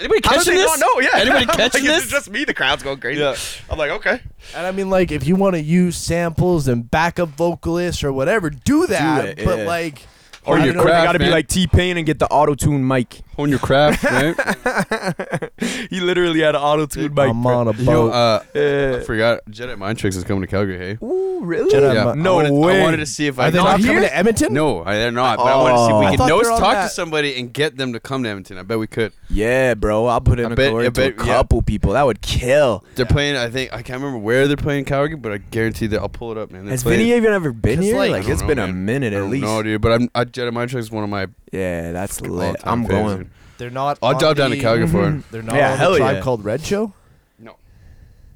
Anybody 0.00 0.20
how 0.24 0.34
does 0.34 0.44
catching 0.44 0.58
this? 0.58 0.66
not 0.66 0.80
know? 0.80 1.00
Yeah. 1.00 1.20
Anybody 1.20 1.42
I'm 1.42 1.46
like, 1.48 1.56
catching 1.56 1.84
is 1.84 1.88
this? 1.88 2.06
it 2.06 2.10
just 2.10 2.30
me? 2.30 2.44
The 2.44 2.54
crowd's 2.54 2.82
going 2.82 3.00
crazy. 3.00 3.20
Yeah. 3.20 3.36
I'm 3.70 3.78
like, 3.78 3.90
okay. 3.92 4.20
And 4.54 4.66
I 4.66 4.72
mean, 4.72 4.90
like, 4.90 5.12
if 5.12 5.26
you 5.26 5.36
want 5.36 5.54
to 5.54 5.62
use 5.62 5.96
samples 5.96 6.68
and 6.68 6.90
backup 6.90 7.30
vocalists 7.30 8.02
or 8.02 8.12
whatever, 8.12 8.50
do 8.50 8.86
that. 8.86 9.38
it, 9.38 9.44
but 9.44 9.60
yeah. 9.60 9.66
like, 9.66 10.06
Or 10.44 10.58
I 10.58 10.64
your 10.64 10.74
don't 10.74 10.84
know, 10.86 10.90
they 10.92 11.04
gotta 11.04 11.18
be 11.20 11.30
like 11.30 11.46
T 11.46 11.66
Pain 11.68 11.96
and 11.96 12.04
get 12.04 12.18
the 12.18 12.26
auto 12.26 12.54
tune 12.54 12.86
mic. 12.86 13.20
Hone 13.36 13.48
your 13.48 13.58
craft, 13.60 14.02
right? 14.04 15.50
he 15.90 16.00
literally 16.00 16.40
had 16.40 16.54
an 16.54 16.60
auto 16.62 16.86
tune 16.86 17.14
mic. 17.14 17.28
I'm 17.30 17.46
on 17.46 17.68
a 17.68 17.72
You 17.72 17.84
know, 17.84 18.08
boat. 18.08 18.12
uh, 18.12 18.42
Yeah. 18.54 18.96
I 19.00 19.04
forgot. 19.04 19.40
Jedi 19.50 19.78
Mind 19.78 19.98
Tricks 19.98 20.16
is 20.16 20.24
coming 20.24 20.42
to 20.42 20.46
Calgary, 20.46 20.78
hey? 20.78 20.98
Ooh, 21.04 21.40
really? 21.44 21.70
Jedi 21.70 21.94
Yeah. 21.94 22.14
Mi- 22.14 22.22
No 22.22 22.40
I 22.40 22.50
wanted, 22.50 22.52
way. 22.66 22.80
I 22.80 22.82
wanted 22.84 22.96
to 22.98 23.06
see 23.06 23.26
if 23.26 23.38
I 23.38 23.48
Are 23.48 23.50
they 23.50 23.58
could 23.58 23.64
not 23.64 23.78
here? 23.80 23.86
coming 23.88 24.02
to 24.02 24.16
Edmonton? 24.16 24.52
No, 24.52 24.82
I, 24.84 24.94
they're 24.94 25.12
not. 25.12 25.38
But 25.38 25.44
I 25.44 25.56
wanted 25.56 25.76
to 25.76 25.78
see 25.78 25.88
if 25.90 25.92
Oh. 25.94 26.00
we 26.00 26.06
I 26.06 26.10
could 26.10 26.18
thought 26.18 26.28
nose 26.28 26.48
talk 26.48 26.74
that- 26.74 26.82
to 26.84 26.88
somebody 26.90 27.38
and 27.38 27.52
get 27.52 27.76
them 27.76 27.92
to 27.92 28.00
come 28.00 28.22
to 28.24 28.28
Edmonton. 28.28 28.58
I 28.58 28.62
bet 28.62 28.78
we 28.78 28.86
could. 28.86 29.12
Yeah, 29.30 29.74
bro. 29.74 30.06
I'll 30.06 30.20
put 30.20 30.38
in 30.40 30.46
I 30.46 30.52
a 30.52 30.54
bet- 30.56 30.70
glory 30.70 30.86
I 30.86 30.90
to 30.90 31.02
a 31.06 31.10
bet- 31.12 31.18
yeah. 31.26 31.32
couple 31.34 31.62
people. 31.62 31.92
That 31.92 32.02
would 32.04 32.20
kill. 32.20 32.84
They're 32.96 33.06
playing. 33.06 33.36
I 33.36 33.48
think 33.48 33.72
I 33.72 33.82
can't 33.82 34.00
remember 34.00 34.18
where 34.18 34.46
they're 34.48 34.56
playing 34.56 34.84
Calgary, 34.86 35.16
but 35.16 35.32
I 35.32 35.38
guarantee 35.38 35.86
that 35.88 36.00
I'll 36.00 36.08
pull 36.08 36.32
it 36.32 36.38
up, 36.38 36.50
man. 36.50 36.64
They're 36.64 36.72
Has 36.72 36.82
playing- 36.82 36.98
Vinnie 37.00 37.16
even 37.16 37.32
ever 37.32 37.52
been 37.52 37.80
here? 37.80 37.96
like- 37.96 38.10
Like, 38.10 38.20
I 38.20 38.22
don't 38.24 38.32
it's 38.32 38.42
know, 38.42 38.48
been 38.48 38.58
a 38.58 38.68
minute 38.72 39.12
at 39.12 39.22
least. 39.24 39.44
know, 39.44 39.62
dude. 39.62 39.80
But 39.80 39.92
I'm 39.92 40.10
I, 40.40 40.40
Jedi 40.40 40.52
Mind 40.52 40.70
Tricks 40.70 40.86
is 40.86 40.90
one 40.90 41.04
of 41.04 41.10
my 41.10 41.26
Yeah, 41.52 41.92
that's 41.92 42.20
lit. 42.20 42.48
all-time 42.56 42.62
I'm 42.64 42.84
faves, 42.84 42.88
going. 42.88 43.18
dude. 43.18 43.30
They're 43.58 43.70
not. 43.70 43.98
I'll 44.02 44.14
on 44.14 44.20
drop 44.20 44.36
down 44.36 44.50
to 44.50 44.56
the- 44.56 44.62
Calgary 44.62 44.86
for 44.88 45.08
it. 45.08 45.30
They're 45.30 45.42
not 45.42 45.54
Yeah, 45.54 45.72
on 45.72 45.78
hell 45.78 45.92
the 45.92 45.98
tribe 45.98 46.16
yeah. 46.16 46.22
called 46.22 46.44
Red 46.44 46.62
Show. 46.62 46.92
No. 47.38 47.56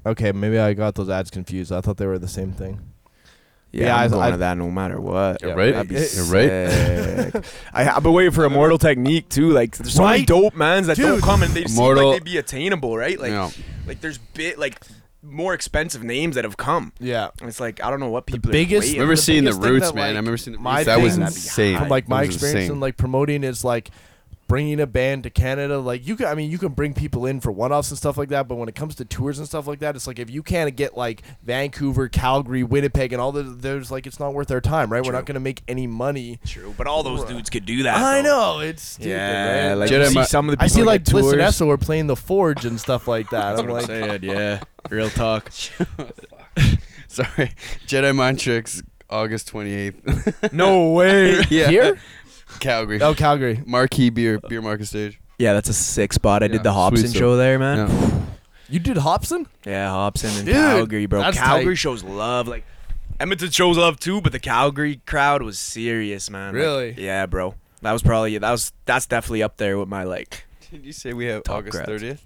Okay, 0.05 0.31
maybe 0.31 0.57
I 0.59 0.73
got 0.73 0.95
those 0.95 1.09
ads 1.09 1.29
confused. 1.29 1.71
I 1.71 1.81
thought 1.81 1.97
they 1.97 2.05
were 2.05 2.19
the 2.19 2.27
same 2.27 2.53
thing. 2.53 2.79
Yeah, 3.73 3.85
Yeah, 3.87 3.95
I'm 3.97 4.01
I- 4.03 4.07
going 4.07 4.21
I- 4.23 4.31
to 4.31 4.37
that 4.37 4.57
no 4.57 4.71
matter 4.71 5.01
what. 5.01 5.37
Yeah, 5.43 5.49
right? 5.53 5.73
That'd 5.73 5.89
be 5.89 5.95
You're 5.95 6.25
right. 6.25 6.71
sick. 7.33 7.45
I, 7.73 7.89
I've 7.89 8.03
been 8.03 8.13
waiting 8.13 8.31
for 8.31 8.45
Immortal 8.45 8.77
Technique 8.77 9.27
too. 9.27 9.49
Like, 9.49 9.75
there's 9.75 9.93
so 9.95 10.03
many 10.03 10.19
Right? 10.19 10.27
dope 10.27 10.55
mans 10.55 10.87
that 10.87 10.95
don't 10.97 11.15
Dude. 11.15 11.23
come 11.23 11.43
and 11.43 11.53
they 11.53 11.65
seem 11.65 11.77
Immortal- 11.77 12.11
like 12.11 12.23
they'd 12.23 12.31
be 12.31 12.37
attainable, 12.37 12.97
right? 12.97 13.19
Like, 13.19 13.31
Yeah. 13.31 13.49
like 13.85 13.99
there's 13.99 14.17
bit 14.19 14.57
like 14.57 14.79
more 15.29 15.53
expensive 15.53 16.03
names 16.03 16.35
that 16.35 16.43
have 16.45 16.57
come. 16.57 16.93
Yeah. 16.99 17.29
And 17.39 17.49
it's 17.49 17.59
like 17.59 17.83
I 17.83 17.89
don't 17.89 17.99
know 17.99 18.09
what 18.09 18.25
people 18.25 18.49
The 18.49 18.51
biggest- 18.51 18.87
are 18.87 18.91
I 18.91 18.93
remember 18.93 19.15
the 19.15 19.21
seeing 19.21 19.43
the 19.43 19.49
biggest 19.51 19.61
thing 19.63 19.71
Roots, 19.73 19.85
that, 19.87 19.95
man. 19.95 20.01
like, 20.01 20.07
I 20.07 20.17
remember 20.17 20.37
seeing 20.37 20.55
the 20.57 20.61
my 20.63 20.75
Roots. 20.77 20.85
That 20.85 21.01
was 21.01 21.17
insane. 21.17 21.77
From 21.77 21.89
like 21.89 22.07
my 22.07 22.23
experience 22.23 22.55
insane. 22.61 22.71
in 22.73 22.79
like 22.79 22.97
promoting 22.97 23.43
is 23.43 23.63
like 23.63 23.89
bringing 24.47 24.79
a 24.79 24.87
band 24.87 25.23
to 25.23 25.29
Canada. 25.29 25.79
Like 25.79 26.07
you 26.07 26.15
can, 26.15 26.25
I 26.27 26.35
mean, 26.35 26.49
you 26.49 26.57
can 26.57 26.69
bring 26.69 26.93
people 26.93 27.25
in 27.25 27.39
for 27.41 27.51
one-offs 27.51 27.89
and 27.89 27.97
stuff 27.97 28.17
like 28.17 28.29
that. 28.29 28.47
But 28.47 28.55
when 28.55 28.69
it 28.69 28.75
comes 28.75 28.95
to 28.95 29.05
tours 29.05 29.37
and 29.39 29.47
stuff 29.47 29.67
like 29.67 29.79
that, 29.79 29.95
it's 29.95 30.07
like 30.07 30.19
if 30.19 30.29
you 30.29 30.41
can't 30.43 30.75
get 30.75 30.97
like 30.97 31.21
Vancouver, 31.43 32.07
Calgary, 32.07 32.63
Winnipeg, 32.63 33.13
and 33.13 33.21
all 33.21 33.31
the 33.31 33.43
there's 33.43 33.91
like 33.91 34.07
it's 34.07 34.19
not 34.19 34.33
worth 34.33 34.51
our 34.51 34.61
time, 34.61 34.91
right? 34.91 35.05
We're 35.05 35.11
not 35.11 35.25
gonna 35.25 35.39
make 35.39 35.61
any 35.67 35.87
money. 35.87 36.39
True, 36.45 36.73
but 36.77 36.87
all 36.87 37.03
those 37.03 37.23
dudes 37.25 37.49
could 37.49 37.65
do 37.65 37.83
that. 37.83 37.97
I 37.97 38.21
though. 38.21 38.57
know 38.57 38.59
it's 38.59 38.83
stupid, 38.83 39.09
Yeah, 39.09 39.67
right? 39.69 39.73
like 39.73 39.91
you 39.91 40.05
see 40.07 40.23
some 40.23 40.47
of 40.49 40.51
the 40.51 40.57
people 40.57 40.65
I 40.65 40.67
see 40.67 40.83
like 40.83 41.03
get 41.03 41.11
Bliss 41.11 41.31
and. 41.33 41.41
Eso 41.41 41.69
are 41.69 41.77
playing 41.77 42.07
the 42.07 42.15
Forge 42.15 42.65
and 42.65 42.79
stuff 42.79 43.07
like 43.07 43.29
that. 43.31 43.59
I'm 43.59 43.67
like, 43.67 43.85
saying, 43.85 44.23
yeah, 44.23 44.61
real 44.89 45.09
talk. 45.09 45.51
Sorry, 47.07 47.51
Jedi 47.87 48.15
Mind 48.15 48.39
Tricks, 48.39 48.81
August 49.09 49.51
28th. 49.51 50.51
no 50.53 50.91
way. 50.91 51.41
yeah. 51.49 51.69
here? 51.69 51.99
Calgary. 52.59 53.01
Oh, 53.01 53.13
Calgary. 53.13 53.61
Marquee 53.65 54.09
beer 54.09 54.39
beer 54.39 54.61
market 54.61 54.85
stage. 54.87 55.19
Yeah, 55.37 55.53
that's 55.53 55.69
a 55.69 55.73
sick 55.73 56.13
spot. 56.13 56.41
I 56.41 56.45
Yeah, 56.47 56.53
did 56.53 56.63
the 56.63 56.71
sweet 56.89 56.99
Hopsin 57.05 57.09
stuff. 57.09 57.19
show 57.19 57.35
there, 57.37 57.59
man. 57.59 57.77
Yeah. 57.89 58.21
You 58.69 58.79
did 58.79 58.97
Hopsin? 58.97 59.45
Yeah, 59.65 59.87
Hopsin 59.87 60.35
and 60.39 60.45
Dude, 60.45 60.53
Calgary, 60.55 61.05
bro. 61.05 61.21
that's 61.21 61.37
Calgary 61.37 61.75
tight. 61.75 61.79
shows 61.79 62.03
love. 62.03 62.49
Like 62.49 62.65
Edmonton 63.17 63.49
shows 63.51 63.77
love 63.77 63.97
too, 63.97 64.19
but 64.19 64.33
the 64.33 64.39
Calgary 64.39 64.99
crowd 65.05 65.41
was 65.41 65.57
serious, 65.57 66.29
man. 66.29 66.47
Like, 66.53 66.61
Really? 66.61 66.95
yeah, 66.97 67.25
bro. 67.27 67.55
That 67.81 67.93
was 67.93 68.01
probably 68.03 68.37
that 68.37 68.51
was 68.51 68.73
that's 68.83 69.05
definitely 69.05 69.41
up 69.43 69.55
there 69.55 69.77
with 69.77 69.87
my 69.87 70.03
like. 70.03 70.43
Did 70.69 70.85
you 70.85 70.91
say 70.91 71.13
we 71.13 71.27
have 71.27 71.43
August 71.49 71.77
crowds. 71.77 72.03
30th? 72.03 72.19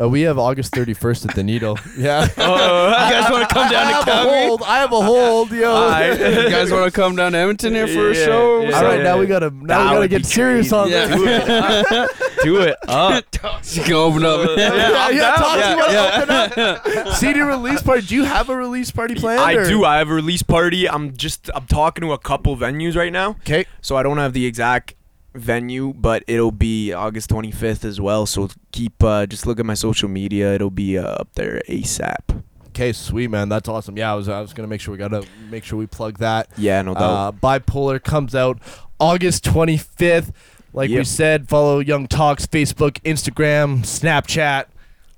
Uh, 0.00 0.08
we 0.08 0.22
have 0.22 0.38
August 0.38 0.72
31st 0.72 1.28
at 1.28 1.34
the 1.36 1.42
Needle. 1.44 1.78
Yeah. 1.96 2.26
Oh, 2.36 2.88
you 2.88 2.92
guys 3.12 3.30
want 3.30 3.48
to 3.48 3.54
come 3.54 3.68
I 3.68 3.70
down 3.70 3.86
to 3.86 3.92
have 3.94 4.02
a 4.02 4.10
Calgary? 4.10 4.46
hold. 4.48 4.62
I 4.64 4.78
have 4.78 4.92
a 4.92 5.00
hold, 5.00 5.50
yo. 5.52 5.58
you 6.42 6.50
guys 6.50 6.70
want 6.72 6.84
to 6.86 6.90
come 7.00 7.14
down 7.14 7.32
to 7.32 7.38
Edmonton 7.38 7.72
here 7.74 7.86
for 7.86 8.10
a 8.10 8.14
Yeah, 8.14 8.24
show? 8.24 8.60
yeah. 8.62 8.76
All 8.76 8.82
right, 8.84 9.02
now 9.02 9.18
we 9.18 9.26
gotta 9.26 9.50
now 9.50 9.60
That 9.66 9.78
we 9.78 9.84
gotta 9.84 10.00
would 10.00 10.10
get 10.10 10.18
be 10.22 10.24
serious 10.24 10.72
on 10.72 10.90
Yeah. 10.90 11.06
this. 11.06 12.10
do 12.42 12.60
it 12.62 12.76
up. 12.88 13.24
You 13.74 13.82
can 13.84 13.92
open 13.94 14.24
up. 14.24 14.48
yeah, 14.58 15.08
yeah, 15.10 15.10
down. 15.20 15.38
Tom, 15.38 15.58
Yeah, 15.58 15.70
you 15.70 15.76
wanna 15.78 15.92
yeah. 15.92 16.80
open 16.82 17.00
up? 17.06 17.14
CD 17.14 17.40
release 17.40 17.82
party. 17.82 18.02
Do 18.06 18.14
you 18.16 18.24
have 18.24 18.48
a 18.48 18.56
release 18.56 18.90
party 18.90 19.14
planned? 19.14 19.40
I 19.40 19.52
or- 19.54 19.64
do. 19.68 19.84
I 19.84 19.98
have 19.98 20.10
a 20.10 20.14
release 20.14 20.42
party. 20.42 20.88
I'm 20.88 21.16
just 21.16 21.50
I'm 21.54 21.66
talking 21.66 22.02
to 22.02 22.12
a 22.12 22.18
couple 22.18 22.56
venues 22.56 22.96
right 22.96 23.12
now, 23.12 23.30
Okay. 23.42 23.64
so 23.80 23.96
I 23.96 24.02
don't 24.02 24.18
have 24.18 24.32
the 24.32 24.44
exact 24.46 24.94
venue, 25.34 25.92
but 25.94 26.24
it'll 26.26 26.52
be 26.52 26.92
August 26.92 27.30
25th 27.30 27.84
as 27.84 28.00
well. 28.00 28.26
So 28.26 28.48
keep 28.72 29.02
uh, 29.02 29.26
just 29.26 29.46
look 29.46 29.58
at 29.60 29.66
my 29.66 29.74
social 29.74 30.08
media. 30.08 30.54
It'll 30.54 30.70
be 30.70 30.98
uh, 30.98 31.02
up 31.04 31.28
there 31.34 31.60
ASAP. 31.68 32.42
Okay, 32.68 32.92
sweet 32.92 33.28
man, 33.28 33.48
that's 33.48 33.68
awesome. 33.68 33.96
Yeah, 33.96 34.12
I 34.12 34.14
was 34.16 34.28
I 34.28 34.40
was 34.40 34.52
gonna 34.52 34.68
make 34.68 34.80
sure 34.80 34.92
we 34.92 34.98
gotta 34.98 35.24
make 35.48 35.64
sure 35.64 35.78
we 35.78 35.86
plug 35.86 36.18
that. 36.18 36.48
Yeah, 36.56 36.82
no 36.82 36.94
doubt. 36.94 37.00
Uh, 37.02 37.32
Bipolar 37.32 38.02
comes 38.02 38.34
out 38.34 38.60
August 38.98 39.44
25th. 39.44 40.32
Like 40.72 40.90
we 40.90 41.04
said, 41.04 41.48
follow 41.48 41.78
Young 41.78 42.08
Tox 42.08 42.46
Facebook, 42.46 43.00
Instagram, 43.02 43.82
Snapchat. 43.82 44.64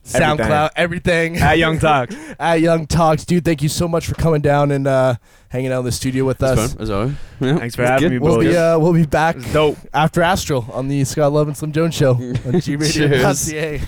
SoundCloud, 0.07 0.71
everything. 0.77 1.37
At 1.39 1.59
Young 1.59 1.79
Talks. 1.81 2.15
At 2.39 2.61
Young 2.61 2.87
Tox, 2.87 3.25
dude. 3.25 3.45
Thank 3.45 3.63
you 3.63 3.69
so 3.69 3.89
much 3.89 4.07
for 4.07 4.15
coming 4.15 4.41
down 4.41 4.71
and 4.71 4.87
uh, 4.87 5.17
hanging 5.49 5.73
out 5.73 5.81
in 5.81 5.85
the 5.87 5.93
studio 5.93 6.25
with 6.25 6.43
us. 6.43 6.73
Fun, 6.75 6.83
as 6.83 6.91
always. 6.91 7.13
Yeah. 7.41 7.59
Thanks 7.59 7.75
for 7.75 7.83
It's 7.83 7.91
having 7.91 8.09
good. 8.09 8.13
me, 8.15 8.19
We'll 8.21 8.37
boys. 8.37 8.47
be 8.49 8.57
uh, 8.57 8.79
we'll 8.79 8.93
be 8.93 9.05
back 9.07 9.37
It's 9.37 9.53
dope. 9.53 9.77
after 9.93 10.23
Astral 10.23 10.67
on 10.73 10.89
the 10.89 11.03
Scott 11.05 11.33
Love 11.33 11.49
and 11.49 11.57
Slim 11.57 11.73
Jones 11.73 11.95
show 11.95 12.13
on 12.13 12.19
gradio.ca. 12.35 13.81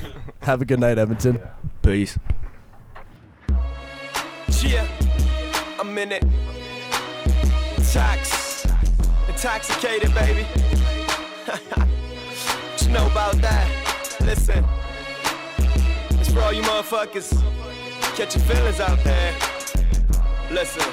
Have 0.43 0.61
a 0.63 0.65
good 0.65 0.81
night, 0.81 0.99
Edmonton. 0.99 1.41
Peace. 1.83 2.19
Yeah, 4.63 4.87
I'm 5.79 5.97
in 5.99 6.13
it. 6.13 6.25
Tox. 7.93 8.67
Intoxicated, 9.29 10.13
baby. 10.15 10.43
what 11.45 12.83
you 12.83 12.89
know 12.91 13.07
about 13.07 13.37
that? 13.37 14.17
Listen. 14.21 14.65
It's 16.29 16.37
for 16.37 16.43
all 16.43 16.53
you 16.53 16.61
motherfuckers. 16.61 17.33
Catch 18.15 18.37
your 18.37 18.45
feelings 18.45 18.81
out 18.81 19.03
there. 19.03 19.35
Listen. 20.51 20.85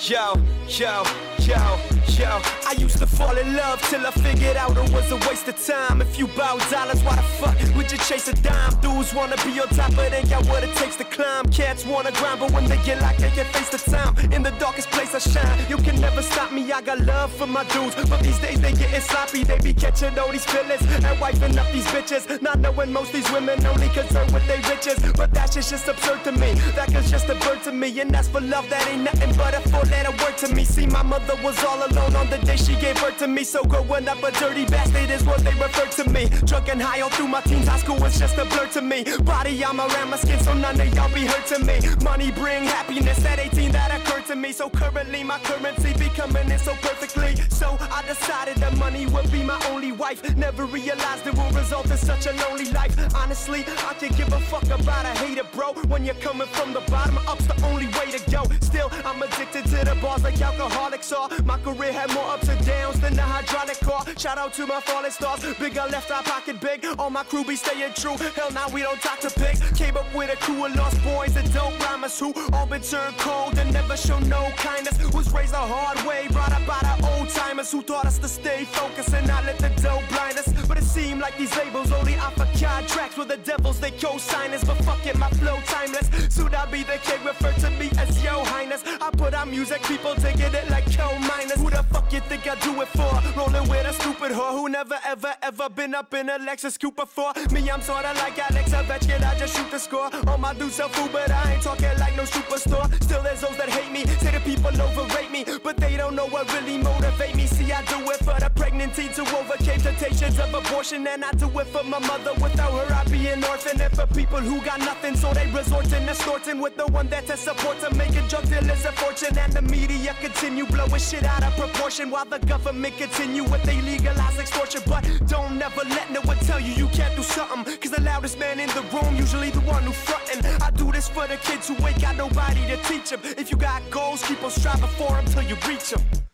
Yo, 0.00 0.32
yo, 0.66 1.02
yo, 1.40 1.95
yo. 2.18 2.40
I 2.66 2.72
used 2.78 2.98
to 2.98 3.06
fall 3.06 3.36
in 3.36 3.54
love 3.54 3.80
till 3.82 4.06
I 4.06 4.10
figured 4.10 4.56
out 4.56 4.76
it 4.76 4.90
was 4.92 5.10
a 5.12 5.16
waste 5.28 5.48
of 5.48 5.56
time. 5.64 6.00
If 6.00 6.18
you 6.18 6.26
bow 6.28 6.56
dollars, 6.70 7.02
why 7.02 7.16
the 7.16 7.22
fuck 7.22 7.56
would 7.76 7.90
you 7.92 7.98
chase 7.98 8.28
a 8.28 8.34
dime? 8.34 8.72
Dudes 8.80 9.14
wanna 9.14 9.36
be 9.44 9.60
on 9.60 9.68
top, 9.68 9.94
but 9.94 10.12
ain't 10.12 10.30
got 10.30 10.44
what 10.46 10.64
it 10.64 10.74
takes 10.76 10.96
to 10.96 11.04
climb. 11.04 11.46
Cats 11.46 11.84
wanna 11.84 12.12
grind, 12.12 12.40
but 12.40 12.50
when 12.52 12.64
they 12.66 12.78
get 12.78 13.00
locked, 13.00 13.18
they 13.18 13.30
face 13.30 13.70
the 13.70 13.78
time. 13.90 14.16
In 14.32 14.42
the 14.42 14.52
darkest 14.52 14.90
place 14.90 15.14
I 15.14 15.18
shine, 15.18 15.58
you 15.68 15.76
can 15.76 16.00
never 16.00 16.22
stop 16.22 16.52
me. 16.52 16.72
I 16.72 16.80
got 16.80 17.00
love 17.00 17.32
for 17.32 17.46
my 17.46 17.64
dudes, 17.64 17.94
but 17.94 18.20
these 18.20 18.38
days 18.38 18.60
they 18.60 18.72
getting 18.72 19.00
sloppy. 19.00 19.44
They 19.44 19.58
be 19.58 19.72
catching 19.72 20.18
all 20.18 20.30
these 20.32 20.44
feelings 20.44 20.82
and 21.04 21.20
wiping 21.20 21.58
up 21.58 21.70
these 21.72 21.86
bitches. 21.86 22.42
Not 22.42 22.58
knowing 22.60 22.92
most 22.92 23.12
these 23.12 23.30
women 23.30 23.64
only 23.66 23.88
concerned 23.90 24.32
with 24.32 24.46
their 24.46 24.62
riches, 24.70 24.98
but 25.12 25.32
that 25.34 25.52
shit's 25.52 25.70
just 25.70 25.88
absurd 25.88 26.24
to 26.24 26.32
me. 26.32 26.54
That 26.76 26.92
is 26.94 27.10
just 27.10 27.28
a 27.28 27.34
bird 27.36 27.62
to 27.64 27.72
me, 27.72 28.00
and 28.00 28.10
that's 28.10 28.28
for 28.28 28.40
love 28.40 28.68
that 28.70 28.86
ain't 28.88 29.02
nothing 29.02 29.34
but 29.36 29.54
a 29.54 29.60
four-letter 29.68 30.12
word 30.22 30.36
to 30.38 30.48
me. 30.54 30.64
See, 30.64 30.86
my 30.86 31.02
mother 31.02 31.36
was 31.42 31.62
all 31.64 31.78
alone 31.86 32.05
on 32.14 32.28
the 32.30 32.38
day 32.38 32.56
she 32.56 32.74
gave 32.76 33.00
birth 33.00 33.18
to 33.18 33.28
me, 33.28 33.44
so 33.44 33.62
growing 33.64 34.08
up 34.08 34.22
a 34.22 34.30
dirty 34.32 34.64
bastard 34.66 35.10
is 35.10 35.24
what 35.24 35.40
they 35.40 35.54
refer 35.54 35.86
to 36.02 36.10
me. 36.10 36.28
Drunk 36.44 36.68
and 36.68 36.80
high 36.80 37.00
all 37.00 37.10
through 37.10 37.28
my 37.28 37.40
teens, 37.42 37.66
high 37.66 37.78
school 37.78 37.98
was 37.98 38.18
just 38.18 38.36
a 38.38 38.44
blur 38.44 38.66
to 38.68 38.82
me. 38.82 39.04
Body 39.22 39.64
I'm 39.64 39.80
around 39.80 40.10
my 40.10 40.16
skin, 40.16 40.38
so 40.40 40.54
none 40.54 40.80
of 40.80 40.94
y'all 40.94 41.12
be 41.12 41.26
hurt 41.26 41.46
to 41.46 41.58
me. 41.64 41.80
Money 42.02 42.30
bring 42.30 42.64
happiness 42.64 43.24
at 43.24 43.38
18, 43.38 43.72
that 43.72 43.90
occurred 43.98 44.26
to 44.26 44.36
me. 44.36 44.52
So 44.52 44.68
currently 44.68 45.24
my 45.24 45.38
currency 45.40 45.92
be 45.94 46.08
coming 46.10 46.50
in 46.50 46.58
so 46.58 46.74
perfectly. 46.82 47.36
So 47.50 47.76
I 47.80 48.02
decided 48.06 48.56
that 48.58 48.76
money 48.76 49.06
would 49.06 49.30
be 49.32 49.42
my 49.42 49.60
only 49.70 49.92
wife. 49.92 50.20
Never 50.36 50.64
realized 50.66 51.26
it 51.26 51.34
will 51.34 51.50
result 51.50 51.90
in 51.90 51.96
such 51.96 52.26
a 52.26 52.32
lonely 52.44 52.70
life. 52.70 52.94
Honestly, 53.14 53.64
I 53.88 53.94
can 53.94 54.12
give 54.16 54.32
a 54.32 54.40
fuck 54.40 54.64
about 54.64 55.04
a 55.04 55.14
hater, 55.20 55.44
bro. 55.52 55.72
When 55.88 56.04
you're 56.04 56.14
coming 56.16 56.48
from 56.48 56.72
the 56.72 56.80
bottom, 56.90 57.18
up's 57.26 57.46
the 57.46 57.56
only 57.66 57.86
way 57.86 58.10
to 58.12 58.30
go. 58.30 58.44
Still, 58.60 58.90
I'm 59.04 59.22
addicted 59.22 59.64
to 59.64 59.84
the 59.84 59.96
bars 60.02 60.22
like 60.22 60.40
alcoholics 60.40 61.12
are. 61.12 61.28
My 61.44 61.58
career 61.58 61.92
had 61.96 62.12
more 62.12 62.28
ups 62.34 62.48
and 62.48 62.64
downs 62.66 63.00
than 63.00 63.14
the 63.14 63.22
hydraulic 63.22 63.80
car. 63.80 64.04
Shout 64.18 64.38
out 64.38 64.52
to 64.54 64.66
my 64.66 64.80
fallen 64.80 65.10
stars. 65.10 65.40
Big 65.58 65.78
I 65.78 65.86
left 65.88 66.10
our 66.10 66.22
pocket 66.22 66.60
big. 66.60 66.84
All 66.98 67.10
my 67.10 67.24
crew 67.24 67.44
be 67.44 67.56
staying 67.56 67.94
true. 67.94 68.16
Hell, 68.36 68.50
now 68.52 68.68
we 68.68 68.82
don't 68.82 69.00
talk 69.00 69.18
to 69.20 69.30
pigs. 69.30 69.60
Came 69.72 69.96
up 69.96 70.08
with 70.14 70.30
a 70.30 70.36
crew 70.36 70.64
of 70.66 70.76
lost 70.76 71.02
boys 71.02 71.32
that 71.34 71.50
don't 71.52 71.76
rhymes 71.80 72.18
who 72.20 72.32
all 72.52 72.66
been 72.66 72.82
turned 72.82 73.16
cold 73.18 73.58
and 73.58 73.72
never 73.72 73.96
show 73.96 74.18
no 74.20 74.50
kindness. 74.56 74.96
Was 75.14 75.32
raised 75.32 75.54
the 75.54 75.64
hard 75.74 75.98
way, 76.06 76.28
brought 76.30 76.52
up 76.52 76.66
by 76.66 76.80
the 76.88 76.94
old 77.12 77.28
timers 77.30 77.72
who 77.72 77.82
taught 77.82 78.04
us 78.04 78.18
to 78.18 78.28
stay 78.28 78.64
focused 78.64 79.14
and 79.14 79.26
not 79.26 79.44
let 79.44 79.58
the 79.58 79.70
dough 79.82 80.02
blind 80.10 80.38
us. 80.38 80.48
But 80.68 80.76
it 80.78 80.84
seemed 80.84 81.20
like 81.20 81.38
these 81.38 81.56
labels 81.56 81.90
only 81.92 82.16
offer 82.16 82.46
contracts 82.58 83.16
with 83.16 83.28
the 83.28 83.38
devils. 83.38 83.80
They 83.80 83.92
co-sign 83.92 84.52
us, 84.52 84.64
but 84.64 84.76
fuck 84.84 85.04
it, 85.06 85.16
my 85.16 85.30
flow 85.30 85.58
timeless. 85.66 86.08
Soon 86.34 86.54
I'll 86.54 86.70
be 86.70 86.82
the 86.82 86.98
king, 87.02 87.24
refer 87.24 87.52
to 87.64 87.70
me 87.70 87.90
as 87.98 88.22
Yo 88.22 88.44
Highness. 88.44 88.82
I 89.00 89.10
put 89.10 89.32
out 89.32 89.48
music, 89.48 89.82
people 89.84 90.14
taking 90.16 90.52
it 90.60 90.68
like 90.70 90.86
coal 90.96 91.18
miners. 91.18 91.60
Who 91.60 91.70
the 91.70 91.85
fuck 91.86 92.12
you 92.12 92.20
think 92.20 92.46
I 92.46 92.54
do 92.56 92.80
it 92.82 92.88
for? 92.88 93.12
Rolling 93.38 93.68
with 93.68 93.86
a 93.86 93.92
stupid 93.92 94.32
whore 94.32 94.52
who 94.52 94.68
never 94.68 94.98
ever 95.06 95.34
ever 95.42 95.68
been 95.68 95.94
up 95.94 96.12
in 96.14 96.28
a 96.28 96.38
Lexus 96.38 96.78
coupe 96.78 96.96
before. 96.96 97.32
Me, 97.52 97.70
I'm 97.70 97.80
sorta 97.80 98.12
like 98.14 98.38
Alex 98.38 98.70
Ovechkin, 98.72 99.22
I 99.22 99.38
just 99.38 99.56
shoot 99.56 99.70
the 99.70 99.78
score. 99.78 100.10
All 100.26 100.38
my 100.38 100.52
dudes 100.54 100.80
are 100.80 100.88
food, 100.88 101.12
but 101.12 101.30
I 101.30 101.52
ain't 101.54 101.62
talking 101.62 101.96
like 101.98 102.16
no 102.16 102.24
superstore. 102.24 102.86
Still 103.02 103.22
there's 103.22 103.40
those 103.40 103.56
that 103.56 103.68
hate 103.68 103.92
me, 103.92 104.04
say 104.18 104.32
the 104.32 104.40
people 104.40 104.70
overrate 104.80 105.30
me, 105.30 105.44
but 105.62 105.76
they 105.76 105.96
don't 105.96 106.14
know 106.14 106.26
what 106.26 106.52
really 106.52 106.78
motivate 106.78 107.34
me. 107.36 107.46
See, 107.46 107.72
I 107.72 107.82
do 107.84 107.98
it 108.10 108.18
for 108.18 108.38
the 108.38 108.50
pregnant 108.54 108.94
teens 108.94 109.16
who 109.16 109.24
overcame 109.36 109.80
temptations 109.80 110.38
of 110.38 110.52
abortion, 110.52 111.06
and 111.06 111.24
I 111.24 111.32
do 111.32 111.46
it 111.58 111.66
for 111.68 111.84
my 111.84 111.98
mother. 112.00 112.32
Without 112.34 112.72
her, 112.72 112.94
I'd 112.94 113.10
be 113.10 113.28
an 113.28 113.44
orphan. 113.44 113.80
And 113.80 113.94
for 113.94 114.06
people 114.06 114.40
who 114.40 114.60
got 114.64 114.80
nothing, 114.80 115.16
so 115.16 115.32
they 115.32 115.46
resort 115.50 115.86
to 115.86 115.96
extorting 115.96 116.60
with 116.60 116.76
the 116.76 116.86
one 116.86 117.08
that 117.08 117.26
to 117.26 117.36
support 117.36 117.78
to 117.80 117.94
making 117.94 118.26
drug 118.28 118.48
dealers 118.48 118.84
a 118.84 118.92
fortune, 118.92 119.36
and 119.38 119.52
the 119.52 119.62
media 119.62 120.14
continue 120.20 120.66
blowing 120.66 121.00
shit 121.00 121.24
out 121.24 121.42
of 121.42 121.52
proportion 121.54 121.75
while 122.10 122.24
the 122.24 122.38
government 122.46 122.96
continue 122.96 123.42
with 123.44 123.62
they 123.62 123.80
legalize 123.82 124.38
extortion. 124.38 124.82
But 124.86 125.02
don't 125.26 125.58
never 125.58 125.82
let 125.88 126.10
no 126.10 126.20
one 126.22 126.38
tell 126.38 126.60
you 126.60 126.72
you 126.72 126.88
can't 126.88 127.14
do 127.16 127.22
something, 127.22 127.64
cause 127.78 127.90
the 127.90 128.02
loudest 128.02 128.38
man 128.38 128.58
in 128.60 128.68
the 128.70 128.82
room 128.92 129.16
usually 129.16 129.50
the 129.50 129.60
one 129.60 129.82
who 129.82 129.92
frontin'. 129.92 130.44
I 130.62 130.70
do 130.70 130.90
this 130.92 131.08
for 131.08 131.26
the 131.26 131.36
kids 131.36 131.68
who 131.68 131.74
ain't 131.86 132.00
got 132.00 132.16
nobody 132.16 132.66
to 132.66 132.76
teach 132.88 133.10
them. 133.10 133.20
If 133.22 133.50
you 133.50 133.56
got 133.56 133.82
goals, 133.90 134.22
keep 134.22 134.42
on 134.42 134.50
striving 134.50 134.88
for 134.90 135.10
them 135.10 135.24
till 135.26 135.42
you 135.42 135.56
reach 135.66 135.90
them. 135.90 136.25